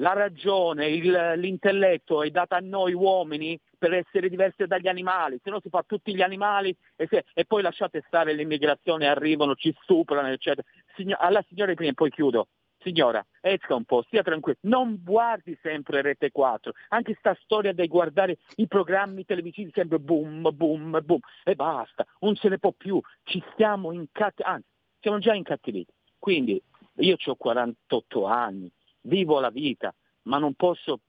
La 0.00 0.14
ragione, 0.14 0.88
il- 0.88 1.32
l'intelletto 1.36 2.22
è 2.22 2.30
data 2.30 2.56
a 2.56 2.60
noi 2.60 2.94
uomini 2.94 3.58
per 3.78 3.92
essere 3.92 4.30
diversi 4.30 4.64
dagli 4.66 4.88
animali, 4.88 5.38
se 5.42 5.50
no 5.50 5.60
si 5.60 5.68
fa 5.68 5.82
tutti 5.86 6.14
gli 6.14 6.22
animali 6.22 6.74
e, 6.96 7.06
se- 7.06 7.24
e 7.34 7.44
poi 7.44 7.60
lasciate 7.60 8.02
stare 8.06 8.32
l'immigrazione, 8.32 9.06
arrivano, 9.06 9.54
ci 9.54 9.74
stuprano, 9.82 10.28
eccetera. 10.28 10.66
Signo- 10.96 11.16
alla 11.20 11.44
signora 11.48 11.74
prima, 11.74 11.92
poi 11.92 12.10
chiudo. 12.10 12.48
Signora, 12.82 13.22
esca 13.42 13.74
un 13.74 13.84
po', 13.84 14.00
stia 14.06 14.22
tranquilla, 14.22 14.56
non 14.62 15.02
guardi 15.04 15.54
sempre 15.60 16.00
Rete 16.00 16.30
4, 16.30 16.72
anche 16.88 17.14
sta 17.18 17.36
storia 17.42 17.74
di 17.74 17.86
guardare 17.86 18.38
i 18.56 18.66
programmi 18.66 19.26
televisivi 19.26 19.70
sempre 19.74 19.98
boom, 19.98 20.48
boom, 20.54 20.98
boom, 21.04 21.20
e 21.44 21.54
basta, 21.54 22.06
non 22.20 22.36
se 22.36 22.48
ne 22.48 22.58
può 22.58 22.72
più, 22.72 22.98
ci 23.24 23.42
stiamo 23.52 23.92
incattiviti, 23.92 24.42
anzi, 24.50 24.66
siamo 24.98 25.18
già 25.18 25.34
incattiviti. 25.34 25.92
Quindi 26.18 26.62
io 27.00 27.16
ho 27.22 27.34
48 27.36 28.24
anni, 28.24 28.72
vivo 29.02 29.40
la 29.40 29.50
vita, 29.50 29.94
ma 30.22 30.38
non 30.38 30.54
posso 30.54 31.00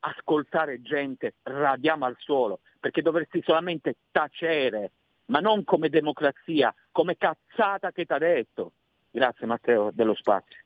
ascoltare 0.00 0.82
gente 0.82 1.34
radiamo 1.42 2.04
al 2.04 2.16
suolo, 2.18 2.60
perché 2.78 3.02
dovresti 3.02 3.42
solamente 3.44 3.96
tacere, 4.10 4.92
ma 5.26 5.40
non 5.40 5.64
come 5.64 5.88
democrazia, 5.88 6.74
come 6.90 7.16
cazzata 7.16 7.92
che 7.92 8.04
ti 8.04 8.12
ha 8.12 8.18
detto. 8.18 8.72
Grazie 9.10 9.46
Matteo 9.46 9.90
dello 9.92 10.14
spazio. 10.14 10.58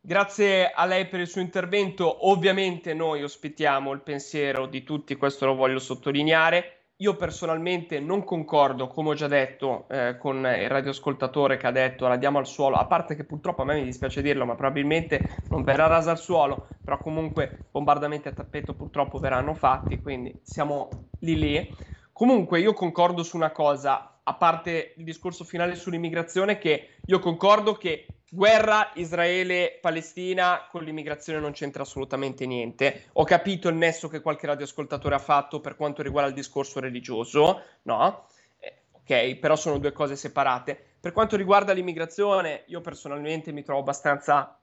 Grazie 0.00 0.70
a 0.70 0.84
lei 0.84 1.08
per 1.08 1.20
il 1.20 1.26
suo 1.26 1.40
intervento. 1.40 2.28
Ovviamente 2.28 2.92
noi 2.92 3.22
ospitiamo 3.22 3.90
il 3.92 4.02
pensiero 4.02 4.66
di 4.66 4.82
tutti, 4.82 5.16
questo 5.16 5.46
lo 5.46 5.54
voglio 5.54 5.78
sottolineare. 5.78 6.83
Io 6.98 7.16
personalmente 7.16 7.98
non 7.98 8.22
concordo, 8.22 8.86
come 8.86 9.10
ho 9.10 9.14
già 9.14 9.26
detto, 9.26 9.88
eh, 9.88 10.16
con 10.16 10.36
il 10.36 10.68
radioascoltatore 10.68 11.56
che 11.56 11.66
ha 11.66 11.72
detto 11.72 12.06
radiamo 12.06 12.38
al 12.38 12.46
suolo, 12.46 12.76
a 12.76 12.86
parte 12.86 13.16
che 13.16 13.24
purtroppo 13.24 13.62
a 13.62 13.64
me 13.64 13.74
mi 13.74 13.82
dispiace 13.82 14.22
dirlo, 14.22 14.44
ma 14.44 14.54
probabilmente 14.54 15.40
non 15.48 15.64
verrà 15.64 15.88
rasa 15.88 16.12
al 16.12 16.18
suolo, 16.18 16.68
però 16.84 17.00
comunque 17.00 17.66
bombardamenti 17.72 18.28
a 18.28 18.32
tappeto 18.32 18.74
purtroppo 18.74 19.18
verranno 19.18 19.54
fatti, 19.54 20.00
quindi 20.00 20.38
siamo 20.44 20.88
lì 21.18 21.36
lì. 21.36 21.74
Comunque 22.12 22.60
io 22.60 22.72
concordo 22.74 23.24
su 23.24 23.36
una 23.36 23.50
cosa, 23.50 24.20
a 24.22 24.34
parte 24.34 24.94
il 24.96 25.02
discorso 25.02 25.42
finale 25.42 25.74
sull'immigrazione, 25.74 26.58
che 26.58 26.98
io 27.04 27.18
concordo 27.18 27.74
che 27.74 28.06
guerra 28.34 28.90
Israele-Palestina 28.94 30.66
con 30.68 30.82
l'immigrazione 30.82 31.38
non 31.38 31.52
c'entra 31.52 31.82
assolutamente 31.82 32.46
niente. 32.46 33.04
Ho 33.12 33.24
capito 33.24 33.68
il 33.68 33.76
nesso 33.76 34.08
che 34.08 34.20
qualche 34.20 34.48
radioascoltatore 34.48 35.14
ha 35.14 35.20
fatto 35.20 35.60
per 35.60 35.76
quanto 35.76 36.02
riguarda 36.02 36.30
il 36.30 36.34
discorso 36.34 36.80
religioso, 36.80 37.62
no? 37.82 38.26
Eh, 38.58 38.74
ok, 38.90 39.36
però 39.36 39.54
sono 39.54 39.78
due 39.78 39.92
cose 39.92 40.16
separate. 40.16 40.76
Per 41.00 41.12
quanto 41.12 41.36
riguarda 41.36 41.72
l'immigrazione, 41.72 42.64
io 42.66 42.80
personalmente 42.80 43.52
mi 43.52 43.62
trovo 43.62 43.80
abbastanza 43.80 44.58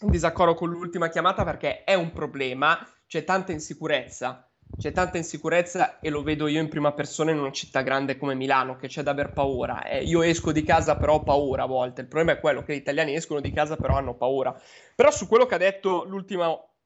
in 0.00 0.10
disaccordo 0.10 0.54
con 0.54 0.70
l'ultima 0.70 1.08
chiamata 1.08 1.44
perché 1.44 1.84
è 1.84 1.94
un 1.94 2.12
problema, 2.12 2.84
c'è 3.06 3.24
tanta 3.24 3.52
insicurezza 3.52 4.48
c'è 4.82 4.90
tanta 4.90 5.16
insicurezza 5.16 6.00
e 6.00 6.10
lo 6.10 6.24
vedo 6.24 6.48
io 6.48 6.60
in 6.60 6.68
prima 6.68 6.92
persona 6.92 7.30
in 7.30 7.38
una 7.38 7.52
città 7.52 7.82
grande 7.82 8.16
come 8.16 8.34
Milano, 8.34 8.74
che 8.74 8.88
c'è 8.88 9.04
da 9.04 9.12
aver 9.12 9.32
paura. 9.32 9.84
Eh, 9.84 10.02
io 10.02 10.22
esco 10.22 10.50
di 10.50 10.64
casa 10.64 10.96
però 10.96 11.14
ho 11.14 11.22
paura 11.22 11.62
a 11.62 11.66
volte. 11.66 12.00
Il 12.00 12.08
problema 12.08 12.36
è 12.36 12.40
quello 12.40 12.64
che 12.64 12.74
gli 12.74 12.78
italiani 12.78 13.14
escono 13.14 13.40
di 13.40 13.52
casa 13.52 13.76
però 13.76 13.94
hanno 13.94 14.16
paura. 14.16 14.60
Però 14.96 15.08
su 15.12 15.28
quello 15.28 15.46
che 15.46 15.54
ha 15.54 15.58
detto 15.58 16.02
l'ultimo 16.02 16.78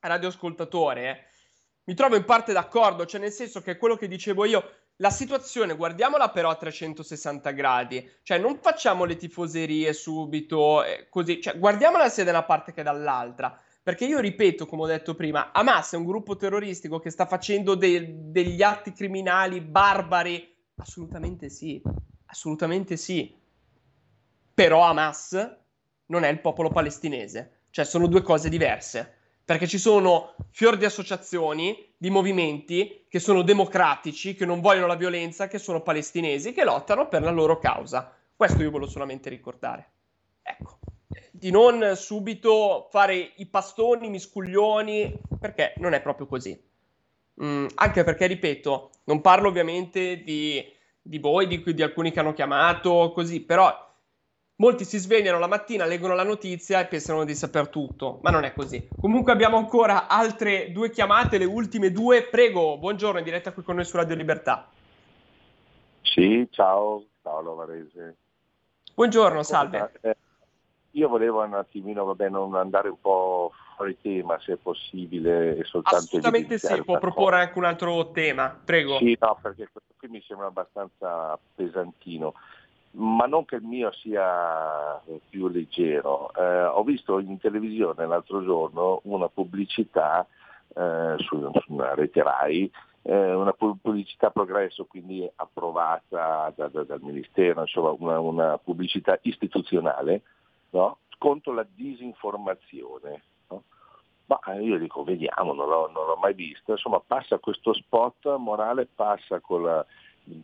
radioascoltatore, 0.00 1.08
eh, 1.08 1.24
mi 1.84 1.94
trovo 1.94 2.16
in 2.16 2.24
parte 2.24 2.52
d'accordo, 2.52 3.06
cioè 3.06 3.20
nel 3.20 3.30
senso 3.30 3.62
che 3.62 3.76
quello 3.76 3.94
che 3.94 4.08
dicevo 4.08 4.44
io, 4.44 4.68
la 4.96 5.10
situazione, 5.10 5.76
guardiamola 5.76 6.30
però 6.30 6.50
a 6.50 6.56
360 6.56 7.52
gradi, 7.52 8.10
cioè 8.24 8.38
non 8.38 8.58
facciamo 8.60 9.04
le 9.04 9.14
tifoserie 9.14 9.92
subito, 9.92 10.82
eh, 10.82 11.06
così, 11.08 11.40
cioè 11.40 11.56
guardiamola 11.56 12.08
sia 12.08 12.24
da 12.24 12.30
una 12.30 12.42
parte 12.42 12.72
che 12.72 12.82
dall'altra. 12.82 13.56
Perché 13.86 14.04
io 14.04 14.18
ripeto, 14.18 14.66
come 14.66 14.82
ho 14.82 14.86
detto 14.86 15.14
prima, 15.14 15.52
Hamas 15.52 15.92
è 15.92 15.96
un 15.96 16.04
gruppo 16.04 16.34
terroristico 16.34 16.98
che 16.98 17.10
sta 17.10 17.24
facendo 17.24 17.76
de- 17.76 18.32
degli 18.32 18.60
atti 18.60 18.90
criminali 18.90 19.60
barbari? 19.60 20.56
Assolutamente 20.78 21.48
sì, 21.48 21.80
assolutamente 22.24 22.96
sì. 22.96 23.32
Però 24.52 24.82
Hamas 24.82 25.58
non 26.06 26.24
è 26.24 26.28
il 26.28 26.40
popolo 26.40 26.70
palestinese, 26.70 27.66
cioè 27.70 27.84
sono 27.84 28.08
due 28.08 28.22
cose 28.22 28.48
diverse. 28.48 29.18
Perché 29.44 29.68
ci 29.68 29.78
sono 29.78 30.34
fior 30.50 30.76
di 30.76 30.84
associazioni, 30.84 31.94
di 31.96 32.10
movimenti 32.10 33.04
che 33.08 33.20
sono 33.20 33.42
democratici, 33.42 34.34
che 34.34 34.44
non 34.44 34.60
vogliono 34.60 34.88
la 34.88 34.96
violenza, 34.96 35.46
che 35.46 35.60
sono 35.60 35.82
palestinesi, 35.82 36.52
che 36.52 36.64
lottano 36.64 37.06
per 37.06 37.22
la 37.22 37.30
loro 37.30 37.56
causa. 37.58 38.12
Questo 38.34 38.64
io 38.64 38.70
voglio 38.72 38.88
solamente 38.88 39.30
ricordare. 39.30 39.90
Ecco 40.42 40.78
di 41.38 41.50
non 41.50 41.92
subito 41.96 42.88
fare 42.90 43.32
i 43.36 43.46
pastoni, 43.46 44.06
i 44.06 44.10
miscuglioni, 44.10 45.18
perché 45.38 45.74
non 45.76 45.92
è 45.92 46.00
proprio 46.00 46.26
così. 46.26 46.58
Mm, 47.42 47.66
anche 47.74 48.04
perché, 48.04 48.26
ripeto, 48.26 48.90
non 49.04 49.20
parlo 49.20 49.48
ovviamente 49.48 50.22
di, 50.22 50.64
di 51.02 51.18
voi, 51.18 51.46
di, 51.46 51.62
di, 51.62 51.82
alcuni 51.82 52.10
che 52.10 52.20
hanno 52.20 52.32
chiamato, 52.32 53.12
così, 53.12 53.42
però 53.42 53.70
molti 54.56 54.84
si 54.84 54.96
svegliano 54.96 55.38
la 55.38 55.46
mattina, 55.46 55.84
leggono 55.84 56.14
la 56.14 56.22
notizia 56.22 56.80
e 56.80 56.86
pensano 56.86 57.24
di 57.24 57.34
saper 57.34 57.68
tutto, 57.68 58.20
ma 58.22 58.30
non 58.30 58.44
è 58.44 58.54
così. 58.54 58.88
Comunque 58.98 59.32
abbiamo 59.32 59.58
ancora 59.58 60.08
altre 60.08 60.72
due 60.72 60.90
chiamate, 60.90 61.36
le 61.36 61.44
ultime 61.44 61.92
due. 61.92 62.22
Prego, 62.22 62.78
buongiorno, 62.78 63.18
in 63.18 63.24
diretta 63.24 63.52
qui 63.52 63.62
con 63.62 63.74
noi 63.74 63.84
su 63.84 63.96
Radio 63.96 64.14
Libertà. 64.14 64.70
Sì, 66.00 66.48
ciao, 66.50 67.04
Paolo 67.20 67.54
Varese. 67.54 68.16
Buongiorno, 68.94 69.42
salve. 69.42 69.90
Eh, 70.00 70.16
io 70.96 71.08
volevo 71.08 71.42
un 71.42 71.54
attimino, 71.54 72.04
vabbè, 72.04 72.30
non 72.30 72.54
andare 72.54 72.88
un 72.88 73.00
po' 73.00 73.52
fuori 73.76 73.98
tema 74.00 74.38
se 74.40 74.54
è 74.54 74.56
possibile. 74.56 75.62
soltanto 75.64 75.98
Assolutamente 75.98 76.58
sì, 76.58 76.82
può 76.82 76.98
proporre 76.98 77.40
anche 77.40 77.58
un 77.58 77.64
altro 77.64 78.10
tema, 78.10 78.58
prego. 78.64 78.96
Sì, 78.98 79.16
no, 79.20 79.38
perché 79.40 79.68
questo 79.70 79.92
qui 79.98 80.08
mi 80.08 80.22
sembra 80.26 80.46
abbastanza 80.46 81.38
pesantino, 81.54 82.32
ma 82.92 83.26
non 83.26 83.44
che 83.44 83.56
il 83.56 83.62
mio 83.62 83.92
sia 83.92 85.00
più 85.28 85.48
leggero. 85.48 86.30
Eh, 86.34 86.64
ho 86.64 86.82
visto 86.82 87.18
in 87.18 87.38
televisione 87.38 88.06
l'altro 88.06 88.42
giorno 88.42 89.00
una 89.04 89.28
pubblicità 89.28 90.26
eh, 90.74 91.14
su, 91.18 91.50
su, 91.52 91.72
una 91.72 91.94
rete 91.94 92.22
RAI 92.22 92.70
eh, 93.02 93.34
una 93.34 93.52
pubblicità 93.52 94.30
progresso, 94.30 94.86
quindi 94.86 95.28
approvata 95.36 96.52
da, 96.56 96.68
da, 96.68 96.82
dal 96.82 97.00
Ministero, 97.02 97.60
insomma 97.60 97.94
una, 97.98 98.18
una 98.18 98.58
pubblicità 98.58 99.18
istituzionale 99.22 100.22
no? 100.76 100.98
contro 101.18 101.52
la 101.52 101.66
disinformazione. 101.68 103.22
No? 103.48 103.62
Ma 104.26 104.38
eh, 104.46 104.62
io 104.62 104.78
dico, 104.78 105.02
vediamo, 105.04 105.52
non 105.52 105.68
l'ho, 105.68 105.90
non 105.90 106.06
l'ho, 106.06 106.16
mai 106.16 106.34
vista, 106.34 106.72
insomma 106.72 107.00
passa 107.00 107.38
questo 107.38 107.72
spot 107.72 108.36
morale, 108.36 108.86
passa 108.86 109.40
con 109.40 109.62
la, 109.62 109.84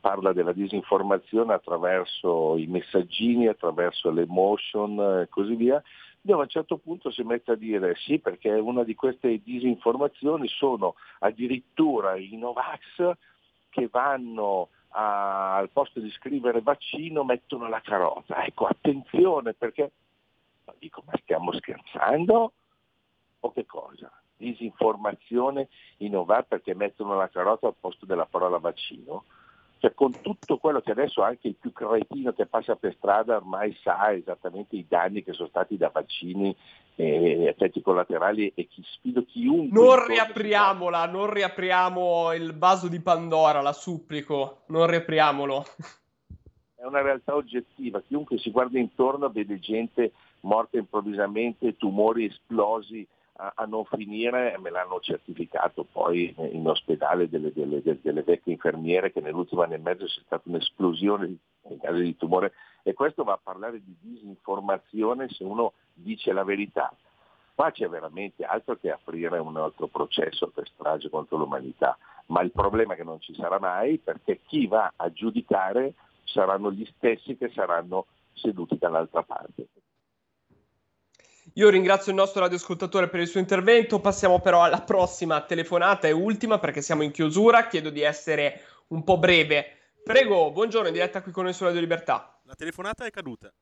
parla 0.01 0.33
della 0.33 0.53
disinformazione 0.53 1.53
attraverso 1.53 2.57
i 2.57 2.67
messaggini, 2.67 3.49
attraverso 3.49 4.11
le 4.11 4.27
motion 4.27 5.23
e 5.23 5.29
così 5.29 5.55
via, 5.55 5.83
dove 6.21 6.41
a 6.41 6.45
un 6.45 6.49
certo 6.49 6.77
punto 6.79 7.11
si 7.11 7.23
mette 7.23 7.53
a 7.53 7.57
dire 7.57 7.97
sì 7.97 8.19
perché 8.21 8.51
una 8.51 8.85
di 8.85 8.95
queste 8.95 9.41
disinformazioni 9.43 10.47
sono 10.47 10.95
addirittura 11.19 12.17
i 12.17 12.37
Novax 12.37 13.17
che 13.71 13.89
vanno 13.91 14.69
a, 14.91 15.57
al 15.57 15.71
posto 15.71 15.99
di 15.99 16.11
scrivere 16.11 16.61
vaccino 16.61 17.25
mettono 17.25 17.69
la 17.69 17.81
carota. 17.81 18.45
Ecco, 18.45 18.67
attenzione 18.67 19.55
perché 19.55 19.91
ma 20.65 20.75
dico, 20.79 21.03
ma 21.07 21.13
stiamo 21.21 21.53
scherzando? 21.53 22.53
O 23.41 23.53
che 23.53 23.67
cosa? 23.67 24.11
Disinformazione 24.37 25.69
innovare 25.99 26.45
perché 26.49 26.75
mettono 26.75 27.17
la 27.17 27.29
carota 27.29 27.67
al 27.67 27.77
posto 27.79 28.07
della 28.07 28.27
parola 28.27 28.59
vaccino? 28.59 29.25
Cioè 29.79 29.95
con 29.95 30.13
tutto 30.21 30.59
quello 30.59 30.81
che 30.81 30.93
adesso 30.93 31.23
anche 31.23 31.49
il 31.49 31.57
più 31.57 31.73
cretino 31.73 32.33
che 32.33 32.47
passa 32.47 32.77
per 32.77 32.95
strada 32.95 33.35
ormai 33.35 33.77
sa 33.83 34.13
esattamente 34.13 34.77
i 34.77 34.87
danni 34.89 35.25
che 35.25 35.33
sono 35.33 35.49
stati 35.49 35.77
da 35.77 35.91
vaccini 35.93 36.57
e 36.95 37.47
effetti 37.47 37.83
collaterali 37.83 38.53
e 38.55 38.69
chi 38.69 38.81
sfido 38.85 39.25
chiunque. 39.25 39.77
Non 39.77 40.07
riapriamola, 40.07 41.07
non 41.07 41.33
riapriamo 41.33 42.33
il 42.33 42.57
vaso 42.57 42.87
di 42.87 43.01
Pandora, 43.01 43.61
la 43.61 43.73
supplico, 43.73 44.63
non 44.67 44.87
riapriamolo. 44.87 45.65
È 46.77 46.85
una 46.85 47.03
realtà 47.03 47.35
oggettiva, 47.35 48.01
chiunque 48.03 48.39
si 48.39 48.53
guarda 48.53 48.79
intorno 48.79 49.31
vede 49.31 49.59
gente 49.59 50.13
morte 50.43 50.79
improvvisamente, 50.79 51.77
tumori 51.77 52.27
esplosi 52.27 53.07
a, 53.35 53.53
a, 53.57 53.65
non 53.65 53.85
finire, 53.85 54.57
me 54.59 54.71
l'hanno 54.71 55.01
certificato 55.01 55.85
poi 55.91 56.35
in 56.37 56.67
ospedale 56.67 57.29
delle, 57.29 57.53
delle, 57.53 57.83
delle, 57.83 58.23
vecchie 58.23 58.53
infermiere 58.53 59.13
che 59.13 59.21
nell'ultimo 59.21 59.63
anno 59.63 59.75
e 59.75 59.79
mezzo 59.79 60.05
c'è 60.05 60.21
stata 60.25 60.43
un'esplosione 60.47 61.37
in 61.69 61.79
casi 61.81 62.03
di 62.03 62.17
tumore 62.17 62.53
e 62.83 62.93
questo 62.95 63.25
va 63.25 63.35
a 63.35 63.41
parlare 63.43 63.83
di 63.83 63.97
disinformazione 64.01 65.29
se 65.29 65.45
uno 65.45 65.73
dice 65.93 66.33
la 66.33 66.45
verità. 66.45 66.95
Qua 67.55 67.71
c'è 67.71 67.89
veramente 67.89 68.45
altro 68.45 68.77
che 68.77 68.91
aprire 68.91 69.39
un 69.39 69.57
altro 69.57 69.87
processo 69.87 70.49
per 70.49 70.67
strage 70.69 71.11
contro 71.11 71.37
l'umanità, 71.37 71.97
ma 72.27 72.43
il 72.43 72.51
problema 72.51 72.95
è 72.95 72.97
che 72.97 73.05
non 73.05 73.21
ci 73.21 73.35
sarà 73.35 73.59
mai 73.59 73.99
perché 73.99 74.41
chi 74.47 74.67
va 74.67 74.93
a 74.97 75.11
giudicare 75.13 75.95
saranno 76.25 76.73
gli 76.73 76.87
stessi 76.97 77.37
che 77.37 77.51
saranno 77.51 78.07
seduti 78.33 78.79
dall'altra 78.79 79.23
parte. 79.23 79.69
Io 81.57 81.69
ringrazio 81.69 82.13
il 82.13 82.17
nostro 82.17 82.41
radioascoltatore 82.41 83.09
per 83.09 83.21
il 83.21 83.27
suo 83.27 83.39
intervento, 83.39 84.01
passiamo 84.01 84.41
però 84.41 84.63
alla 84.63 84.81
prossima 84.81 85.43
telefonata 85.43 86.09
e 86.09 86.13
ultima 86.13 86.59
perché 86.59 86.81
siamo 86.81 87.03
in 87.03 87.11
chiusura, 87.11 87.67
chiedo 87.67 87.91
di 87.91 88.01
essere 88.01 88.63
un 88.89 89.05
po' 89.05 89.19
breve. 89.19 89.91
Prego, 90.03 90.51
buongiorno, 90.51 90.89
in 90.89 90.95
diretta 90.95 91.21
qui 91.21 91.31
con 91.31 91.45
noi 91.45 91.53
su 91.53 91.65
Radio 91.65 91.81
Libertà. 91.81 92.41
La 92.45 92.55
telefonata 92.55 93.05
è 93.05 93.11
caduta. 93.11 93.53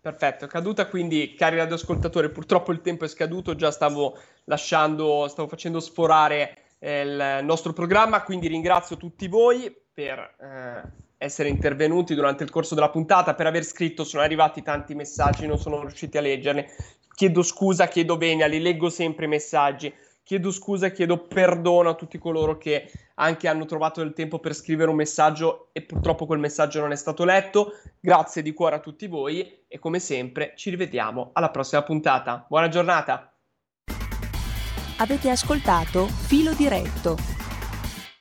Perfetto, 0.00 0.46
è 0.46 0.48
caduta, 0.48 0.86
quindi 0.86 1.34
cari 1.34 1.56
radioascoltatori, 1.56 2.30
purtroppo 2.30 2.72
il 2.72 2.80
tempo 2.80 3.04
è 3.04 3.08
scaduto, 3.08 3.54
già 3.54 3.70
stavo 3.70 4.18
lasciando, 4.44 5.28
stavo 5.28 5.48
facendo 5.48 5.80
sforare 5.80 6.76
eh, 6.78 7.02
il 7.02 7.44
nostro 7.44 7.74
programma, 7.74 8.22
quindi 8.22 8.48
ringrazio 8.48 8.96
tutti 8.96 9.28
voi 9.28 9.70
per 9.92 10.18
eh, 10.40 11.04
essere 11.18 11.48
intervenuti 11.48 12.14
durante 12.14 12.44
il 12.44 12.50
corso 12.50 12.74
della 12.74 12.90
puntata, 12.90 13.34
per 13.34 13.46
aver 13.46 13.64
scritto, 13.64 14.04
sono 14.04 14.22
arrivati 14.22 14.62
tanti 14.62 14.94
messaggi, 14.94 15.46
non 15.46 15.58
sono 15.58 15.80
riusciti 15.80 16.18
a 16.18 16.20
leggerli. 16.20 16.64
Chiedo 17.14 17.42
scusa, 17.42 17.88
chiedo 17.88 18.16
bene, 18.16 18.48
li 18.48 18.60
leggo 18.60 18.90
sempre 18.90 19.24
i 19.24 19.28
messaggi. 19.28 19.92
Chiedo 20.22 20.50
scusa, 20.50 20.90
chiedo 20.90 21.18
perdono 21.18 21.90
a 21.90 21.94
tutti 21.94 22.18
coloro 22.18 22.58
che 22.58 22.90
anche 23.14 23.46
hanno 23.46 23.64
trovato 23.64 24.02
del 24.02 24.12
tempo 24.12 24.40
per 24.40 24.54
scrivere 24.54 24.90
un 24.90 24.96
messaggio 24.96 25.68
e 25.72 25.82
purtroppo 25.82 26.26
quel 26.26 26.40
messaggio 26.40 26.80
non 26.80 26.90
è 26.90 26.96
stato 26.96 27.24
letto. 27.24 27.74
Grazie 28.00 28.42
di 28.42 28.52
cuore 28.52 28.74
a 28.74 28.80
tutti 28.80 29.06
voi 29.06 29.64
e 29.68 29.78
come 29.78 30.00
sempre 30.00 30.52
ci 30.56 30.70
rivediamo 30.70 31.30
alla 31.32 31.50
prossima 31.50 31.82
puntata. 31.82 32.44
Buona 32.48 32.68
giornata. 32.68 33.32
Avete 34.98 35.30
ascoltato 35.30 36.06
Filo 36.06 36.52
Diretto 36.54 37.45